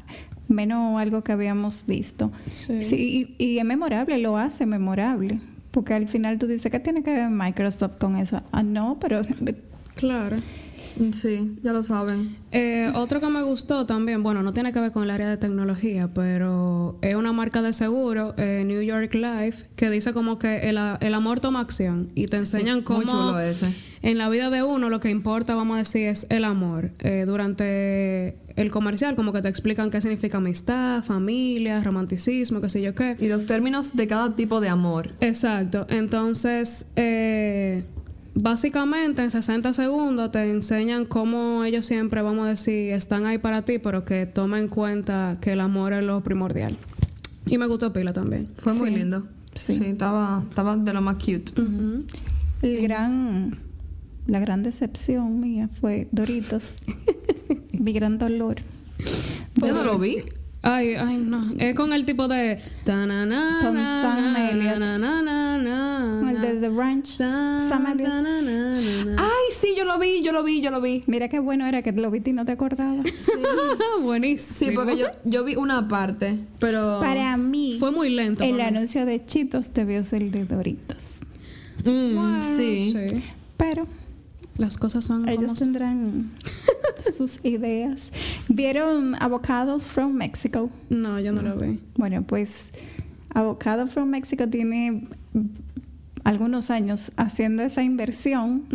menos 0.48 1.00
algo 1.02 1.24
que 1.24 1.32
habíamos 1.34 1.84
visto. 1.86 2.32
Sí. 2.50 2.82
Sí, 2.84 3.36
y, 3.38 3.44
y 3.46 3.58
es 3.60 3.66
memorable, 3.66 4.18
lo 4.18 4.38
hace 4.38 4.66
memorable. 4.66 5.40
Porque 5.72 5.94
al 5.94 6.08
final 6.08 6.38
tú 6.40 6.48
dices, 6.48 6.72
¿qué 6.72 6.80
tiene 6.80 7.04
que 7.04 7.12
ver 7.14 7.30
Microsoft 7.30 7.98
con 8.00 8.16
eso? 8.16 8.42
Ah, 8.54 8.64
no, 8.64 8.98
pero 9.02 9.22
Claro. 9.96 10.38
Sí, 11.12 11.58
ya 11.62 11.74
lo 11.74 11.84
saben. 11.84 12.38
Eh, 12.52 12.92
otro 12.96 13.20
que 13.20 13.28
me 13.28 13.44
gustó 13.44 13.86
también, 13.86 14.24
bueno, 14.24 14.44
no 14.44 14.54
tiene 14.54 14.72
que 14.72 14.80
ver 14.80 14.92
con 14.92 15.04
el 15.04 15.10
área 15.10 15.30
de 15.30 15.38
tecnología, 15.38 16.10
pero 16.14 16.98
es 17.02 17.16
una 17.16 17.34
marca 17.34 17.62
de 17.62 17.74
seguro, 17.74 18.34
eh, 18.38 18.64
New 18.66 18.82
York 18.82 19.14
Life, 19.14 19.66
que 19.76 19.90
dice 19.90 20.14
como 20.14 20.40
que 20.40 20.70
el, 20.70 20.78
amor 20.78 21.40
toma 21.40 21.60
acción 21.60 22.10
y 22.16 22.28
te 22.28 22.38
enseñan 22.38 22.82
cómo 22.82 23.00
Muy 23.00 23.08
chulo 23.08 23.40
ese. 23.40 23.74
en 24.02 24.18
la 24.18 24.30
vida 24.30 24.50
de 24.50 24.64
uno 24.64 24.90
lo 24.90 25.00
que 25.00 25.10
importa, 25.10 25.56
vamos 25.56 25.76
a 25.76 25.80
decir, 25.80 26.08
es 26.08 26.28
el 26.30 26.46
amor. 26.46 26.92
Eh, 27.00 27.26
durante 27.26 28.38
el 28.56 28.72
comercial 28.72 29.16
como 29.16 29.34
que 29.34 29.42
te 29.42 29.50
explican 29.50 29.90
qué 29.90 30.02
significa 30.02 30.38
amistad, 30.38 31.04
familia, 31.04 31.84
romanticismo, 31.84 32.62
qué 32.62 32.70
sé 32.70 32.82
yo 32.82 32.96
qué. 32.96 33.18
Y 33.20 33.28
los 33.28 33.46
términos 33.46 33.96
de 33.96 34.08
cada 34.08 34.36
tipo 34.36 34.62
de 34.62 34.70
amor. 34.70 35.12
Exacto. 35.20 35.86
Entonces, 35.90 36.92
eh, 36.96 37.84
básicamente 38.36 39.24
en 39.24 39.32
60 39.32 39.74
segundos 39.74 40.32
te 40.32 40.50
enseñan 40.50 41.06
cómo 41.06 41.64
ellos 41.64 41.86
siempre, 41.86 42.22
vamos 42.22 42.46
a 42.46 42.50
decir, 42.50 42.92
están 42.94 43.26
ahí 43.26 43.38
para 43.38 43.64
ti, 43.64 43.80
pero 43.80 44.06
que 44.06 44.26
tomen 44.26 44.64
en 44.64 44.68
cuenta 44.68 45.38
que 45.42 45.54
el 45.54 45.62
amor 45.62 45.94
es 45.94 46.04
lo 46.04 46.22
primordial. 46.22 46.78
Y 47.48 47.58
me 47.58 47.66
gustó 47.66 47.94
Pila 47.94 48.14
también. 48.14 48.50
Fue 48.58 48.74
muy 48.74 48.92
lindo. 48.92 49.26
Sí. 49.56 49.76
Sí, 49.76 49.86
estaba, 49.86 50.44
estaba 50.50 50.76
de 50.76 50.94
lo 50.94 51.02
más 51.02 51.16
cute. 51.16 51.54
El 52.62 52.82
gran, 52.82 53.58
la 54.28 54.40
gran 54.40 54.64
decepción 54.64 55.40
mía 55.40 55.70
fue 55.70 56.08
Doritos. 56.12 56.80
Mi 57.72 57.94
gran 57.94 58.18
dolor. 58.18 58.58
Yo 59.56 59.74
no 59.74 59.84
lo 59.84 59.98
vi. 59.98 60.24
Ay, 60.62 60.96
ay, 60.96 61.18
no. 61.18 61.54
Es 61.60 61.76
con 61.76 61.94
el 61.94 62.06
tipo 62.06 62.28
de... 62.28 62.60
Con 63.62 63.76
Sam 63.76 64.36
Elliott. 64.36 64.80
De. 66.56 66.70
The 66.70 66.76
Ranch. 66.76 67.18
Sam 67.18 67.86
Elliott. 67.88 69.20
Ay, 69.20 69.52
sí, 69.52 69.76
yo 69.78 69.86
lo 69.86 70.00
vi, 70.00 70.22
yo 70.24 70.32
lo 70.32 70.44
vi, 70.44 70.62
yo 70.62 70.72
lo 70.72 70.82
vi. 70.82 71.04
Mira 71.08 71.28
qué 71.30 71.40
bueno 71.40 71.66
era 71.66 71.82
que 71.82 71.92
lo 71.92 72.10
viste 72.12 72.32
y 72.32 72.34
no 72.34 72.46
te 72.46 72.52
acordabas. 72.54 73.06
Buenísimo. 74.02 74.70
Sí, 74.72 74.76
porque 74.76 74.98
yo, 74.98 75.08
yo 75.24 75.44
vi 75.44 75.56
una 75.56 75.88
parte, 75.88 76.38
pero... 76.60 77.00
Para 77.02 77.38
mí, 77.38 77.78
Fue 77.80 77.92
muy 77.92 78.10
lento. 78.10 78.44
el 78.44 78.60
anuncio 78.62 79.06
de 79.06 79.24
Chitos 79.26 79.74
debió 79.74 80.04
ser 80.06 80.30
de 80.32 80.46
Doritos. 80.46 81.20
Mm, 81.84 82.16
Bueno, 82.16 82.44
sí. 82.44 82.96
Pero 83.58 83.88
Las 84.58 84.78
cosas 84.78 85.06
son 85.06 85.28
ellos 85.30 85.44
como 85.46 85.54
tendrán 85.56 86.32
sus 87.16 87.40
ideas. 87.44 88.12
¿Vieron 88.48 89.16
Avocados 89.22 89.86
from 89.86 90.14
Mexico? 90.14 90.70
No, 90.90 91.20
yo 91.20 91.32
no 91.32 91.42
lo 91.42 91.56
vi. 91.58 91.80
Bueno, 91.96 92.24
pues 92.24 92.72
Avocado 93.34 93.86
from 93.88 94.10
Mexico 94.10 94.48
tiene 94.48 95.08
algunos 96.26 96.70
años 96.72 97.12
haciendo 97.16 97.64
esa 97.64 97.82
inversión. 97.84 98.66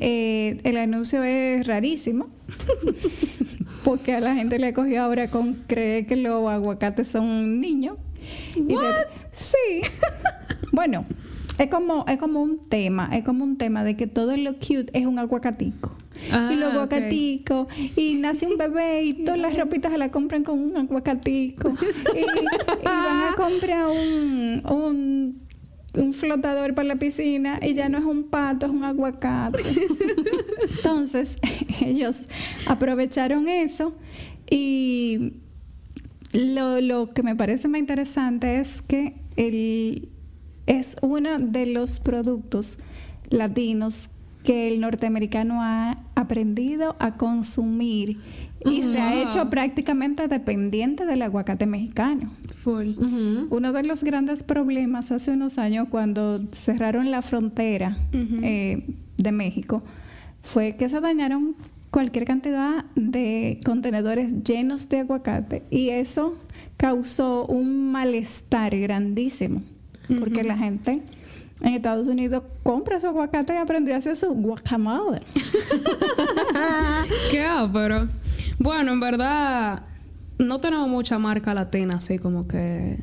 Eh, 0.00 0.58
el 0.62 0.76
anuncio 0.76 1.22
es 1.24 1.66
rarísimo. 1.66 2.28
porque 3.84 4.14
a 4.14 4.20
la 4.20 4.34
gente 4.34 4.58
le 4.58 4.72
cogió 4.72 5.02
ahora 5.02 5.28
con 5.28 5.54
creer 5.66 6.06
que 6.06 6.16
los 6.16 6.48
aguacates 6.48 7.08
son 7.08 7.24
un 7.24 7.60
niño. 7.60 7.96
Y 8.54 8.62
de- 8.76 9.06
sí. 9.32 9.56
bueno, 10.72 11.04
es 11.58 11.66
como, 11.68 12.04
es 12.08 12.16
como 12.16 12.42
un 12.42 12.58
tema, 12.58 13.10
es 13.12 13.24
como 13.24 13.44
un 13.44 13.56
tema 13.58 13.84
de 13.84 13.96
que 13.96 14.06
todo 14.06 14.36
lo 14.36 14.54
cute 14.54 14.86
es 14.92 15.06
un 15.06 15.18
aguacatico. 15.18 15.94
Ah, 16.32 16.48
y 16.52 16.56
los 16.56 16.72
aguacaticos, 16.72 17.66
y 17.96 18.14
nace 18.14 18.46
un 18.46 18.56
bebé 18.56 19.02
y 19.02 19.12
todas 19.24 19.38
las 19.38 19.54
ropitas 19.56 19.92
se 19.92 19.98
la 19.98 20.10
compran 20.10 20.42
con 20.42 20.58
un 20.58 20.76
aguacatico. 20.76 21.68
y, 22.14 22.20
y 22.20 22.84
van 22.84 23.32
a 23.32 23.34
comprar 23.36 23.86
un, 23.88 24.62
un, 24.70 25.38
un 25.96 26.12
flotador 26.12 26.74
para 26.74 26.88
la 26.88 26.96
piscina 26.96 27.58
y 27.62 27.74
ya 27.74 27.88
no 27.88 27.98
es 27.98 28.04
un 28.04 28.24
pato, 28.24 28.66
es 28.66 28.72
un 28.72 28.84
aguacate. 28.84 29.62
Entonces, 30.76 31.38
ellos 31.80 32.24
aprovecharon 32.66 33.48
eso 33.48 33.94
y 34.50 35.34
lo, 36.32 36.80
lo 36.80 37.12
que 37.12 37.22
me 37.22 37.36
parece 37.36 37.68
más 37.68 37.80
interesante 37.80 38.60
es 38.60 38.82
que 38.82 39.14
el, 39.36 40.08
es 40.66 40.96
uno 41.00 41.38
de 41.38 41.66
los 41.66 42.00
productos 42.00 42.78
latinos 43.30 44.10
que 44.42 44.68
el 44.68 44.80
norteamericano 44.80 45.62
ha 45.62 46.04
aprendido 46.14 46.96
a 46.98 47.16
consumir 47.16 48.18
y 48.64 48.82
se 48.84 49.00
ha 49.00 49.22
hecho 49.22 49.50
prácticamente 49.50 50.28
dependiente 50.28 51.06
del 51.06 51.22
aguacate 51.22 51.66
mexicano. 51.66 52.32
Full. 52.62 52.94
Uno 53.50 53.72
de 53.72 53.82
los 53.82 54.04
grandes 54.04 54.42
problemas 54.42 55.12
hace 55.12 55.32
unos 55.32 55.58
años 55.58 55.88
cuando 55.90 56.40
cerraron 56.52 57.10
la 57.10 57.22
frontera 57.22 57.98
eh, 58.12 58.86
de 59.16 59.32
México 59.32 59.82
fue 60.42 60.76
que 60.76 60.88
se 60.88 61.00
dañaron 61.00 61.56
cualquier 61.90 62.24
cantidad 62.24 62.84
de 62.96 63.60
contenedores 63.64 64.42
llenos 64.42 64.88
de 64.88 65.00
aguacate 65.00 65.62
y 65.70 65.90
eso 65.90 66.36
causó 66.76 67.46
un 67.46 67.92
malestar 67.92 68.76
grandísimo 68.78 69.62
porque 70.20 70.42
la 70.42 70.56
gente 70.56 71.02
en 71.60 71.74
Estados 71.74 72.08
Unidos 72.08 72.42
compra 72.62 73.00
su 73.00 73.06
aguacate 73.06 73.54
y 73.54 73.56
aprendió 73.56 73.94
a 73.94 73.98
hacer 73.98 74.16
su 74.16 74.28
guacamole. 74.34 75.20
¿Qué 77.30 77.46
pero 77.72 78.08
Bueno, 78.58 78.92
en 78.92 79.00
verdad, 79.00 79.82
no 80.38 80.60
tenemos 80.60 80.88
mucha 80.88 81.18
marca 81.18 81.54
latina 81.54 81.96
así 81.96 82.18
como 82.18 82.46
que 82.46 83.02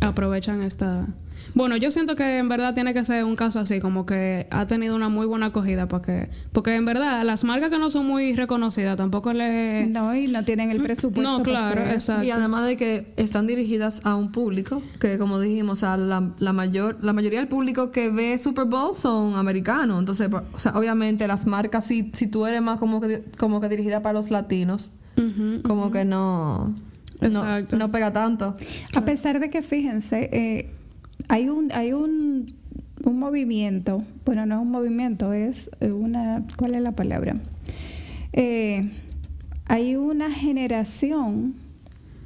aprovechan 0.00 0.62
esta. 0.62 1.06
Bueno, 1.54 1.76
yo 1.76 1.90
siento 1.90 2.16
que 2.16 2.38
en 2.38 2.48
verdad 2.48 2.74
tiene 2.74 2.92
que 2.94 3.04
ser 3.04 3.24
un 3.24 3.36
caso 3.36 3.58
así, 3.58 3.80
como 3.80 4.06
que 4.06 4.46
ha 4.50 4.66
tenido 4.66 4.96
una 4.96 5.08
muy 5.08 5.26
buena 5.26 5.46
acogida 5.46 5.88
para 5.88 6.02
que. 6.02 6.28
Porque 6.52 6.74
en 6.74 6.84
verdad, 6.84 7.24
las 7.24 7.44
marcas 7.44 7.70
que 7.70 7.78
no 7.78 7.90
son 7.90 8.06
muy 8.06 8.34
reconocidas 8.34 8.96
tampoco 8.96 9.32
le. 9.32 9.86
No, 9.86 10.14
y 10.14 10.28
no 10.28 10.44
tienen 10.44 10.70
el 10.70 10.82
presupuesto. 10.82 11.38
No, 11.38 11.42
claro, 11.42 11.82
exacto. 11.82 12.24
Y 12.24 12.30
además 12.30 12.66
de 12.66 12.76
que 12.76 13.12
están 13.16 13.46
dirigidas 13.46 14.00
a 14.04 14.14
un 14.14 14.32
público 14.32 14.82
que, 14.98 15.18
como 15.18 15.40
dijimos, 15.40 15.78
o 15.78 15.80
sea, 15.80 15.96
la, 15.96 16.30
la 16.38 16.52
mayor, 16.52 16.98
la 17.02 17.12
mayoría 17.12 17.40
del 17.40 17.48
público 17.48 17.90
que 17.90 18.10
ve 18.10 18.38
Super 18.38 18.64
Bowl 18.66 18.94
son 18.94 19.36
americanos. 19.36 19.98
Entonces, 19.98 20.30
o 20.52 20.58
sea, 20.58 20.72
obviamente 20.76 21.26
las 21.26 21.46
marcas, 21.46 21.86
si, 21.86 22.10
si 22.12 22.26
tú 22.26 22.46
eres 22.46 22.62
más 22.62 22.78
como 22.78 23.00
que, 23.00 23.24
como 23.38 23.60
que 23.60 23.68
dirigida 23.68 24.02
para 24.02 24.14
los 24.14 24.30
latinos, 24.30 24.92
como 25.64 25.90
que 25.90 26.04
no, 26.04 26.74
no, 27.20 27.26
Exacto. 27.26 27.76
no 27.76 27.90
pega 27.90 28.12
tanto. 28.12 28.56
A 28.94 29.04
pesar 29.04 29.40
de 29.40 29.50
que, 29.50 29.62
fíjense, 29.62 30.28
eh, 30.32 30.70
hay 31.28 31.48
un, 31.48 31.70
hay 31.72 31.92
un, 31.92 32.54
un 33.04 33.18
movimiento, 33.18 34.04
bueno, 34.24 34.46
no 34.46 34.56
es 34.56 34.60
un 34.62 34.70
movimiento, 34.70 35.32
es 35.32 35.70
eh, 35.80 35.90
una, 35.92 36.44
¿cuál 36.56 36.74
es 36.74 36.82
la 36.82 36.92
palabra? 36.92 37.34
Eh, 38.32 38.88
hay 39.66 39.96
una 39.96 40.30
generación 40.30 41.54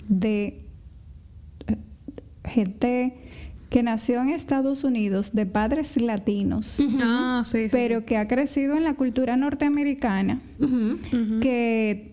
de 0.08 0.62
eh, 1.66 1.76
gente 2.44 3.14
que 3.70 3.82
nació 3.84 4.20
en 4.20 4.30
Estados 4.30 4.82
Unidos 4.82 5.32
de 5.32 5.46
padres 5.46 6.00
latinos, 6.00 6.76
Ah, 7.00 7.42
sí. 7.46 7.64
sí. 7.64 7.68
pero 7.70 8.04
que 8.04 8.16
ha 8.16 8.26
crecido 8.26 8.76
en 8.76 8.82
la 8.82 8.94
cultura 8.94 9.36
norteamericana 9.36 10.40
que 11.40 12.12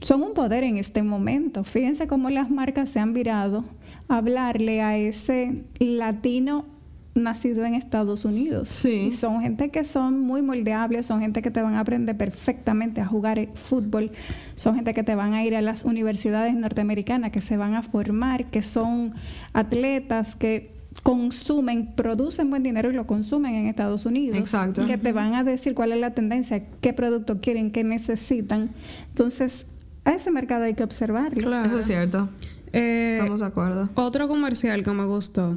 son 0.00 0.22
un 0.22 0.34
poder 0.34 0.64
en 0.64 0.76
este 0.76 1.02
momento. 1.02 1.64
Fíjense 1.64 2.06
cómo 2.06 2.30
las 2.30 2.50
marcas 2.50 2.90
se 2.90 3.00
han 3.00 3.12
virado 3.12 3.64
a 4.08 4.18
hablarle 4.18 4.82
a 4.82 4.96
ese 4.96 5.64
latino 5.78 6.66
nacido 7.14 7.64
en 7.64 7.74
Estados 7.74 8.24
Unidos. 8.24 8.68
Sí. 8.68 9.08
Y 9.08 9.12
son 9.12 9.40
gente 9.40 9.70
que 9.70 9.84
son 9.84 10.20
muy 10.20 10.42
moldeables, 10.42 11.06
son 11.06 11.20
gente 11.20 11.42
que 11.42 11.50
te 11.50 11.62
van 11.62 11.74
a 11.74 11.80
aprender 11.80 12.16
perfectamente 12.16 13.00
a 13.00 13.06
jugar 13.06 13.48
fútbol, 13.54 14.12
son 14.54 14.76
gente 14.76 14.94
que 14.94 15.02
te 15.02 15.14
van 15.14 15.32
a 15.32 15.44
ir 15.44 15.56
a 15.56 15.62
las 15.62 15.84
universidades 15.84 16.54
norteamericanas, 16.54 17.32
que 17.32 17.40
se 17.40 17.56
van 17.56 17.74
a 17.74 17.82
formar, 17.82 18.50
que 18.50 18.62
son 18.62 19.14
atletas, 19.54 20.36
que 20.36 20.75
consumen, 21.02 21.94
producen 21.94 22.50
buen 22.50 22.62
dinero 22.62 22.90
y 22.90 22.94
lo 22.94 23.06
consumen 23.06 23.54
en 23.54 23.66
Estados 23.66 24.06
Unidos. 24.06 24.38
Exacto. 24.38 24.86
Que 24.86 24.98
te 24.98 25.12
van 25.12 25.34
a 25.34 25.44
decir 25.44 25.74
cuál 25.74 25.92
es 25.92 25.98
la 25.98 26.14
tendencia, 26.14 26.64
qué 26.80 26.92
producto 26.92 27.40
quieren, 27.40 27.70
qué 27.70 27.84
necesitan. 27.84 28.70
Entonces, 29.08 29.66
a 30.04 30.12
ese 30.12 30.30
mercado 30.30 30.64
hay 30.64 30.74
que 30.74 30.84
observarlo. 30.84 31.48
Claro. 31.48 31.68
Eso 31.68 31.80
es 31.80 31.86
cierto. 31.86 32.28
Eh, 32.72 33.10
Estamos 33.14 33.40
de 33.40 33.46
acuerdo. 33.46 33.88
Otro 33.94 34.28
comercial 34.28 34.84
que 34.84 34.90
me 34.90 35.04
gustó, 35.04 35.56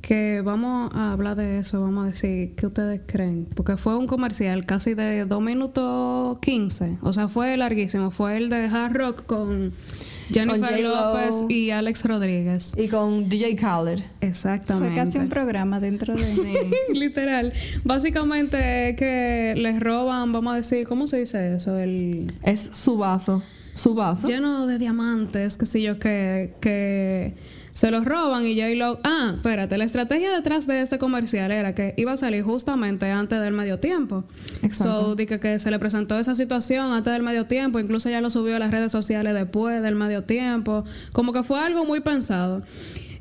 que 0.00 0.40
vamos 0.42 0.90
a 0.94 1.12
hablar 1.12 1.36
de 1.36 1.58
eso, 1.58 1.80
vamos 1.80 2.04
a 2.04 2.06
decir, 2.08 2.54
¿qué 2.56 2.66
ustedes 2.66 3.00
creen? 3.06 3.46
Porque 3.54 3.76
fue 3.76 3.96
un 3.96 4.06
comercial 4.06 4.66
casi 4.66 4.94
de 4.94 5.24
2 5.24 5.42
minutos 5.42 6.38
15, 6.40 6.98
o 7.02 7.12
sea, 7.12 7.28
fue 7.28 7.56
larguísimo, 7.56 8.10
fue 8.10 8.36
el 8.36 8.48
de 8.48 8.66
Hard 8.66 8.94
Rock 8.94 9.26
con 9.26 9.72
Jennifer 10.32 10.70
Con. 10.70 10.82
López 10.82 11.44
y 11.48 11.70
Alex 11.70 12.04
Rodríguez. 12.04 12.74
Y 12.76 12.88
con 12.88 13.28
DJ 13.28 13.56
Khaled. 13.56 14.00
Exactamente. 14.20 14.94
Fue 14.94 15.04
casi 15.04 15.18
un 15.18 15.28
programa 15.28 15.80
dentro 15.80 16.14
de... 16.14 16.24
Sí. 16.24 16.54
Literal. 16.94 17.52
Básicamente 17.84 18.90
es 18.90 18.96
que 18.96 19.54
les 19.56 19.80
roban, 19.80 20.32
vamos 20.32 20.52
a 20.52 20.56
decir, 20.56 20.86
¿cómo 20.86 21.06
se 21.06 21.18
dice 21.18 21.56
eso? 21.56 21.78
El 21.78 22.32
es 22.42 22.70
su 22.72 22.96
vaso. 22.96 23.42
Su 23.74 23.94
vaso. 23.94 24.26
lleno 24.26 24.66
de 24.66 24.78
diamantes, 24.78 25.56
qué 25.56 25.64
sé 25.64 25.80
yo, 25.80 25.98
que, 25.98 26.54
que 26.60 27.34
se 27.80 27.90
los 27.90 28.04
roban 28.04 28.44
y 28.44 28.60
J-Lo... 28.60 29.00
Ah, 29.04 29.32
espérate, 29.36 29.78
la 29.78 29.84
estrategia 29.84 30.30
detrás 30.34 30.66
de 30.66 30.82
este 30.82 30.98
comercial 30.98 31.50
era 31.50 31.74
que 31.74 31.94
iba 31.96 32.12
a 32.12 32.18
salir 32.18 32.42
justamente 32.42 33.06
antes 33.10 33.40
del 33.40 33.54
medio 33.54 33.78
tiempo. 33.78 34.24
Exacto. 34.62 35.00
So, 35.00 35.14
di 35.14 35.24
que, 35.24 35.40
que 35.40 35.58
se 35.58 35.70
le 35.70 35.78
presentó 35.78 36.18
esa 36.18 36.34
situación 36.34 36.92
antes 36.92 37.10
del 37.10 37.22
medio 37.22 37.46
tiempo, 37.46 37.80
incluso 37.80 38.10
ya 38.10 38.20
lo 38.20 38.28
subió 38.28 38.56
a 38.56 38.58
las 38.58 38.70
redes 38.70 38.92
sociales 38.92 39.32
después 39.32 39.82
del 39.82 39.94
medio 39.94 40.24
tiempo, 40.24 40.84
como 41.14 41.32
que 41.32 41.42
fue 41.42 41.58
algo 41.58 41.86
muy 41.86 42.00
pensado. 42.00 42.60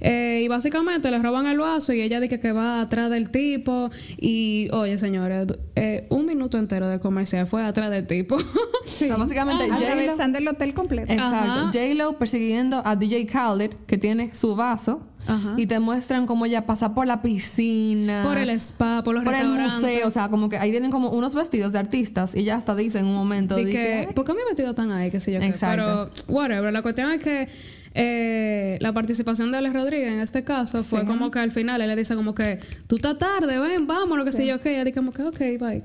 Eh, 0.02 0.42
y 0.44 0.48
básicamente 0.48 1.12
le 1.12 1.20
roban 1.20 1.46
el 1.46 1.58
vaso 1.60 1.92
y 1.94 2.02
ella 2.02 2.20
dice 2.22 2.40
que 2.40 2.52
va 2.54 2.80
atrás 2.82 3.10
del 3.10 3.30
tipo 3.32 3.90
y 4.18 4.70
oye 4.72 4.98
señores 4.98 5.48
eh, 5.76 6.08
un 6.10 6.26
minuto 6.26 6.58
entero 6.58 6.88
de 6.88 7.00
comercial 7.02 7.48
fue 7.48 7.64
atrás 7.66 7.92
del 7.92 8.08
tipo 8.08 8.36
O 8.82 8.86
sea, 8.86 9.18
básicamente, 9.18 9.68
J-Lo- 9.70 9.86
Atravesando 9.88 10.38
el 10.40 10.48
hotel 10.48 10.74
completo. 10.74 11.12
Exacto. 11.12 11.66
J-Lo 11.78 12.18
persiguiendo 12.18 12.82
a 12.86 12.96
DJ 12.96 13.26
Khaled, 13.28 13.72
que 13.86 13.98
tiene 13.98 14.34
su 14.34 14.56
vaso, 14.56 15.06
Ajá. 15.28 15.54
y 15.58 15.68
te 15.68 15.80
muestran 15.80 16.26
cómo 16.26 16.46
ella 16.46 16.66
pasa 16.66 16.94
por 16.96 17.06
la 17.06 17.22
piscina. 17.22 18.24
por 18.26 18.38
el 18.38 18.50
spa 18.52 19.04
por 19.04 19.14
los 19.16 19.24
por 19.24 19.36
el 19.36 19.50
museo, 19.50 20.08
o 20.08 20.12
sea, 20.12 20.30
como 20.30 20.50
que 20.50 20.58
ahí 20.58 20.72
tienen 20.72 20.92
como 20.92 21.10
unos 21.10 21.36
vestidos 21.36 21.74
de 21.74 21.80
artistas 21.80 22.36
y 22.36 22.44
ya 22.46 22.56
hasta 22.56 22.76
dicen 22.76 23.02
en 23.02 23.08
un 23.08 23.16
momento 23.16 23.56
que, 23.58 23.66
que, 23.66 24.10
¿por 24.16 24.26
qué 24.26 24.34
me 24.34 24.42
he 24.42 24.46
metido 24.46 24.74
tan 24.74 24.92
ahí? 24.92 25.12
Que 25.12 25.20
sé 25.20 25.32
yo 25.34 25.40
qué? 25.40 25.46
Exacto. 25.46 26.10
Pero, 26.16 26.34
whatever. 26.36 26.72
La 26.74 26.82
cuestión 26.82 27.12
es 27.12 27.22
que 27.24 27.48
eh, 27.94 28.78
la 28.82 28.94
participación 28.94 29.52
de 29.52 29.58
Alex 29.58 29.74
Rodríguez 29.74 30.14
en 30.14 30.20
este 30.22 30.44
caso 30.44 30.84
fue 30.84 31.02
Sí. 31.02 31.06
como 31.08 31.32
que 31.32 31.40
al 31.40 31.52
final 31.52 31.82
él 31.82 31.88
le 31.88 31.96
dice 31.96 32.16
como 32.16 32.34
que 32.36 32.60
tú 32.88 32.96
estás 32.96 33.18
tarde, 33.18 33.60
ven, 33.60 33.88
vamos, 33.88 34.18
lo 34.18 34.24
que 34.26 34.32
sé 34.32 34.46
yo 34.46 34.60
qué. 34.62 34.72
Y 34.72 34.76
ella 34.76 34.84
dice 34.86 34.98
como 34.98 35.12
que, 35.12 35.24
ok, 35.24 35.40
bye. 35.60 35.84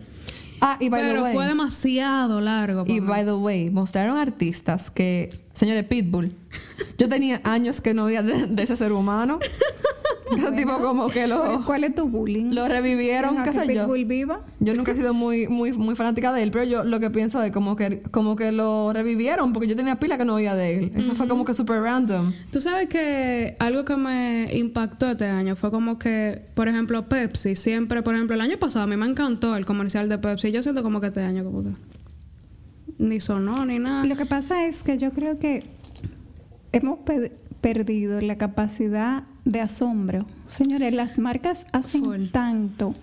Ah, 0.61 0.77
y 0.81 0.89
by 0.89 1.03
the 1.03 1.09
Pero 1.09 1.23
way, 1.23 1.35
fue 1.35 1.47
demasiado 1.47 2.41
largo. 2.41 2.85
y 2.87 2.95
mí. 2.95 3.01
by 3.01 3.25
the 3.25 3.33
way, 3.33 3.71
mostraron 3.71 4.17
artistas 4.17 4.91
que, 4.91 5.29
señores, 5.55 5.85
Pitbull. 5.85 6.35
Yo 6.99 7.09
tenía 7.09 7.41
años 7.45 7.81
que 7.81 7.95
no 7.95 8.05
veía 8.05 8.23
de, 8.23 8.47
de 8.47 8.63
ese 8.63 8.77
ser 8.77 8.93
humano. 8.93 9.39
Ese 10.37 10.53
tipo 10.53 10.79
como 10.79 11.09
que 11.09 11.27
lo, 11.27 11.65
¿Cuál 11.65 11.85
es 11.85 11.95
tu 11.95 12.09
bullying? 12.09 12.55
lo 12.55 12.67
revivieron, 12.67 13.37
qué 13.37 13.51
que 13.51 13.53
sé 13.53 13.75
yo. 13.75 13.83
Pitbull 13.83 14.05
viva. 14.05 14.41
Yo 14.59 14.75
nunca 14.75 14.93
he 14.93 14.97
sido 14.97 15.15
muy, 15.15 15.49
muy, 15.49 15.73
muy 15.73 15.95
fanática 15.95 16.33
de 16.33 16.43
él, 16.43 16.51
pero 16.51 16.65
yo 16.65 16.85
lo 16.85 16.99
que 17.01 17.11
pienso 17.11 17.43
es 17.43 17.53
como 17.53 17.77
que, 17.77 18.03
como 18.11 18.35
que 18.37 18.51
lo 18.53 18.93
revivieron, 18.93 19.53
porque 19.53 19.69
yo 19.69 19.77
tenía 19.77 19.97
pila 19.97 20.19
que 20.19 20.25
no 20.25 20.37
veía 20.37 20.55
de 20.55 20.75
él. 20.77 20.93
Eso 20.97 21.15
fue 21.15 21.29
como 21.29 21.45
que 21.45 21.55
súper 21.55 21.83
random. 21.83 22.33
Tú 22.51 22.61
sabes 22.61 22.89
que 22.89 23.57
algo 23.59 23.85
que 23.85 23.97
me 23.97 24.49
impactó 24.57 25.11
este 25.11 25.27
año 25.27 25.57
fue 25.57 25.71
como 25.71 25.99
que, 25.99 26.43
por 26.55 26.69
ejemplo, 26.69 27.09
Pepsi, 27.09 27.55
siempre, 27.55 28.03
por 28.03 28.15
ejemplo, 28.15 28.35
el 28.35 28.41
año 28.41 28.59
pasado 28.59 28.85
a 28.85 28.87
mí 28.87 28.97
me 28.97 29.07
encantó 29.07 29.57
el 29.57 29.67
comercial 29.67 30.09
de 30.09 30.19
Pepsi. 30.19 30.53
Yo 30.53 30.63
siento 30.63 30.83
como 30.83 31.01
que 31.01 31.09
este 31.09 31.23
año 31.23 31.45
como 31.45 31.63
que 31.63 31.71
ni 32.99 33.21
sonó 33.21 33.65
ni 33.67 33.79
nada. 33.79 34.05
Lo 34.05 34.17
que 34.17 34.27
pasa 34.27 34.67
es 34.67 34.83
que 34.83 34.99
yo 34.99 35.13
creo 35.13 35.39
que 35.39 35.63
hemos 36.73 36.99
pe- 37.01 37.33
perdido 37.61 38.21
la 38.21 38.37
capacidad 38.37 39.25
de 39.45 39.61
asombro. 39.61 40.27
Señores, 40.47 40.95
las 40.95 41.19
marcas 41.19 41.67
hacen 41.73 42.05
Full. 42.05 42.27
tanto, 42.31 42.95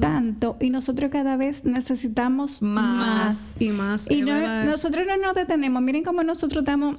tanto, 0.00 0.56
y 0.60 0.70
nosotros 0.70 1.10
cada 1.10 1.36
vez 1.36 1.64
necesitamos 1.64 2.60
Más. 2.62 3.60
y 3.60 3.70
más. 3.70 4.10
Y 4.10 4.22
no- 4.22 4.64
nosotros 4.64 5.04
no 5.06 5.16
nos 5.16 5.34
detenemos. 5.34 5.82
Miren 5.82 6.04
cómo 6.04 6.22
nosotros 6.22 6.62
estamos 6.62 6.96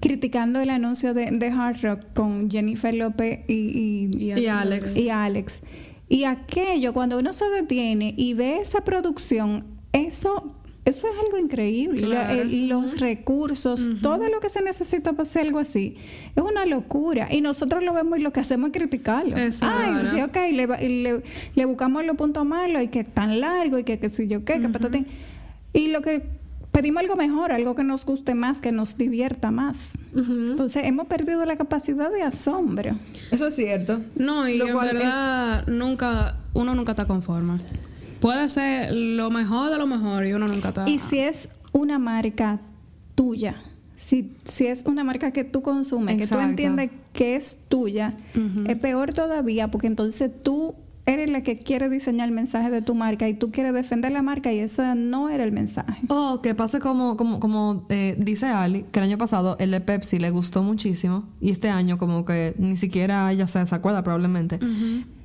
criticando 0.00 0.60
el 0.60 0.70
anuncio 0.70 1.14
de, 1.14 1.30
de 1.32 1.48
Hard 1.48 1.82
Rock 1.82 2.00
con 2.14 2.50
Jennifer 2.50 2.94
López 2.94 3.40
y, 3.48 3.52
y- 3.54 4.10
Y 4.32 4.40
Y 4.40 4.46
Alex. 4.46 4.96
y 4.96 5.10
Alex. 5.10 5.62
Y 6.08 6.24
aquello, 6.24 6.92
cuando 6.92 7.18
uno 7.18 7.32
se 7.32 7.48
detiene 7.50 8.14
y 8.16 8.34
ve 8.34 8.58
esa 8.60 8.82
producción, 8.84 9.64
eso, 9.92 10.54
eso 10.90 11.06
es 11.08 11.14
algo 11.24 11.38
increíble. 11.38 12.02
Claro. 12.02 12.44
los 12.44 13.00
recursos, 13.00 13.88
todo 14.02 14.28
lo 14.28 14.40
que 14.40 14.48
se 14.50 14.62
necesita 14.62 15.12
para 15.12 15.22
hacer 15.22 15.46
algo 15.46 15.58
así, 15.58 15.96
es 16.36 16.42
una 16.42 16.66
locura. 16.66 17.28
Y 17.30 17.40
nosotros 17.40 17.82
lo 17.82 17.92
vemos 17.94 18.18
y 18.18 18.22
lo 18.22 18.32
que 18.32 18.40
hacemos 18.40 18.70
es 18.70 18.74
criticarlo. 18.74 19.36
Exacto. 19.38 19.76
Ay, 20.00 20.06
sí, 20.06 20.20
ok, 20.20 20.36
le, 20.52 20.66
le, 21.02 21.22
le 21.54 21.64
buscamos 21.64 22.04
los 22.04 22.16
puntos 22.16 22.44
malos 22.44 22.82
y 22.82 22.88
que 22.88 23.00
es 23.00 23.12
tan 23.12 23.40
largo 23.40 23.78
y 23.78 23.84
que, 23.84 23.98
que 23.98 24.08
si 24.10 24.26
yo 24.26 24.44
qué, 24.44 24.60
que 24.60 24.68
patatín. 24.68 25.06
Y 25.72 25.88
lo 25.88 26.02
que 26.02 26.22
pedimos 26.72 27.00
algo 27.02 27.16
mejor, 27.16 27.52
algo 27.52 27.74
que 27.74 27.82
nos 27.84 28.04
guste 28.04 28.34
más, 28.34 28.60
que 28.60 28.70
nos 28.72 28.96
divierta 28.96 29.50
más. 29.50 29.92
Entonces 30.14 30.82
hemos 30.84 31.06
perdido 31.06 31.44
la 31.46 31.56
capacidad 31.56 32.10
de 32.10 32.22
asombro. 32.22 32.92
Eso 33.30 33.46
es 33.48 33.54
cierto. 33.56 34.00
No, 34.16 34.48
y 34.48 34.56
Lo 34.58 34.66
en 34.68 34.72
cual 34.72 34.88
es- 34.88 34.94
verdad 34.94 35.66
nunca, 35.66 36.36
uno 36.54 36.74
nunca 36.74 36.92
está 36.92 37.06
conforme. 37.06 37.58
Puede 38.20 38.48
ser 38.48 38.92
lo 38.92 39.30
mejor 39.30 39.70
de 39.70 39.78
lo 39.78 39.86
mejor 39.86 40.26
y 40.26 40.32
uno 40.32 40.46
nunca 40.46 40.68
está. 40.68 40.88
Y 40.88 40.98
si 40.98 41.18
es 41.18 41.48
una 41.72 41.98
marca 41.98 42.60
tuya, 43.14 43.56
si, 43.96 44.32
si 44.44 44.66
es 44.66 44.84
una 44.86 45.04
marca 45.04 45.30
que 45.30 45.44
tú 45.44 45.62
consumes, 45.62 46.16
que 46.16 46.26
tú 46.26 46.38
entiendes 46.38 46.90
que 47.12 47.36
es 47.36 47.58
tuya, 47.68 48.14
es 48.66 48.78
peor 48.78 49.12
todavía 49.12 49.70
porque 49.70 49.86
entonces 49.86 50.30
tú 50.42 50.74
eres 51.06 51.30
la 51.30 51.42
que 51.42 51.58
quiere 51.58 51.88
diseñar 51.88 52.28
el 52.28 52.34
mensaje 52.34 52.70
de 52.70 52.82
tu 52.82 52.94
marca 52.94 53.28
y 53.28 53.34
tú 53.34 53.50
quieres 53.50 53.74
defender 53.74 54.12
la 54.12 54.22
marca 54.22 54.52
y 54.52 54.58
ese 54.58 54.94
no 54.94 55.28
era 55.28 55.44
el 55.44 55.52
mensaje. 55.52 56.02
O 56.08 56.40
que 56.40 56.54
pase 56.54 56.78
como, 56.78 57.16
como, 57.16 57.40
como 57.40 57.86
eh, 57.88 58.16
dice 58.18 58.46
Ali, 58.46 58.84
que 58.84 59.00
el 59.00 59.06
año 59.06 59.18
pasado 59.18 59.56
el 59.58 59.70
de 59.70 59.80
Pepsi 59.80 60.18
le 60.18 60.30
gustó 60.30 60.62
muchísimo 60.62 61.24
y 61.40 61.50
este 61.50 61.68
año 61.68 61.98
como 61.98 62.24
que 62.24 62.54
ni 62.58 62.76
siquiera 62.76 63.30
ella 63.32 63.46
se, 63.46 63.64
se 63.66 63.74
acuerda 63.74 64.02
probablemente. 64.02 64.58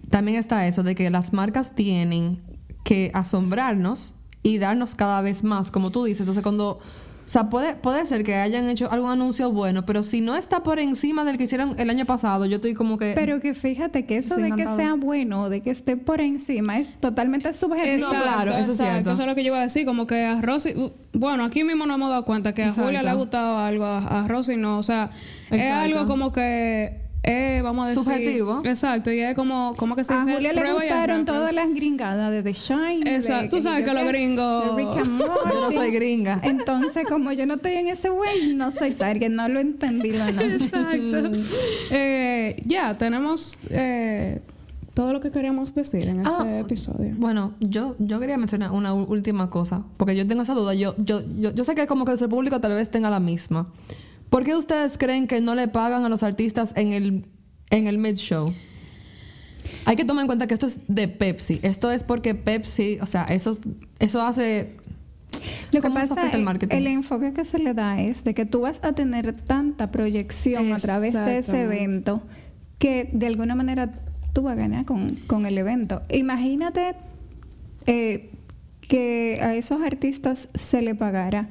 También 0.10 0.38
está 0.38 0.68
eso 0.68 0.84
de 0.84 0.96
que 0.96 1.10
las 1.10 1.34
marcas 1.34 1.76
tienen 1.76 2.40
que 2.86 3.12
asombrarnos 3.14 4.14
y 4.44 4.60
darnos 4.60 4.96
cada 4.96 5.20
vez 5.22 5.44
más, 5.44 5.72
como 5.72 5.92
tú 5.92 6.06
dices. 6.06 6.22
Entonces 6.22 6.44
cuando... 6.44 6.80
O 7.26 7.28
sea, 7.28 7.50
puede, 7.50 7.74
puede 7.74 8.06
ser 8.06 8.24
que 8.24 8.36
hayan 8.36 8.70
hecho 8.70 8.92
algún 8.92 9.10
anuncio 9.10 9.52
bueno, 9.52 9.84
pero 9.84 10.04
si 10.04 10.22
no 10.22 10.36
está 10.36 10.62
por 10.62 10.78
encima 10.78 11.24
del 11.24 11.40
que 11.40 11.46
hicieron 11.46 11.74
el 11.80 11.90
año 11.90 12.06
pasado, 12.06 12.46
yo 12.46 12.58
estoy 12.58 12.76
como 12.76 13.00
que... 13.00 13.14
Pero 13.16 13.40
que 13.40 13.56
fíjate 13.56 14.06
que 14.06 14.18
eso 14.18 14.36
de 14.36 14.52
que 14.52 14.68
sea 14.68 14.94
bueno 14.94 15.42
o 15.42 15.50
de 15.50 15.62
que 15.62 15.72
esté 15.72 15.98
por 15.98 16.22
encima 16.22 16.78
es 16.78 16.92
totalmente 17.00 17.52
subjetivo. 17.56 18.14
No, 18.14 18.22
claro, 18.22 18.52
eso 18.52 18.60
es 18.60 18.80
exacto. 18.80 18.94
cierto. 18.94 19.12
Eso 19.14 19.22
es 19.24 19.28
lo 19.28 19.34
que 19.34 19.44
yo 19.44 19.48
iba 19.48 19.58
a 19.58 19.64
decir, 19.64 19.88
como 19.88 20.06
que 20.06 20.24
a 20.24 20.40
Rosy, 20.40 20.76
uh, 20.76 20.92
bueno, 21.14 21.46
aquí 21.46 21.64
mismo 21.64 21.88
nos 21.88 21.96
hemos 21.96 22.12
dado 22.12 22.26
cuenta 22.26 22.54
que 22.54 22.62
a 22.62 22.66
Exacto. 22.66 22.86
Julia 22.86 23.02
le 23.02 23.10
ha 23.10 23.16
gustado 23.16 23.58
algo, 23.58 23.86
a, 23.86 23.98
a 24.26 24.28
Rosy 24.28 24.56
no, 24.56 24.78
o 24.78 24.84
sea, 24.84 25.10
es 25.50 25.62
Exacto. 25.62 25.82
algo 25.82 26.06
como 26.06 26.32
que 26.32 27.05
es, 27.28 27.64
vamos 27.64 27.86
a 27.86 27.90
decir, 27.90 28.04
Subjetivo. 28.04 28.62
Exacto, 28.64 29.12
y 29.12 29.20
es 29.20 29.34
como, 29.36 29.74
como 29.78 29.96
que 29.96 30.04
se 30.04 30.14
A 30.14 30.20
dice, 30.20 30.34
Julia 30.36 30.54
le 30.54 30.74
gustaron 30.74 31.26
todas 31.26 31.54
las 31.54 31.74
gringadas 31.74 32.30
de 32.32 32.44
The 32.44 32.54
Shine. 32.54 33.02
Exacto, 33.16 33.58
tú 33.58 33.64
sabes 33.64 33.86
yo 33.86 33.92
que 33.94 34.00
los 34.00 34.08
gringos- 34.08 34.78
yo 35.52 35.62
no 35.62 35.72
soy 35.72 35.92
gringa. 35.92 36.40
Entonces, 36.44 37.06
como 37.08 37.32
yo 37.32 37.46
no 37.48 37.56
estoy 37.56 37.74
en 37.74 37.88
ese 37.88 38.10
way, 38.12 38.54
no 38.56 38.72
soy 38.72 38.92
target, 38.92 39.30
no 39.30 39.48
lo 39.50 39.60
entendí 39.60 40.12
lo 40.12 40.32
no. 40.32 40.42
Exacto. 40.42 41.32
Eh, 41.92 42.62
ya, 42.66 42.98
tenemos 42.98 43.60
eh, 43.70 44.42
todo 44.94 45.14
lo 45.14 45.20
que 45.22 45.32
queríamos 45.32 45.74
decir 45.76 46.08
en 46.08 46.22
este 46.22 46.32
Ah, 46.34 46.60
episodio. 46.60 47.14
Bueno, 47.18 47.54
yo, 47.60 47.96
yo 48.00 48.20
quería 48.20 48.38
mencionar 48.38 48.72
una 48.72 48.94
última 48.94 49.50
cosa, 49.50 49.84
porque 49.98 50.16
yo 50.16 50.28
tengo 50.28 50.42
esa 50.44 50.54
duda. 50.54 50.74
Yo, 50.74 50.96
yo, 50.98 51.22
yo, 51.40 51.52
yo 51.54 51.64
sé 51.64 51.76
que 51.76 51.88
como 51.88 52.06
que 52.06 52.12
nuestro 52.12 52.30
público 52.30 52.60
tal 52.60 52.74
vez 52.74 52.90
tenga 52.92 53.10
la 53.10 53.20
misma. 53.20 53.68
¿Por 54.36 54.44
qué 54.44 54.54
ustedes 54.54 54.98
creen 54.98 55.28
que 55.28 55.40
no 55.40 55.56
le 55.56 55.70
pagan 55.70 56.04
a 56.04 56.10
los 56.10 56.22
artistas 56.22 56.74
en 56.76 56.92
el, 56.92 57.26
en 57.70 57.88
el 57.88 57.98
mid-show? 57.98 58.54
Hay 59.86 59.96
que 59.96 60.04
tomar 60.04 60.24
en 60.24 60.28
cuenta 60.28 60.46
que 60.46 60.54
esto 60.54 60.66
es 60.66 60.80
de 60.90 61.08
Pepsi. 61.08 61.62
Esto 61.64 61.90
es 61.90 62.04
porque 62.04 62.36
Pepsi, 62.36 62.98
o 63.00 63.06
sea, 63.06 63.24
eso, 63.24 63.58
eso 64.00 64.22
hace... 64.22 64.76
Lo 65.72 65.80
que 65.80 65.88
¿Cómo 65.88 66.02
se 66.02 66.08
pasa 66.10 66.32
el 66.32 66.40
es 66.40 66.46
marketing? 66.46 66.76
el 66.76 66.88
enfoque 66.88 67.32
que 67.32 67.46
se 67.46 67.60
le 67.60 67.74
da 67.74 68.02
es 68.02 68.26
de 68.26 68.34
que 68.34 68.46
tú 68.46 68.60
vas 68.60 68.82
a 68.84 68.92
tener 68.92 69.32
tanta 69.32 69.90
proyección 69.90 70.74
a 70.74 70.80
través 70.80 71.14
de 71.14 71.38
ese 71.38 71.62
evento 71.62 72.22
que 72.78 73.10
de 73.14 73.28
alguna 73.28 73.56
manera 73.56 73.94
tú 74.34 74.42
vas 74.42 74.52
a 74.52 74.56
ganar 74.56 74.84
con, 74.84 75.08
con 75.28 75.46
el 75.46 75.58
evento. 75.58 76.02
Imagínate 76.10 76.98
eh, 77.86 78.32
que 78.82 79.40
a 79.42 79.56
esos 79.56 79.82
artistas 79.82 80.50
se 80.56 80.82
le 80.82 80.94
pagara. 80.94 81.48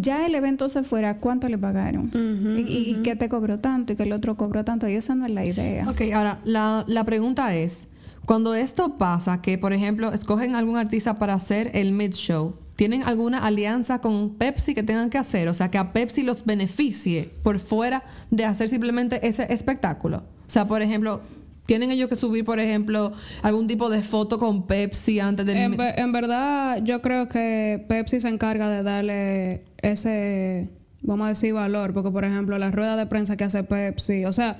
Ya 0.00 0.26
el 0.26 0.34
evento 0.34 0.68
se 0.68 0.82
fuera, 0.82 1.18
¿cuánto 1.18 1.48
le 1.48 1.58
pagaron? 1.58 2.06
Ujú, 2.06 2.58
y, 2.58 2.90
y 2.90 3.02
que 3.02 3.16
te 3.16 3.28
cobró 3.28 3.58
tanto 3.58 3.92
y 3.92 3.96
que 3.96 4.04
el 4.04 4.12
otro 4.12 4.36
cobró 4.36 4.64
tanto. 4.64 4.88
Y 4.88 4.94
esa 4.94 5.14
no 5.14 5.26
es 5.26 5.32
la 5.32 5.44
idea. 5.44 5.88
Ok, 5.88 6.02
ahora, 6.14 6.38
la, 6.44 6.84
la 6.86 7.04
pregunta 7.04 7.54
es, 7.54 7.88
cuando 8.24 8.54
esto 8.54 8.98
pasa, 8.98 9.40
que 9.40 9.56
por 9.56 9.72
ejemplo 9.72 10.12
escogen 10.12 10.54
algún 10.54 10.76
artista 10.76 11.18
para 11.18 11.34
hacer 11.34 11.70
el 11.74 11.92
mid-show, 11.92 12.54
¿tienen 12.76 13.02
alguna 13.02 13.38
alianza 13.38 14.00
con 14.00 14.34
Pepsi 14.34 14.74
que 14.74 14.82
tengan 14.82 15.08
que 15.10 15.18
hacer? 15.18 15.48
O 15.48 15.54
sea, 15.54 15.70
que 15.70 15.78
a 15.78 15.92
Pepsi 15.92 16.22
los 16.22 16.44
beneficie 16.44 17.30
por 17.42 17.58
fuera 17.58 18.04
de 18.30 18.44
hacer 18.44 18.68
simplemente 18.68 19.26
ese 19.26 19.52
espectáculo. 19.52 20.18
O 20.46 20.50
sea, 20.50 20.68
por 20.68 20.82
ejemplo, 20.82 21.22
¿tienen 21.68 21.90
ellos 21.90 22.08
que 22.08 22.16
subir, 22.16 22.46
por 22.46 22.58
ejemplo, 22.60 23.12
algún 23.42 23.66
tipo 23.66 23.90
de 23.90 24.00
foto 24.02 24.38
con 24.38 24.66
Pepsi 24.66 25.20
antes 25.20 25.44
del... 25.44 25.58
En, 25.58 25.76
ve- 25.76 25.92
en 25.98 26.12
verdad, 26.12 26.82
yo 26.82 27.02
creo 27.02 27.28
que 27.28 27.84
Pepsi 27.86 28.20
se 28.20 28.28
encarga 28.28 28.70
de 28.70 28.82
darle 28.82 29.64
ese, 29.82 30.70
vamos 31.02 31.26
a 31.26 31.28
decir, 31.28 31.52
valor, 31.52 31.92
porque 31.92 32.10
por 32.10 32.24
ejemplo, 32.24 32.56
la 32.56 32.70
rueda 32.70 32.96
de 32.96 33.04
prensa 33.04 33.36
que 33.36 33.44
hace 33.44 33.64
Pepsi, 33.64 34.24
o 34.24 34.32
sea, 34.32 34.56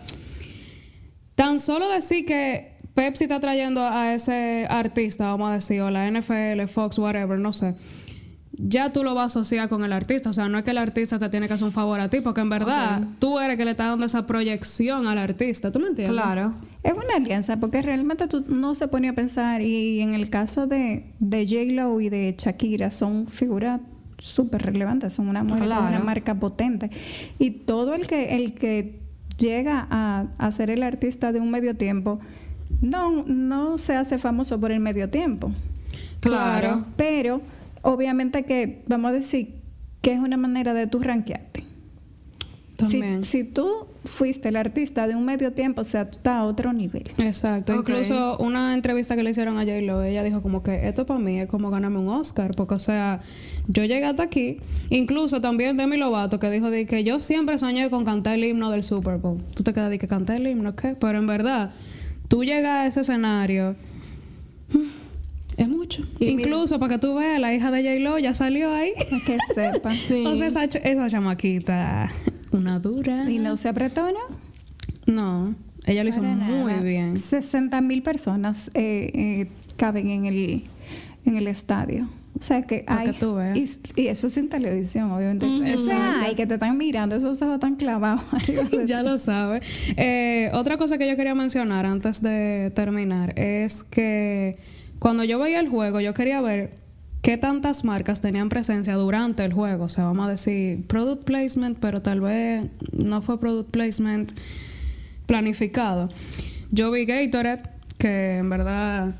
tan 1.34 1.60
solo 1.60 1.88
decir 1.88 2.26
que 2.26 2.72
Pepsi 2.92 3.24
está 3.24 3.40
trayendo 3.40 3.82
a 3.86 4.12
ese 4.12 4.66
artista, 4.68 5.28
vamos 5.30 5.50
a 5.50 5.54
decir, 5.54 5.80
o 5.80 5.90
la 5.90 6.10
NFL, 6.10 6.66
Fox, 6.66 6.98
whatever, 6.98 7.38
no 7.38 7.54
sé. 7.54 7.74
Ya 8.60 8.92
tú 8.92 9.04
lo 9.04 9.14
vas 9.14 9.36
a 9.36 9.40
asociar 9.40 9.68
con 9.68 9.84
el 9.84 9.92
artista, 9.92 10.30
o 10.30 10.32
sea, 10.32 10.48
no 10.48 10.58
es 10.58 10.64
que 10.64 10.72
el 10.72 10.78
artista 10.78 11.18
te 11.18 11.28
tiene 11.28 11.46
que 11.46 11.54
hacer 11.54 11.64
un 11.64 11.72
favor 11.72 12.00
a 12.00 12.10
ti, 12.10 12.20
porque 12.20 12.40
en 12.40 12.50
verdad 12.50 13.02
tú 13.20 13.38
eres 13.38 13.56
que 13.56 13.64
le 13.64 13.70
estás 13.70 13.88
dando 13.88 14.04
esa 14.04 14.26
proyección 14.26 15.06
al 15.06 15.18
artista, 15.18 15.70
¿tú 15.70 15.78
me 15.78 15.88
entiendes? 15.88 16.20
Claro. 16.20 16.54
Es 16.82 16.92
una 16.92 17.16
alianza, 17.16 17.58
porque 17.58 17.82
realmente 17.82 18.26
tú 18.26 18.44
no 18.48 18.74
se 18.74 18.88
pone 18.88 19.08
a 19.08 19.14
pensar, 19.14 19.62
y 19.62 20.00
en 20.00 20.14
el 20.14 20.28
caso 20.28 20.66
de, 20.66 21.12
de 21.20 21.46
J-Lo 21.46 22.00
y 22.00 22.08
de 22.08 22.34
Shakira, 22.36 22.90
son 22.90 23.28
figuras 23.28 23.80
súper 24.18 24.62
relevantes, 24.62 25.12
son 25.12 25.28
una, 25.28 25.44
mujer 25.44 25.68
marca 26.02 26.34
potente. 26.34 26.90
Y 27.38 27.50
todo 27.50 27.94
el 27.94 28.08
que, 28.08 28.36
el 28.36 28.54
que 28.54 28.98
llega 29.38 29.86
a, 29.88 30.26
a 30.38 30.52
ser 30.52 30.70
el 30.70 30.82
artista 30.82 31.32
de 31.32 31.38
un 31.38 31.50
medio 31.50 31.76
tiempo, 31.76 32.18
no, 32.80 33.24
no 33.26 33.78
se 33.78 33.96
hace 33.96 34.18
famoso 34.18 34.60
por 34.60 34.72
el 34.72 34.80
medio 34.80 35.08
tiempo. 35.08 35.52
Claro. 36.20 36.84
Pero 36.96 37.40
obviamente 37.82 38.44
que, 38.44 38.82
vamos 38.86 39.10
a 39.10 39.14
decir, 39.14 39.60
que 40.02 40.12
es 40.12 40.20
una 40.20 40.36
manera 40.36 40.74
de 40.74 40.86
tú 40.86 40.98
rankearte. 41.00 41.64
Si, 42.78 43.00
También. 43.00 43.24
si 43.24 43.42
tú 43.42 43.88
fuiste 44.04 44.50
el 44.50 44.56
artista 44.56 45.08
de 45.08 45.16
un 45.16 45.24
medio 45.24 45.52
tiempo, 45.52 45.80
o 45.80 45.84
sea, 45.84 46.08
tú 46.08 46.18
estás 46.18 46.34
a 46.34 46.44
otro 46.44 46.72
nivel. 46.72 47.02
Exacto. 47.18 47.74
Incluso 47.74 48.38
una 48.38 48.74
entrevista 48.74 49.16
que 49.16 49.24
le 49.24 49.30
hicieron 49.30 49.58
a 49.58 49.64
J-Lo, 49.64 50.02
ella 50.04 50.22
dijo 50.22 50.42
como 50.42 50.62
que 50.62 50.86
esto 50.86 51.04
para 51.04 51.18
mí 51.18 51.40
es 51.40 51.48
como 51.48 51.70
ganarme 51.70 51.98
un 51.98 52.08
Oscar, 52.08 52.52
porque 52.56 52.74
o 52.74 52.78
sea, 52.78 53.20
yo 53.66 53.84
llegué 53.84 54.04
hasta 54.04 54.22
aquí. 54.22 54.58
Incluso 54.90 55.40
también 55.40 55.76
Demi 55.76 55.96
Lovato 55.96 56.38
que 56.38 56.50
dijo 56.50 56.70
de 56.70 56.86
que 56.86 57.02
yo 57.02 57.18
siempre 57.20 57.58
soñé 57.58 57.90
con 57.90 58.04
cantar 58.04 58.34
el 58.34 58.44
himno 58.44 58.70
del 58.70 58.84
Super 58.84 59.18
Bowl. 59.18 59.42
Tú 59.54 59.64
te 59.64 59.72
quedas 59.72 59.90
de 59.90 59.98
que 59.98 60.06
cantar 60.06 60.36
el 60.36 60.46
himno, 60.46 60.76
¿qué? 60.76 60.94
Pero 60.94 61.18
en 61.18 61.26
verdad, 61.26 61.72
tú 62.28 62.44
llegas 62.44 62.72
a 62.72 62.86
ese 62.86 63.00
escenario... 63.00 63.74
Es 65.58 65.68
mucho. 65.68 66.02
Y 66.18 66.28
Incluso 66.28 66.78
para 66.78 66.94
que 66.94 66.98
tú 67.00 67.16
veas, 67.16 67.38
la 67.40 67.52
hija 67.52 67.70
de 67.70 67.82
J-Lo 67.82 68.18
ya 68.18 68.32
salió 68.32 68.72
ahí. 68.72 68.92
Para 69.10 69.22
que 69.24 69.38
sepa. 69.54 69.94
Sí. 69.94 70.24
O 70.26 70.36
sea, 70.36 70.46
esa, 70.46 70.64
ch- 70.64 70.80
esa 70.84 71.08
chamaquita, 71.08 72.08
una 72.52 72.78
dura. 72.78 73.28
Y 73.30 73.38
no 73.38 73.56
se 73.56 73.68
apretó, 73.68 74.08
¿no? 74.12 74.18
No, 75.06 75.54
ella 75.86 76.04
lo 76.04 76.10
hizo 76.10 76.20
Para 76.20 76.34
muy 76.36 76.72
nada. 76.72 76.80
bien. 76.82 77.18
60 77.18 77.80
mil 77.80 78.02
personas 78.02 78.70
eh, 78.74 79.10
eh, 79.14 79.48
caben 79.76 80.08
en 80.10 80.26
el, 80.26 80.64
en 81.24 81.36
el 81.36 81.48
estadio. 81.48 82.08
O 82.38 82.42
sea 82.42 82.62
que 82.62 82.80
Para 82.84 83.00
hay. 83.00 83.06
que 83.08 83.12
tú 83.14 83.34
veas. 83.34 83.58
Y, 83.58 83.68
y 84.02 84.06
eso 84.06 84.28
sin 84.28 84.48
televisión, 84.48 85.10
obviamente. 85.10 85.46
Ujú. 85.46 85.74
O 85.74 85.78
sea, 85.78 86.22
hay 86.22 86.36
que 86.36 86.46
te 86.46 86.54
están 86.54 86.76
mirando, 86.78 87.16
esos 87.16 87.42
ojos 87.42 87.58
tan 87.58 87.74
clavados. 87.74 88.22
ya 88.86 89.02
lo 89.02 89.18
sabe. 89.18 89.60
Eh, 89.96 90.50
otra 90.52 90.76
cosa 90.78 90.98
que 90.98 91.08
yo 91.08 91.16
quería 91.16 91.34
mencionar 91.34 91.84
antes 91.84 92.22
de 92.22 92.70
terminar 92.76 93.36
es 93.36 93.82
que 93.82 94.56
cuando 94.98 95.24
yo 95.24 95.38
veía 95.38 95.60
el 95.60 95.68
juego, 95.68 96.00
yo 96.00 96.14
quería 96.14 96.40
ver 96.40 96.74
qué 97.22 97.36
tantas 97.36 97.84
marcas 97.84 98.20
tenían 98.20 98.48
presencia 98.48 98.94
durante 98.94 99.44
el 99.44 99.52
juego. 99.52 99.84
O 99.84 99.88
sea, 99.88 100.04
vamos 100.04 100.26
a 100.26 100.30
decir 100.30 100.86
product 100.86 101.24
placement, 101.24 101.78
pero 101.78 102.02
tal 102.02 102.20
vez 102.20 102.66
no 102.92 103.22
fue 103.22 103.38
product 103.38 103.70
placement 103.70 104.32
planificado. 105.26 106.08
Yo 106.70 106.90
vi 106.90 107.06
Gatorade, 107.06 107.62
que 107.98 108.36
en 108.38 108.50
verdad 108.50 109.14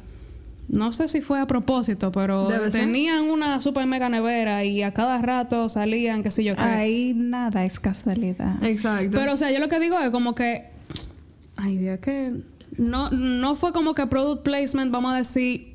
no 0.68 0.93
sé 0.93 1.09
si 1.09 1.22
fue 1.22 1.41
a 1.41 1.47
propósito, 1.47 2.12
pero 2.12 2.49
tenían 2.70 3.31
una 3.31 3.61
super 3.61 3.87
mega 3.87 4.11
nevera 4.11 4.64
y 4.64 4.83
a 4.83 4.93
cada 4.93 5.20
rato 5.20 5.68
salían, 5.70 6.22
qué 6.22 6.31
sé 6.31 6.45
yo 6.45 6.55
qué. 6.55 6.62
Ahí 6.62 7.14
nada 7.16 7.64
es 7.64 7.81
casualidad. 7.81 8.62
Exacto. 8.62 9.16
Pero, 9.18 9.33
o 9.33 9.37
sea, 9.37 9.51
yo 9.51 9.61
lo 9.61 9.68
que 9.68 9.81
digo 9.81 9.99
es 9.99 10.11
como 10.11 10.35
que. 10.35 10.66
Ay, 11.57 11.79
Dios, 11.79 11.99
que. 12.01 12.35
no, 12.76 13.11
no 13.11 13.57
fue 13.57 13.72
como 13.72 13.95
que 13.95 14.07
product 14.07 14.43
placement, 14.43 14.93
vamos 14.93 15.14
a 15.14 15.16
decir, 15.16 15.68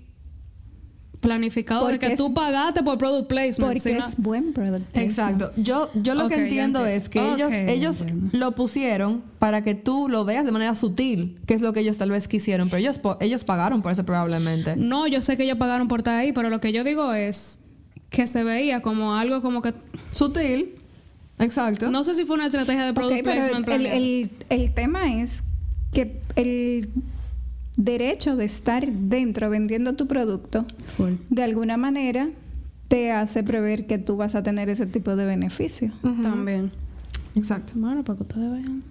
planificado 1.24 1.88
de 1.88 1.94
Porque 1.94 2.06
que 2.06 2.12
es- 2.14 2.18
tú 2.20 2.32
pagaste 2.36 2.84
por 2.84 3.00
product 3.00 3.28
placement. 3.28 3.68
Porque 3.74 3.80
sino- 3.80 4.06
es 4.08 4.16
buen 4.18 4.54
product. 4.54 4.86
placement. 4.92 5.10
Exacto. 5.10 5.52
Yo, 5.58 5.90
yo 5.96 6.14
lo 6.14 6.30
que 6.30 6.36
entiendo 6.36 6.86
es 6.86 7.10
que 7.10 7.20
ellos, 7.34 7.52
ellos 7.52 8.02
entiendo. 8.02 8.38
lo 8.38 8.52
pusieron 8.52 9.24
para 9.40 9.64
que 9.64 9.74
tú 9.74 10.08
lo 10.10 10.24
veas 10.26 10.46
de 10.46 10.52
manera 10.52 10.76
sutil, 10.76 11.40
que 11.48 11.56
es 11.56 11.62
lo 11.62 11.74
que 11.74 11.80
ellos 11.80 11.98
tal 11.98 12.12
vez 12.12 12.28
quisieron, 12.28 12.70
pero 12.70 12.78
ellos, 12.78 13.00
ellos 13.22 13.44
pagaron 13.44 13.82
por 13.82 13.92
eso 13.92 14.06
probablemente. 14.06 14.76
No, 14.76 15.08
yo 15.08 15.22
sé 15.24 15.36
que 15.38 15.44
ellos 15.46 15.58
pagaron 15.58 15.88
por 15.88 16.02
estar 16.02 16.16
ahí, 16.20 16.32
pero 16.34 16.52
lo 16.52 16.62
que 16.62 16.72
yo 16.72 16.84
digo 16.84 17.12
es 17.14 17.62
que 18.12 18.28
se 18.28 18.44
veía 18.44 18.82
como 18.84 19.16
algo 19.16 19.42
como 19.42 19.64
que... 19.64 19.74
Sutil. 20.12 20.76
Exacto. 21.40 21.90
No 21.90 22.04
sé 22.04 22.14
si 22.14 22.26
fue 22.26 22.36
una 22.36 22.46
estrategia 22.46 22.86
de 22.86 22.94
product 22.94 23.22
pero 23.24 23.36
placement. 23.36 23.58
el, 23.58 23.64
planeada. 23.66 23.98
el- 23.98 24.30
el 24.50 24.72
tema 24.74 25.20
es 25.20 25.44
que 25.92 26.22
el 26.36 26.90
derecho 27.78 28.36
de 28.36 28.46
estar 28.46 28.86
dentro 28.92 29.50
vendiendo 29.50 29.94
tu 29.94 30.08
producto, 30.08 30.66
Full. 30.98 31.14
de 31.30 31.44
alguna 31.44 31.78
manera, 31.78 32.30
te 32.88 33.12
hace 33.12 33.44
prever 33.44 33.88
que 33.88 33.98
tú 33.98 34.18
vas 34.18 34.36
a 34.36 34.44
tener 34.44 34.70
ese 34.70 34.86
tipo 34.86 35.16
de 35.16 35.26
beneficio. 35.26 35.92
También. 36.02 36.72
Exacto. 37.36 37.74
Bueno, 37.76 38.04
para 38.04 38.18
que 38.18 38.24
ustedes 38.24 38.52
vean. 38.52 38.84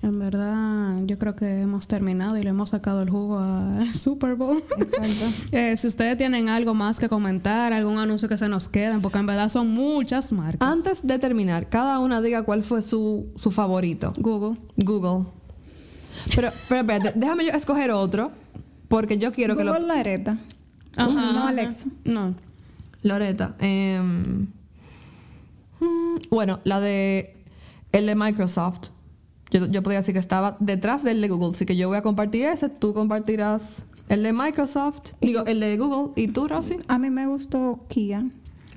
En 0.00 0.16
verdad, 0.20 1.02
yo 1.06 1.18
creo 1.18 1.34
que 1.34 1.62
hemos 1.62 1.88
terminado 1.88 2.36
y 2.38 2.44
le 2.44 2.50
hemos 2.50 2.70
sacado 2.70 3.02
el 3.02 3.10
jugo 3.10 3.40
al 3.40 3.92
Super 3.92 4.36
Bowl. 4.36 4.62
Exacto. 4.78 5.48
Eh, 5.56 5.76
si 5.76 5.88
ustedes 5.88 6.16
tienen 6.16 6.48
algo 6.48 6.72
más 6.72 7.00
que 7.00 7.08
comentar, 7.08 7.72
algún 7.72 7.98
anuncio 7.98 8.28
que 8.28 8.38
se 8.38 8.48
nos 8.48 8.68
queden, 8.68 9.00
porque 9.02 9.18
en 9.18 9.26
verdad 9.26 9.48
son 9.48 9.72
muchas 9.72 10.32
marcas. 10.32 10.60
Antes 10.78 11.04
de 11.04 11.18
terminar, 11.18 11.68
cada 11.68 11.98
una 11.98 12.20
diga 12.20 12.44
cuál 12.44 12.62
fue 12.62 12.80
su, 12.82 13.26
su 13.34 13.50
favorito. 13.50 14.14
Google. 14.18 14.56
Google. 14.76 15.26
Pero, 16.34 16.50
pero 16.68 16.80
espérate, 16.80 17.12
déjame 17.14 17.46
yo 17.46 17.52
escoger 17.52 17.90
otro, 17.90 18.30
porque 18.88 19.18
yo 19.18 19.32
quiero 19.32 19.56
que 19.56 19.64
Google 19.64 19.80
lo... 19.80 19.86
Lareta. 19.86 20.38
Ajá, 20.96 21.32
No. 21.32 21.46
Alexa. 21.46 21.86
No. 22.04 22.34
Loreta. 23.02 23.54
em, 23.60 24.48
mm, 25.80 26.16
bueno, 26.30 26.60
la 26.64 26.80
de... 26.80 27.34
El 27.92 28.06
de 28.06 28.14
Microsoft. 28.14 28.90
Yo, 29.50 29.66
yo 29.66 29.82
podría 29.82 30.00
decir 30.00 30.12
que 30.12 30.20
estaba 30.20 30.56
detrás 30.60 31.02
del 31.02 31.22
de 31.22 31.28
Google. 31.28 31.52
Así 31.52 31.64
que 31.64 31.74
yo 31.76 31.88
voy 31.88 31.96
a 31.96 32.02
compartir 32.02 32.44
ese, 32.44 32.68
tú 32.68 32.92
compartirás 32.92 33.84
el 34.08 34.22
de 34.22 34.32
Microsoft. 34.32 35.12
Digo, 35.20 35.44
el 35.46 35.60
de 35.60 35.76
Google. 35.78 36.12
¿Y 36.16 36.28
tú, 36.28 36.48
Rosy? 36.48 36.76
A 36.88 36.98
mí 36.98 37.08
me 37.10 37.26
gustó 37.26 37.80
Kia. 37.88 38.24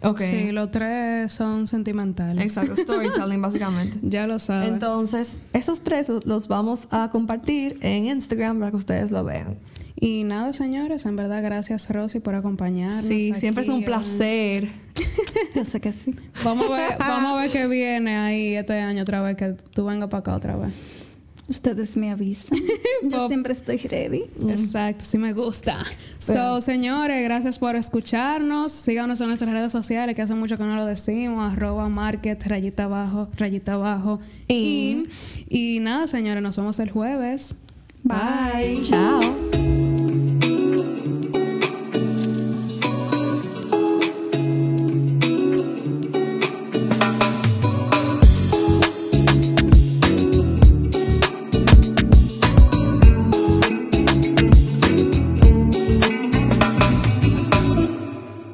Ok. 0.04 0.20
Sí, 0.22 0.52
los 0.52 0.72
tres 0.72 1.32
son 1.32 1.68
sentimentales. 1.68 2.44
Exacto, 2.44 2.76
storytelling 2.76 3.42
básicamente. 3.42 3.98
Ya 4.02 4.26
lo 4.28 4.40
saben. 4.40 4.74
Entonces, 4.74 5.38
esos 5.54 5.82
tres 5.82 6.10
los 6.26 6.48
vamos 6.48 6.88
a 6.92 7.10
compartir 7.12 7.78
en 7.82 8.06
Instagram 8.06 8.60
para 8.60 8.72
que 8.72 8.78
ustedes 8.78 9.12
lo 9.12 9.24
vean. 9.24 9.58
y 9.96 10.24
nada, 10.24 10.52
señores, 10.54 11.06
en 11.06 11.16
verdad, 11.16 11.44
gracias, 11.44 11.88
Rosy, 11.90 12.20
por 12.20 12.34
acompañarnos. 12.34 13.06
Sí, 13.06 13.34
siempre 13.36 13.64
es 13.64 13.70
un 13.70 13.84
placer. 13.84 14.70
Yo 15.56 15.64
sé 15.66 15.80
que 15.80 15.94
sí. 15.94 16.16
Vamos 16.44 16.70
a 16.70 16.74
ver, 16.74 16.98
vamos 16.98 17.32
a 17.32 17.36
ver 17.42 17.52
qué 17.52 17.68
viene 17.68 18.18
ahí 18.18 18.56
este 18.56 18.80
año 18.80 19.04
otra 19.04 19.22
vez, 19.22 19.38
que 19.38 19.54
tú 19.74 19.86
vengas 19.86 20.10
para 20.10 20.22
acá 20.22 20.36
otra 20.36 20.56
vez. 20.56 20.72
Ustedes 21.52 21.98
me 21.98 22.10
avisan. 22.10 22.58
Yo 23.04 23.28
siempre 23.28 23.52
estoy 23.52 23.76
ready. 23.76 24.24
Exacto, 24.48 25.04
sí 25.04 25.18
me 25.18 25.34
gusta. 25.34 25.86
So, 26.18 26.62
señores, 26.62 27.22
gracias 27.26 27.60
por 27.60 27.76
escucharnos. 27.76 28.72
Síganos 28.72 29.20
en 29.20 29.28
nuestras 29.28 29.52
redes 29.52 29.74
sociales, 29.74 30.16
que 30.16 30.22
hace 30.22 30.34
mucho 30.34 30.58
que 30.58 30.64
no 30.64 30.76
lo 30.78 30.86
decimos. 30.86 31.52
Arroba 31.52 31.90
market, 31.90 32.42
rayita 32.48 32.86
abajo, 32.86 33.28
rayita 33.36 33.74
abajo. 33.74 34.22
In. 34.48 35.00
In. 35.00 35.08
Y 35.50 35.80
nada, 35.82 36.08
señores, 36.08 36.42
nos 36.42 36.56
vemos 36.56 36.80
el 36.80 36.90
jueves. 36.90 37.58
Bye. 38.04 38.82
Chao. 38.82 39.20